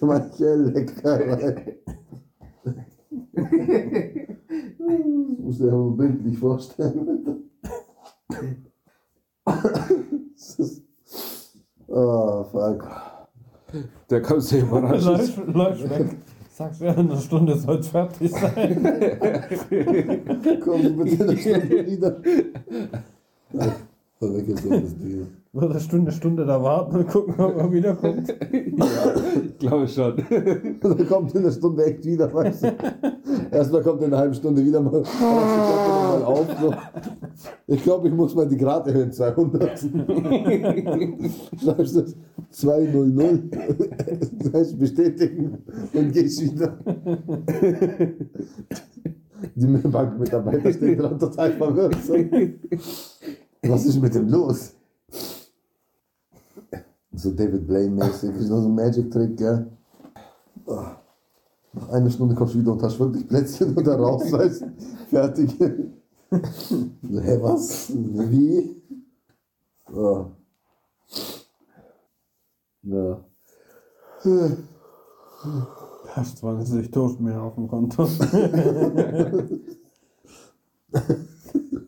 Du 0.00 0.06
manche 0.06 0.54
Leckerei. 0.54 1.76
Das 2.64 2.74
musst 5.38 5.60
du 5.60 5.64
dir 5.64 5.72
mal 5.72 5.90
bildlich 5.92 6.38
vorstellen. 6.38 7.42
Das 9.44 10.58
ist- 10.58 10.82
Oh, 11.88 12.42
fuck. 12.44 12.84
Der 14.10 14.20
kam 14.22 14.40
sehr 14.40 14.62
überrascht. 14.62 15.04
Läuft, 15.04 15.46
läuft 15.46 15.90
weg. 15.90 16.16
Sagst 16.50 16.80
du, 16.80 16.86
in 16.86 16.90
einer 16.96 17.16
Stunde 17.18 17.56
soll 17.56 17.76
es 17.78 17.88
fertig 17.88 18.32
sein. 18.32 18.82
Komm 20.64 20.96
bitte 20.96 21.24
eine 21.24 21.36
Stunde 21.36 21.86
wieder. 21.86 22.20
So 24.18 24.28
das 24.28 24.62
Ding. 24.98 25.26
Wird 25.52 25.70
eine 25.70 25.80
Stunde, 25.80 26.12
Stunde 26.12 26.46
da 26.46 26.62
warten 26.62 26.96
und 26.96 27.08
gucken, 27.08 27.34
ob 27.38 27.56
er 27.56 27.72
wiederkommt. 27.72 28.34
Ich 28.76 29.58
glaube 29.58 29.88
schon. 29.88 30.16
Dann 30.80 31.08
kommt 31.08 31.34
in 31.34 31.40
einer 31.40 31.50
Stunde 31.50 31.84
echt 31.86 32.04
wieder, 32.04 32.32
weißt 32.32 32.64
du. 32.64 32.76
Erstmal 33.50 33.82
kommt 33.82 34.02
in 34.02 34.08
einer 34.08 34.18
halben 34.18 34.34
Stunde 34.34 34.62
wieder 34.64 34.82
mal, 34.82 35.00
ich 35.00 35.20
mal 35.20 36.24
auf. 36.24 36.46
So. 36.60 36.74
Ich 37.66 37.82
glaube, 37.82 38.08
ich 38.08 38.14
muss 38.14 38.34
mal 38.34 38.46
die 38.46 38.58
Grad 38.58 38.86
erhöhen, 38.86 39.12
200. 39.12 39.78
Schreibst 41.62 41.96
du 41.96 42.04
200, 42.50 43.42
das 44.38 44.52
heißt 44.52 44.78
bestätigen 44.78 45.58
und 45.94 46.12
gehst 46.12 46.42
wieder. 46.42 46.78
Die 49.54 49.66
Bankmitarbeiter 49.66 50.72
stehen 50.72 50.98
dran 50.98 51.18
total 51.18 51.52
verwirrt. 51.52 51.96
Was 53.68 53.86
ist 53.86 54.00
mit 54.00 54.14
dem 54.14 54.28
los? 54.28 54.72
So 57.12 57.30
David 57.30 57.66
Blaine-mäßig, 57.66 58.34
ist 58.36 58.50
noch 58.50 58.60
so 58.60 58.68
ein 58.68 58.74
Magic-Trick, 58.74 59.36
gell? 59.36 59.66
Nach 60.66 61.88
einer 61.90 62.10
Stunde 62.10 62.34
kommst 62.34 62.54
du 62.54 62.60
wieder 62.60 62.72
und 62.72 62.82
hast 62.82 62.98
wirklich 62.98 63.26
Plätzchen 63.26 63.76
oder 63.76 63.96
raus, 63.96 64.30
weißt? 64.30 64.64
Fertig. 65.08 65.50
So, 66.30 67.20
Hä, 67.20 67.38
was? 67.40 67.92
Wie? 67.94 68.82
Ah. 69.86 70.26
Ja. 72.82 73.24
Hast 76.08 76.38
20 76.38 76.90
Toast 76.90 77.20
mehr 77.20 77.40
auf 77.40 77.54
dem 77.54 77.68
Konto. 77.68 78.08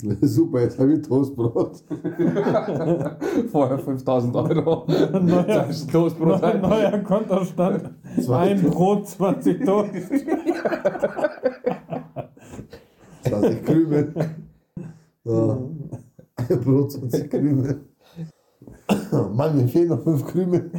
Super, 0.22 0.60
jetzt 0.60 0.78
habe 0.78 0.94
ich 0.94 1.02
Toastbrot. 1.02 1.82
Vorher 3.50 3.80
5000 3.80 4.36
Euro. 4.36 4.86
Neuer, 4.86 5.68
Toastbrot. 5.90 6.40
neuer, 6.40 6.58
neuer 6.58 6.98
Kontostand. 7.00 7.90
Ein 8.28 8.62
Brot, 8.62 9.08
20 9.08 9.64
Toast. 9.64 9.92
20 13.22 13.64
Krümel. 13.64 14.14
Ja. 15.24 15.58
Ein 16.36 16.60
Brot, 16.60 16.92
20 16.92 17.28
Krümel. 17.28 17.80
Mann, 19.32 19.56
mir 19.56 19.66
fehlen 19.66 19.88
noch 19.88 20.04
5 20.04 20.24
Krümel. 20.26 20.70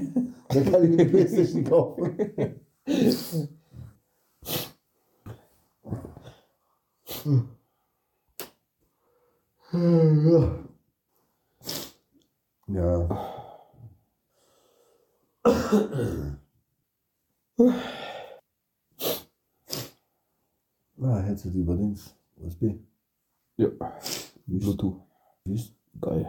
Dann 0.48 0.72
kann 0.72 0.84
ich 0.84 0.90
mir 0.92 1.02
eine 1.02 1.10
Playstation 1.10 1.66
kaufen. 1.66 2.16
Ja. 9.72 10.50
Ah, 21.02 21.20
Headset 21.22 21.52
über 21.54 21.76
links. 21.76 22.14
USB. 22.38 22.76
Ja. 23.58 23.68
Bluetooth. 24.48 24.96
Siehst 25.46 25.74
Geil. 26.02 26.26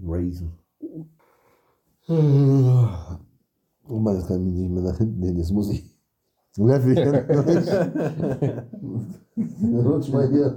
Raisin. 0.00 0.52
Oh 2.08 3.98
Mann, 3.98 4.16
jetzt 4.16 4.28
kann 4.28 4.40
ich 4.40 4.46
mich 4.46 4.54
nicht 4.60 4.70
mehr 4.70 4.84
nach 4.84 4.96
hinten 4.96 5.22
hin. 5.22 5.36
Jetzt 5.36 5.50
muss 5.50 5.68
ich. 5.70 5.94
Löffelchen. 6.56 7.14
Rutsch 9.84 10.08
mal 10.08 10.30
hier. 10.30 10.54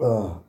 Ah. 0.00 0.42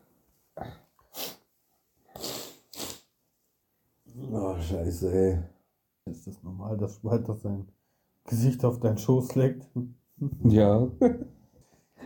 Oh, 4.32 4.55
scheiße, 4.59 5.13
ey. 5.13 5.39
Ist 6.05 6.28
das 6.28 6.41
normal, 6.43 6.78
dass 6.78 7.03
Walter 7.03 7.36
sein 7.36 7.67
Gesicht 8.26 8.63
auf 8.65 8.80
deinen 8.80 8.97
Schoß 8.97 9.36
legt? 9.36 9.67
Ja. 10.43 10.88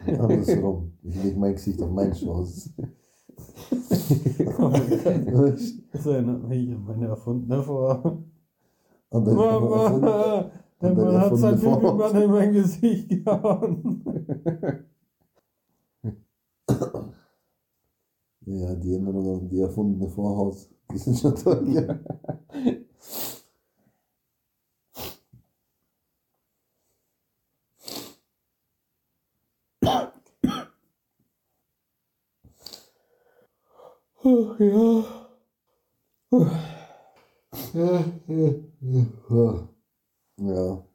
Andersrum. 0.05 0.93
Ich 1.03 1.21
lege 1.23 1.39
mein 1.39 1.53
Gesicht 1.53 1.81
auf 1.81 1.91
meinen 1.91 2.15
Schoß. 2.15 2.71
Das 5.91 6.05
erinnert 6.05 6.43
mich 6.47 6.71
an 6.71 6.83
meine 6.85 7.07
erfundene 7.07 7.63
Vor. 7.63 8.23
Und 9.09 9.25
dann 9.25 9.35
Mama! 9.35 10.51
Der 10.81 10.93
Mann 10.93 11.17
hat 11.17 11.35
sein 11.37 11.59
Babymann 11.59 12.21
in 12.21 12.31
mein 12.31 12.53
Gesicht 12.53 13.09
gehauen. 13.09 14.03
Ja, 18.51 18.73
die 18.73 18.93
Erinnerung 18.93 19.41
an 19.41 19.47
die 19.47 19.59
erfundene 19.61 20.09
Vorhaus, 20.09 20.69
die 20.91 20.97
sind 20.97 21.19
schon 21.19 21.35
toll. 21.35 21.69
Ja. 21.69 21.99
Ja. 39.29 39.69
Ja. 40.37 40.85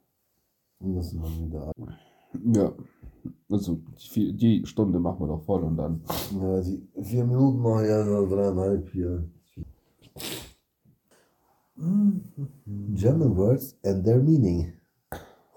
Und 0.79 0.95
das 0.95 1.09
sind 1.09 1.23
dann 1.23 1.39
wieder. 1.45 1.71
Ja. 2.53 2.73
Also 3.49 3.79
die, 3.99 4.07
vier- 4.09 4.33
die 4.33 4.65
Stunde 4.65 4.99
machen 4.99 5.19
wir 5.21 5.27
doch 5.27 5.43
voll 5.43 5.63
und 5.63 5.77
dann. 5.77 6.01
Ja, 6.39 6.61
die 6.61 6.81
vier 7.03 7.25
Minuten 7.25 7.61
noch, 7.61 7.81
ja, 7.81 8.03
so 8.05 8.27
dreieinhalb 8.27 8.89
hier. 8.91 9.23
German 12.93 13.35
words 13.35 13.75
and 13.83 14.03
their 14.05 14.21
meaning. 14.21 14.73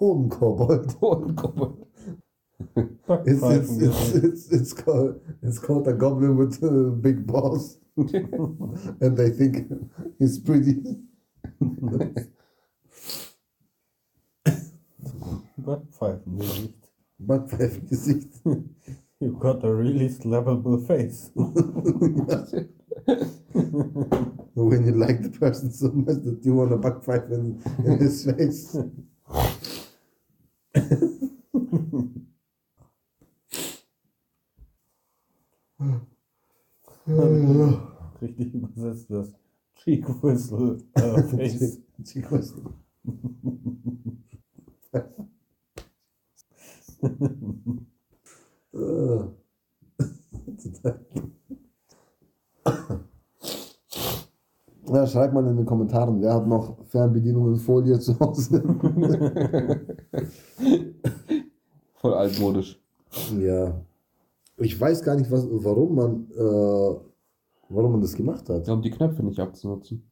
Hodenkobold. 0.01 0.97
It's, 3.25 3.43
it's, 3.43 3.71
it's, 3.81 4.15
it's, 4.15 4.53
it's, 4.53 4.73
called, 4.75 5.21
it's 5.43 5.59
called 5.61 5.87
a 5.87 5.93
goblin 5.93 6.37
with 6.37 6.61
a 6.63 6.91
big 6.91 7.25
balls. 7.27 7.79
and 7.97 9.17
they 9.17 9.31
think 9.31 9.71
he's 10.19 10.39
pretty. 10.41 10.83
Backpfeifengesicht. 17.19 18.43
Backpfeifengesicht. 18.45 19.09
You 19.21 19.33
got 19.41 19.65
a 19.65 19.75
really 19.75 20.09
slappable 20.09 20.87
face. 20.87 21.31
when 24.55 24.87
you 24.87 24.93
like 24.93 25.23
the 25.23 25.31
person 25.31 25.73
so 25.73 25.91
much 25.91 26.23
that 26.23 26.41
you 26.45 26.55
want 26.55 26.71
to 26.71 26.77
backpfeife 26.77 27.31
in, 27.33 27.61
in 27.85 27.99
his 27.99 28.25
face. 28.25 28.77
Richtig 38.21 38.55
übersetzt 38.55 39.11
das 39.11 39.35
Cheek 39.77 40.07
Whistle 40.23 40.79
äh, 40.95 41.23
Face. 41.23 41.81
Chicos. 42.05 42.55
Äh. 44.93 45.03
Total. 50.59 51.01
Ja, 54.91 55.07
schreibt 55.07 55.35
mal 55.35 55.47
in 55.47 55.57
den 55.57 55.67
Kommentaren, 55.67 56.21
wer 56.23 56.33
hat 56.35 56.47
noch 56.47 56.79
Fernbedienung 56.87 57.49
in 57.49 57.57
Folie 57.57 57.99
zu 57.99 58.19
Hause? 58.19 58.63
Voll 61.95 62.15
altmodisch. 62.15 62.81
ja. 63.39 63.79
Ich 64.57 64.81
weiß 64.81 65.05
gar 65.05 65.15
nicht, 65.17 65.31
was, 65.31 65.47
warum 65.51 65.95
man, 65.95 66.31
äh, 66.31 66.97
warum 67.69 67.93
man 67.93 68.01
das 68.01 68.15
gemacht 68.15 68.49
hat. 68.49 68.67
Ja, 68.67 68.73
um 68.73 68.81
die 68.83 68.91
Knöpfe 68.91 69.23
nicht 69.23 69.39
abzunutzen. 69.39 70.11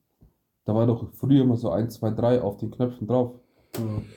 Da 0.64 0.74
war 0.74 0.86
doch 0.86 1.10
früher 1.14 1.42
immer 1.42 1.56
so 1.56 1.70
1, 1.70 1.94
2, 1.94 2.10
3 2.10 2.42
auf 2.42 2.58
den 2.58 2.70
Knöpfen 2.70 3.06
drauf 3.06 3.40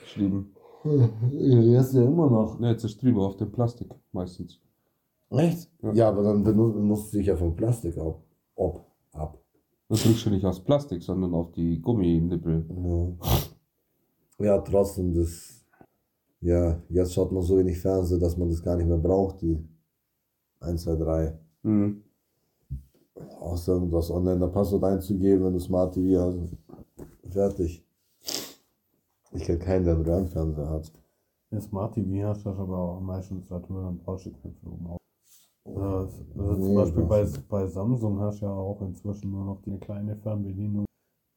geschrieben. 0.01 0.53
Jetzt 0.83 1.93
ja 1.93 2.03
immer 2.03 2.29
noch. 2.29 2.59
Ne, 2.59 2.71
jetzt 2.71 2.83
ist 2.83 3.01
drüber 3.01 3.25
auf 3.27 3.37
dem 3.37 3.51
Plastik 3.51 3.89
meistens. 4.11 4.61
Echt? 5.29 5.69
Ja. 5.81 5.93
Ja, 5.93 6.09
aber 6.09 6.23
dann 6.23 6.43
benutzt 6.43 7.11
sich 7.11 7.27
ja 7.27 7.35
von 7.35 7.55
Plastik 7.55 7.97
ab. 7.97 8.21
Ob, 8.55 8.85
ab. 9.11 9.37
Das 9.87 10.03
drückst 10.03 10.25
du 10.25 10.29
nicht 10.31 10.45
aus 10.45 10.63
Plastik, 10.63 11.03
sondern 11.03 11.33
auf 11.33 11.51
die 11.51 11.81
Gumminippel. 11.81 12.65
Ja. 14.39 14.45
ja, 14.45 14.57
trotzdem, 14.59 15.13
das. 15.13 15.65
Ja, 16.41 16.81
jetzt 16.89 17.13
schaut 17.13 17.31
man 17.33 17.43
so 17.43 17.57
wenig 17.57 17.79
Fernsehen, 17.79 18.19
dass 18.21 18.37
man 18.37 18.49
das 18.49 18.63
gar 18.63 18.77
nicht 18.77 18.87
mehr 18.87 18.97
braucht, 18.97 19.41
die 19.41 19.61
1, 20.61 20.83
2, 20.83 20.95
3. 20.95 21.39
Mhm. 21.63 22.03
Außer 23.41 23.73
irgendwas 23.73 24.09
online 24.09 24.45
ein 24.45 24.51
Passwort 24.51 24.85
einzugeben, 24.85 25.43
wenn 25.43 25.53
du 25.53 25.59
Smart 25.59 25.93
TV 25.93 26.21
hast. 26.21 26.39
Fertig. 27.29 27.85
Ich 29.31 29.43
kenne 29.43 29.59
keinen, 29.59 29.85
der 29.85 29.95
einen 29.95 30.05
Röhrenfernseher 30.05 30.69
hat. 30.69 30.91
Der 31.51 31.61
Smart 31.61 31.93
TV 31.95 32.27
hast 32.27 32.45
du 32.45 32.49
aber 32.49 32.77
auch 32.77 33.01
meistens 33.01 33.49
Natur 33.49 33.87
und 33.87 34.03
Pauscheknöpfe 34.03 34.67
oben 34.67 34.87
auf. 34.87 34.97
Also, 35.65 36.09
also 36.37 36.55
zum 36.55 36.67
Nee, 36.69 36.75
Beispiel 36.75 37.03
bei, 37.03 37.27
bei 37.47 37.67
Samsung 37.67 38.19
hast 38.19 38.41
du 38.41 38.45
ja 38.45 38.51
auch 38.51 38.81
inzwischen 38.81 39.31
nur 39.31 39.45
noch 39.45 39.61
die 39.61 39.77
kleine 39.77 40.15
Fernbedienung, 40.15 40.85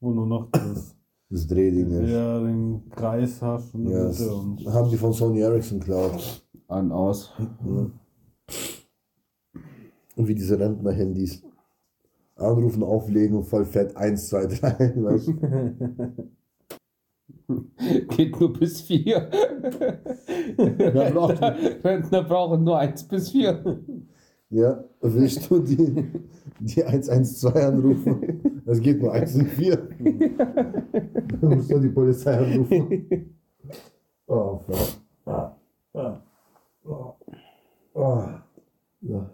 wo 0.01 0.11
nur 0.11 0.27
noch 0.27 0.49
das, 0.53 0.95
Das 1.31 1.47
Drehding 1.47 1.91
ist. 1.91 2.11
ja, 2.11 2.41
den 2.41 2.89
Kreis 2.91 3.41
hast 3.43 3.75
und, 3.75 3.89
Ja, 3.89 3.99
ja, 3.99 4.05
das 4.07 4.21
und 4.21 4.67
haben 4.73 4.91
die 4.91 4.97
von 4.97 5.13
Sony 5.13 5.41
Ericsson 5.41 5.81
geklaut. 5.81 6.43
An, 6.69 6.93
aus. 6.93 7.33
Ja. 7.39 7.91
Und 10.17 10.29
wie 10.29 10.35
diese 10.35 10.59
Rentner-Handys. 10.59 11.43
Anrufen, 12.37 12.83
auflegen 12.83 13.37
und 13.37 13.45
voll 13.45 13.65
fett 13.67 13.95
1, 13.97 14.29
2, 14.29 14.47
3. 14.47 15.03
Weißt 15.03 15.29
du? 15.29 15.33
Geht 18.17 18.41
nur 18.41 18.53
bis 18.53 18.83
4. 18.83 19.31
Ja, 20.57 21.03
Rentner 21.85 22.23
brauchen 22.25 22.65
nur 22.65 22.79
1 22.79 23.09
bis 23.09 23.31
4. 23.31 23.81
Ja, 24.51 24.85
willst 25.01 25.51
du 25.51 25.61
die, 25.61 26.11
die 26.61 26.85
112 26.85 27.57
anrufen? 27.57 28.63
Es 28.67 28.81
geht 28.81 29.01
nur 29.01 29.13
1 29.13 29.37
und 29.37 29.49
4. 29.49 29.77
Du 31.41 31.49
musst 31.49 31.71
nur 31.71 31.81
die 31.81 31.89
Polizei 31.89 32.37
anrufen. 32.39 33.37
Oh, 34.27 34.59
fuck. 34.67 34.79
Ah. 35.25 35.57
Ah. 35.95 36.23
Oh. 36.85 37.15
Oh. 37.95 38.25
Ja. 39.03 39.31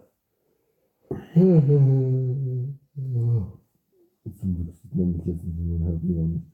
Zum 4.39 4.55
Glück 4.55 4.75
sieht 4.75 4.95
man 4.95 5.11
mich 5.11 5.25
jetzt 5.25 5.43
nicht 5.43 5.57
in 5.57 5.71
meinem 5.71 5.83
Handy 5.83 6.07
noch 6.13 6.27
nicht. 6.27 6.45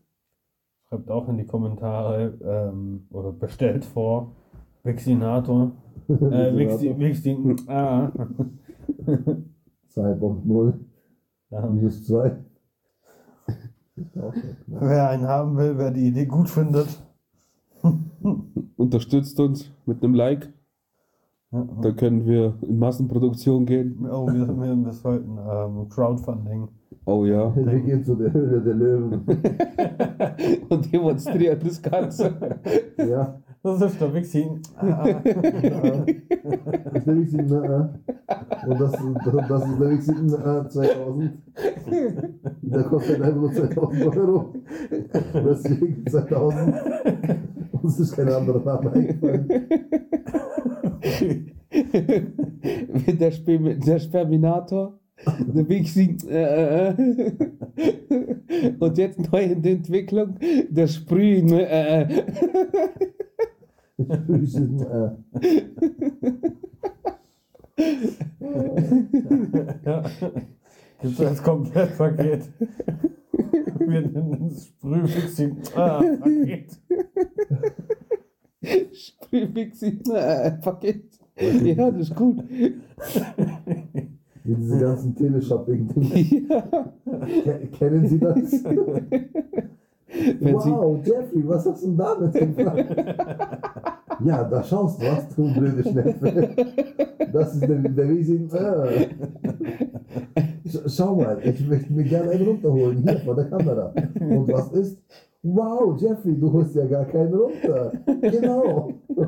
Schreibt 0.95 1.11
auch 1.11 1.27
in 1.29 1.37
die 1.37 1.45
Kommentare 1.45 2.37
ähm, 2.43 3.07
oder 3.11 3.31
bestellt 3.31 3.85
vor 3.85 4.31
Vixinator. 4.83 5.71
Äh, 6.07 6.55
Vixi, 6.55 6.99
Vixi, 6.99 7.55
ah. 7.67 8.11
2.0 9.95 10.73
ja. 11.49 11.65
minus 11.65 12.05
2. 12.05 12.37
Wer 14.67 15.09
einen 15.09 15.27
haben 15.27 15.57
will, 15.57 15.79
wer 15.79 15.89
die 15.89 16.09
Idee 16.09 16.27
gut 16.27 16.47
findet. 16.47 16.87
Unterstützt 18.77 19.39
uns 19.39 19.71
mit 19.87 20.03
einem 20.03 20.13
Like. 20.13 20.53
Ja. 21.51 21.67
Dann 21.81 21.95
können 21.95 22.27
wir 22.27 22.53
in 22.61 22.77
Massenproduktion 22.77 23.65
gehen. 23.65 24.07
Oh, 24.07 24.27
wir, 24.27 24.47
wir, 24.47 24.75
wir 24.75 24.93
sollten 24.93 25.39
ähm, 25.39 25.89
Crowdfunding. 25.89 26.67
Oh 27.05 27.23
ja. 27.25 27.55
Wir 27.55 27.79
gehen 27.81 28.03
zu 28.03 28.15
der 28.15 28.33
Höhle 28.33 28.61
der 28.61 28.73
Löwen. 28.73 29.21
Und 30.69 30.91
demonstrieren 30.91 31.59
das 31.63 31.81
Ganze. 31.81 32.35
Ja. 32.97 33.39
Das 33.61 33.81
ist 33.81 33.99
der 33.99 34.13
Vixin. 34.13 34.61
Ah, 34.77 35.03
Das 35.23 35.33
ist 36.93 37.07
der 37.07 37.15
Wixi 37.17 37.37
äh, 37.37 37.41
Und 38.67 38.79
das, 38.79 38.91
das 38.91 39.63
ist 39.63 39.77
der 39.79 40.65
äh, 40.65 40.69
2000. 40.69 41.31
Der 42.61 42.83
kostet 42.83 43.21
einfach 43.21 43.41
nur 43.41 43.51
2000 43.51 44.17
Euro. 44.17 44.53
Deswegen 45.33 46.05
2000. 46.07 46.75
Uns 47.81 47.99
ist 47.99 48.15
kein 48.15 48.29
anderer 48.29 48.63
Name 48.63 48.91
eingefallen. 48.91 49.47
der, 53.19 53.99
Sperm 53.99 54.29
der 55.25 55.33
Sperminator. 55.33 55.53
Der 55.53 55.69
Wixi. 55.69 56.17
Äh, 56.29 56.89
äh. 56.89 58.75
Und 58.79 58.97
jetzt 58.97 59.31
neu 59.31 59.43
in 59.43 59.61
der 59.61 59.71
Entwicklung. 59.73 60.35
Der 60.69 60.87
Sprühen. 60.87 61.51
Äh, 61.51 62.01
äh. 62.01 62.23
Wixi, 63.97 64.63
äh. 64.63 65.11
ja. 69.85 70.03
Gibt 71.01 71.19
es 71.19 71.25
als 71.25 71.43
Komplettpaket. 71.43 72.49
Wir 73.79 74.01
nennen 74.01 74.47
es 74.51 74.67
Sprühvixin. 74.67 75.57
Ah, 75.75 76.01
Paket. 76.19 76.79
Sprühwixi. 78.93 79.99
Äh, 80.11 80.51
Paket. 80.53 81.19
Ja, 81.37 81.91
das 81.91 82.09
ist 82.09 82.15
gut. 82.15 82.43
Diese 84.45 84.79
ganzen 84.79 85.15
Teleshopping-Dinge. 85.15 86.45
Ja. 87.05 87.21
Ke- 87.43 87.67
Kennen 87.77 88.07
Sie 88.07 88.19
das? 88.19 88.63
Wenn 90.39 90.59
Sie- 90.59 90.71
wow, 90.71 90.97
Jeffrey, 91.03 91.47
was 91.47 91.65
hast 91.65 91.83
du 91.83 91.87
denn 91.87 91.97
damit 91.97 92.33
gefragt? 92.33 92.95
ja, 94.25 94.43
da 94.43 94.63
schaust 94.63 95.01
du, 95.01 95.05
was 95.07 95.27
du 95.35 95.53
blöde 95.53 95.83
Schnepfe. 95.83 96.49
Das 97.33 97.53
ist 97.55 97.61
der, 97.67 97.79
der 97.79 98.09
Riesing. 98.09 98.49
Äh. 98.51 99.07
Sch- 100.67 100.95
Schau 100.95 101.15
mal, 101.15 101.37
ich 101.43 101.67
möchte 101.67 101.91
mir 101.91 102.03
gerne 102.03 102.31
einen 102.31 102.47
runterholen, 102.47 102.97
hier 103.03 103.17
vor 103.19 103.35
der 103.35 103.45
Kamera. 103.45 103.91
Und 104.19 104.47
was 104.51 104.71
ist? 104.73 105.01
Wow, 105.43 105.99
Jeffrey, 105.99 106.35
du 106.39 106.51
holst 106.53 106.75
ja 106.75 106.85
gar 106.85 107.05
keinen 107.05 107.33
runter. 107.33 107.91
Genau. 108.21 108.93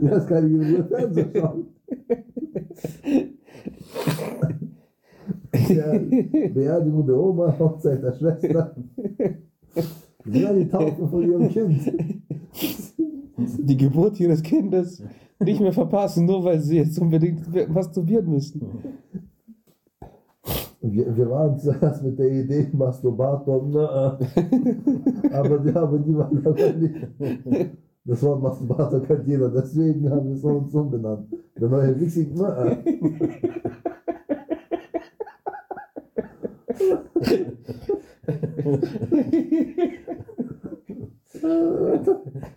Jetzt 0.00 0.28
kann 0.28 0.46
ich 0.46 0.52
in 0.54 0.74
Ruhe 0.76 0.84
Fernsehen 0.84 1.30
schauen. 1.34 1.66
Ja, 5.68 5.92
Beerdigung 5.92 7.06
der 7.06 7.16
Oma, 7.16 7.54
Hochzeit 7.58 8.02
der 8.02 8.12
Schwester. 8.12 8.74
Ja, 10.26 10.52
die 10.52 10.68
Taufe 10.68 11.08
von 11.08 11.22
ihrem 11.22 11.48
Kind. 11.48 11.92
Die 13.36 13.76
Geburt 13.76 14.20
ihres 14.20 14.42
Kindes 14.42 15.02
nicht 15.38 15.60
mehr 15.60 15.72
verpassen, 15.72 16.26
nur 16.26 16.44
weil 16.44 16.60
sie 16.60 16.76
jetzt 16.76 16.98
unbedingt 16.98 17.72
masturbieren 17.72 18.30
müssen. 18.30 18.60
Wir, 20.82 21.16
wir 21.16 21.30
waren 21.30 21.58
zuerst 21.58 22.02
mit 22.02 22.18
der 22.18 22.30
Idee 22.30 22.68
Masturbator, 22.72 24.18
äh. 24.20 25.32
aber 25.32 25.58
die 25.58 25.74
haben 25.74 26.02
niemand 26.04 26.32
nicht. 26.80 27.70
Das 28.10 28.22
Wort 28.24 28.42
Masturbator 28.42 29.00
kennt 29.04 29.24
jeder, 29.28 29.48
deswegen 29.50 30.10
haben 30.10 30.30
wir 30.30 30.34
es 30.34 30.42
uns 30.42 30.74
umbenannt. 30.74 31.32
Der 31.56 31.68
neue 31.68 32.00
Wixing, 32.00 32.32
na, 32.34 32.72
äh. 32.72 32.76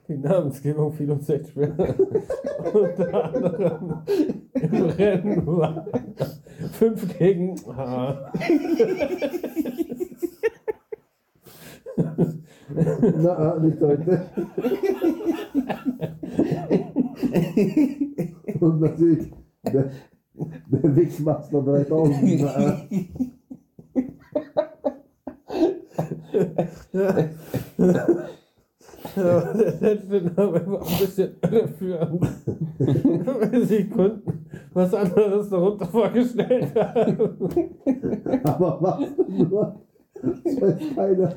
Die 0.08 0.18
Namensgebung 0.18 0.92
fiel 0.92 1.12
uns 1.12 1.30
echt 1.30 1.50
schwer. 1.50 1.76
Unter 2.74 3.24
anderem 3.24 4.02
im 4.56 4.86
Rennen 4.86 5.46
war 5.46 5.86
5 6.72 7.18
gegen. 7.20 7.56
Na, 12.76 13.56
äh, 13.56 13.60
nicht 13.60 13.82
heute. 13.82 14.26
Und 18.60 18.82
natürlich 18.82 19.32
der, 19.64 19.92
der 20.68 20.96
Wixmaster 20.96 21.62
3000, 21.62 22.42
na, 22.42 22.88
äh. 27.00 27.26
Ja, 29.16 29.42
der 29.54 29.80
letzte 29.80 30.22
Name 30.22 30.66
war 30.66 30.82
ein 30.82 31.00
bisschen 31.00 31.36
irreführend. 31.44 32.22
Weil 32.80 33.66
sie 33.66 33.88
Kunden 33.90 34.46
was 34.74 34.94
anderes 34.94 35.50
darunter 35.50 35.86
vorgestellt 35.86 36.74
haben. 36.76 37.40
Aber 38.44 38.78
was 38.82 39.18
nur? 39.28 39.82
Das 40.24 40.62
weiß 40.62 40.96
keiner. 40.96 41.36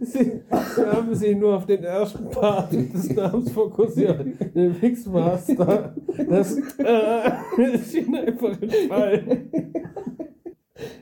Sie, 0.00 0.40
Sie 0.50 0.86
haben 0.86 1.14
sich 1.14 1.36
nur 1.36 1.56
auf 1.56 1.66
den 1.66 1.82
ersten 1.82 2.30
Part 2.30 2.72
des 2.72 3.14
Namens 3.14 3.50
fokussiert. 3.50 4.24
Der 4.54 4.70
Mixmaster. 4.70 5.94
Das 6.28 6.56
äh, 6.78 7.30
ist 7.74 7.94
Ihnen 7.94 8.14
einfach 8.14 8.60
entfallen. 8.62 9.50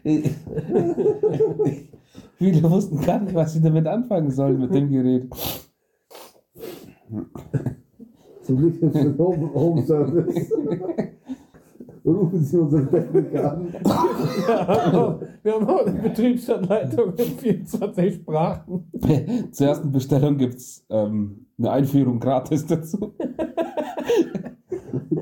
Viele 2.38 2.70
wussten 2.70 3.00
gar 3.00 3.20
nicht, 3.20 3.34
was 3.34 3.52
sie 3.52 3.60
damit 3.60 3.86
anfangen 3.86 4.30
sollen 4.30 4.60
mit 4.60 4.74
dem 4.74 4.90
Gerät. 4.90 5.28
Zum 8.42 8.56
Glück 8.56 8.80
gibt 8.80 8.94
es 8.94 9.18
Home, 9.18 9.52
Home 9.54 9.82
Service. 9.84 10.50
Rufen 12.08 12.42
Sie 12.42 12.56
unseren 12.56 12.90
Techniker 12.90 13.52
an. 13.52 13.68
Ja, 14.48 15.20
wir 15.42 15.52
haben 15.52 15.68
auch 15.68 15.84
eine 15.86 16.00
Betriebsanleitung 16.00 17.12
in 17.16 17.38
24 17.38 18.14
Sprachen. 18.14 18.90
Zur 19.52 19.66
ersten 19.66 19.92
Bestellung 19.92 20.38
gibt 20.38 20.54
es 20.54 20.86
ähm, 20.88 21.46
eine 21.58 21.70
Einführung 21.70 22.18
gratis 22.18 22.64
dazu. 22.66 23.12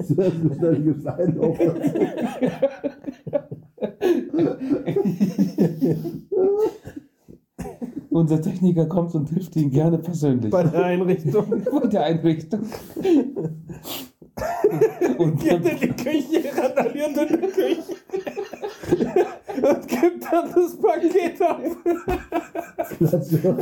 Zuerst 0.07 0.49
bestellt 0.49 0.85
gibt 0.85 1.01
es 1.01 1.07
einen 1.07 1.41
auf 1.41 1.59
dazu. 1.59 1.93
Unser 8.11 8.41
Techniker 8.41 8.87
kommt 8.87 9.15
und 9.15 9.29
hilft 9.29 9.57
Ihnen 9.57 9.71
gerne 9.71 9.99
persönlich. 9.99 10.51
Bei 10.51 10.63
der 10.63 10.85
Einrichtung. 10.85 11.65
Bei 11.71 11.87
der 11.87 12.05
Einrichtung. 12.05 12.61
Und 15.17 15.41
Geht 15.41 15.65
in 15.65 15.81
die 15.81 15.89
Küche, 15.89 16.45
randaliert 16.55 17.17
in 17.17 17.29
die 17.29 17.39
Küche. 17.49 17.97
Und 19.63 19.89
gibt 19.89 20.31
dann 20.31 20.53
das 20.55 20.79
Paket 20.79 21.41
ab. 21.41 21.63
Station 22.95 23.57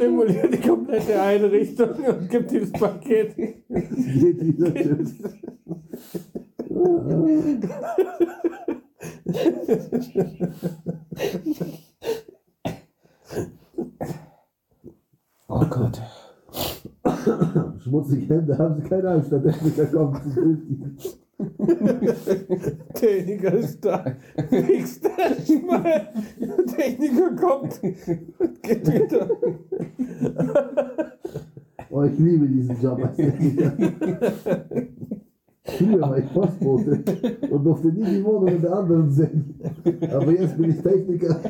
Demoliert 0.00 0.54
die 0.54 0.60
komplette 0.60 1.22
Einrichtung 1.22 2.04
und 2.04 2.28
gibt 2.28 2.50
dieses 2.50 2.72
Paket. 2.72 3.36
oh 15.48 15.64
Gott. 15.68 16.00
Schmutzige 17.82 18.34
Hände 18.34 18.58
haben 18.58 18.80
Sie 18.80 18.88
keine 18.88 19.08
Angst, 19.10 19.32
der 19.32 19.42
Techniker 19.42 19.86
kommt 19.86 20.20
Ihnen. 20.36 20.98
Techniker 22.94 23.54
ist 23.54 23.84
da. 23.84 24.04
Nächster 24.50 25.10
Mal. 25.66 26.08
Techniker 26.76 27.34
kommt 27.36 27.80
geht 28.62 28.92
wieder. 28.92 29.28
Oh, 31.90 32.02
ich 32.04 32.18
liebe 32.18 32.46
diesen 32.46 32.80
Job 32.80 33.02
als 33.04 33.16
Techniker. 33.16 33.72
Früher 35.64 36.00
war 36.00 36.18
ich 36.18 36.32
Postbote 36.32 37.02
und 37.50 37.64
durfte 37.64 37.88
nie 37.88 38.04
die 38.04 38.24
Wohnungen 38.24 38.60
der 38.60 38.72
anderen 38.72 39.10
sehen. 39.10 39.60
Aber 40.12 40.32
jetzt 40.32 40.56
bin 40.56 40.70
ich 40.70 40.82
Techniker 40.82 41.40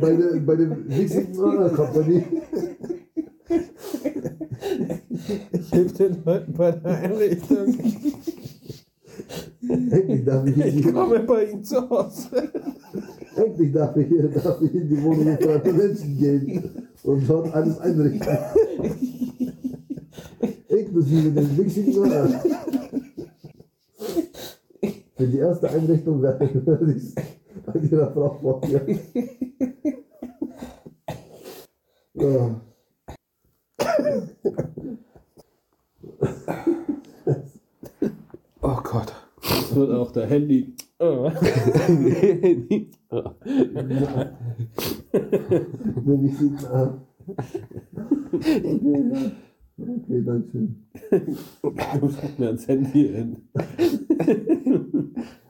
bei 0.00 0.14
der, 0.14 0.40
bei 0.40 0.56
der 0.56 0.66
Mixing 0.66 1.34
Company. 1.34 2.24
Ich 5.50 5.72
helfe 5.72 5.94
den 5.94 6.24
Leuten 6.24 6.52
bei 6.52 6.70
der 6.72 6.98
Einrichtung. 6.98 7.74
Endlich 9.68 10.24
darf 10.24 10.46
ich 10.46 10.56
Ich 10.56 10.92
komme 10.92 11.20
bei 11.20 11.44
Ihnen 11.50 11.64
zu 11.64 11.88
Hause. 11.88 12.50
endlich 13.36 13.72
darf 13.72 13.96
ich, 13.96 14.08
darf 14.42 14.60
ich 14.62 14.74
in 14.74 14.88
die 14.88 15.02
Wohnungen 15.02 15.38
fremder 15.38 15.72
Menschen 15.72 16.18
gehen 16.18 16.88
und 17.02 17.28
dort 17.28 17.54
alles 17.54 17.78
einrichten. 17.78 18.38
Inklusive 20.68 21.30
den 21.30 21.56
Mixing 21.56 21.92
Für 25.16 25.26
die 25.26 25.38
erste 25.38 25.70
Einrichtung 25.70 26.22
werde 26.22 26.44
ich 26.44 27.14
bei 27.66 27.78
ihrer 27.78 28.12
Frau 28.12 28.38
vorführen. 28.40 28.98
Ja. 32.14 32.60
Wird 39.82 39.98
auch 39.98 40.12
der 40.12 40.26
Handy. 40.26 40.76
Oh. 41.00 41.28
Wenn 46.04 46.24
ich 46.24 46.38
sie 46.38 46.52
an. 46.68 47.00
Okay, 49.76 50.22
danke 50.24 50.50
schön. 50.52 50.76
Du 52.00 52.08
schreibst 52.10 52.38
mir 52.38 52.46
ans 52.46 52.68
Handy 52.68 53.08
hin. 53.08 53.36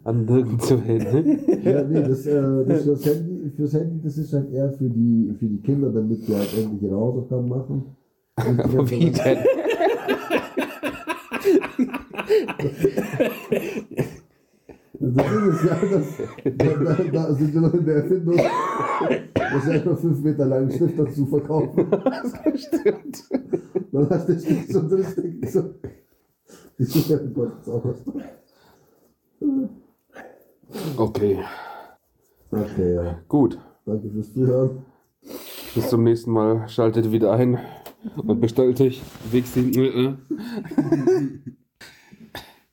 An 0.05 0.25
nirgendwo 0.25 0.81
hin. 0.81 0.97
ne? 0.97 1.39
Ja, 1.63 1.83
nee, 1.83 2.01
das, 2.01 2.27
äh, 2.27 2.65
das 2.67 2.85
fürs, 2.85 3.05
Handy, 3.05 3.51
fürs 3.51 3.75
Handy, 3.75 4.01
das 4.03 4.17
ist 4.17 4.33
halt 4.33 4.51
eher 4.51 4.73
für 4.73 4.89
die, 4.89 5.35
für 5.39 5.45
die 5.45 5.61
Kinder, 5.61 5.91
damit 5.91 6.27
die 6.27 6.35
halt 6.35 6.57
endlich 6.57 6.83
ihre 6.85 6.97
Hausaufgaben 6.97 7.51
machen. 7.51 7.85
Aber 8.37 8.91
wie 8.91 9.11
denn? 9.11 9.39
Das 15.05 15.27
ist 15.27 15.65
ja, 15.65 15.77
das, 15.91 16.57
da, 16.57 17.05
da, 17.13 17.35
sind 17.35 17.55
wir 17.55 17.61
noch 17.61 17.75
in 17.75 17.85
der 17.85 17.97
Erfindung, 17.97 18.37
das 18.37 19.69
einfach 19.69 19.99
fünf 19.99 20.21
Meter 20.23 20.47
langen 20.47 20.71
Stift 20.71 20.99
dazu 20.99 21.27
verkaufen. 21.27 21.87
Stimmt. 22.55 23.25
Dann 23.91 24.11
hast 24.11 24.29
du 24.29 24.39
Stift 24.39 24.73
so 24.73 24.89
drin, 24.89 25.41
ich 25.43 25.51
so. 25.51 25.75
Die 26.79 26.85
sind 26.85 27.09
ja 27.09 27.19
Gott, 27.35 27.65
Zauberstab. 27.65 28.15
Okay, 30.97 31.39
Okay, 32.53 32.95
ja. 32.95 33.19
gut. 33.29 33.59
Danke 33.87 34.11
fürs 34.11 34.33
Zuhören. 34.35 34.85
Bis 35.75 35.89
zum 35.89 36.05
nächsten 36.05 36.31
Mal. 36.31 36.69
Schaltet 36.69 37.11
wieder 37.11 37.33
ein 37.33 37.59
und 38.17 38.41
bestellt 38.41 38.79
euch 38.81 39.03
Wixi. 39.31 39.73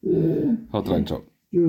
Haut 0.73 0.89
rein, 0.89 1.07
ciao. 1.07 1.21
Beim 1.51 1.65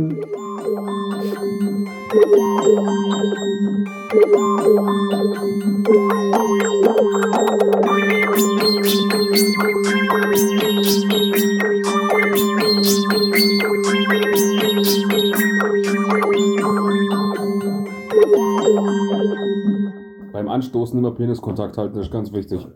Anstoßen 20.47 20.99
immer 20.99 21.13
Peniskontakt 21.13 21.79
halten, 21.79 21.95
das 21.95 22.05
ist 22.09 22.13
ganz 22.13 22.31
wichtig. 22.35 22.69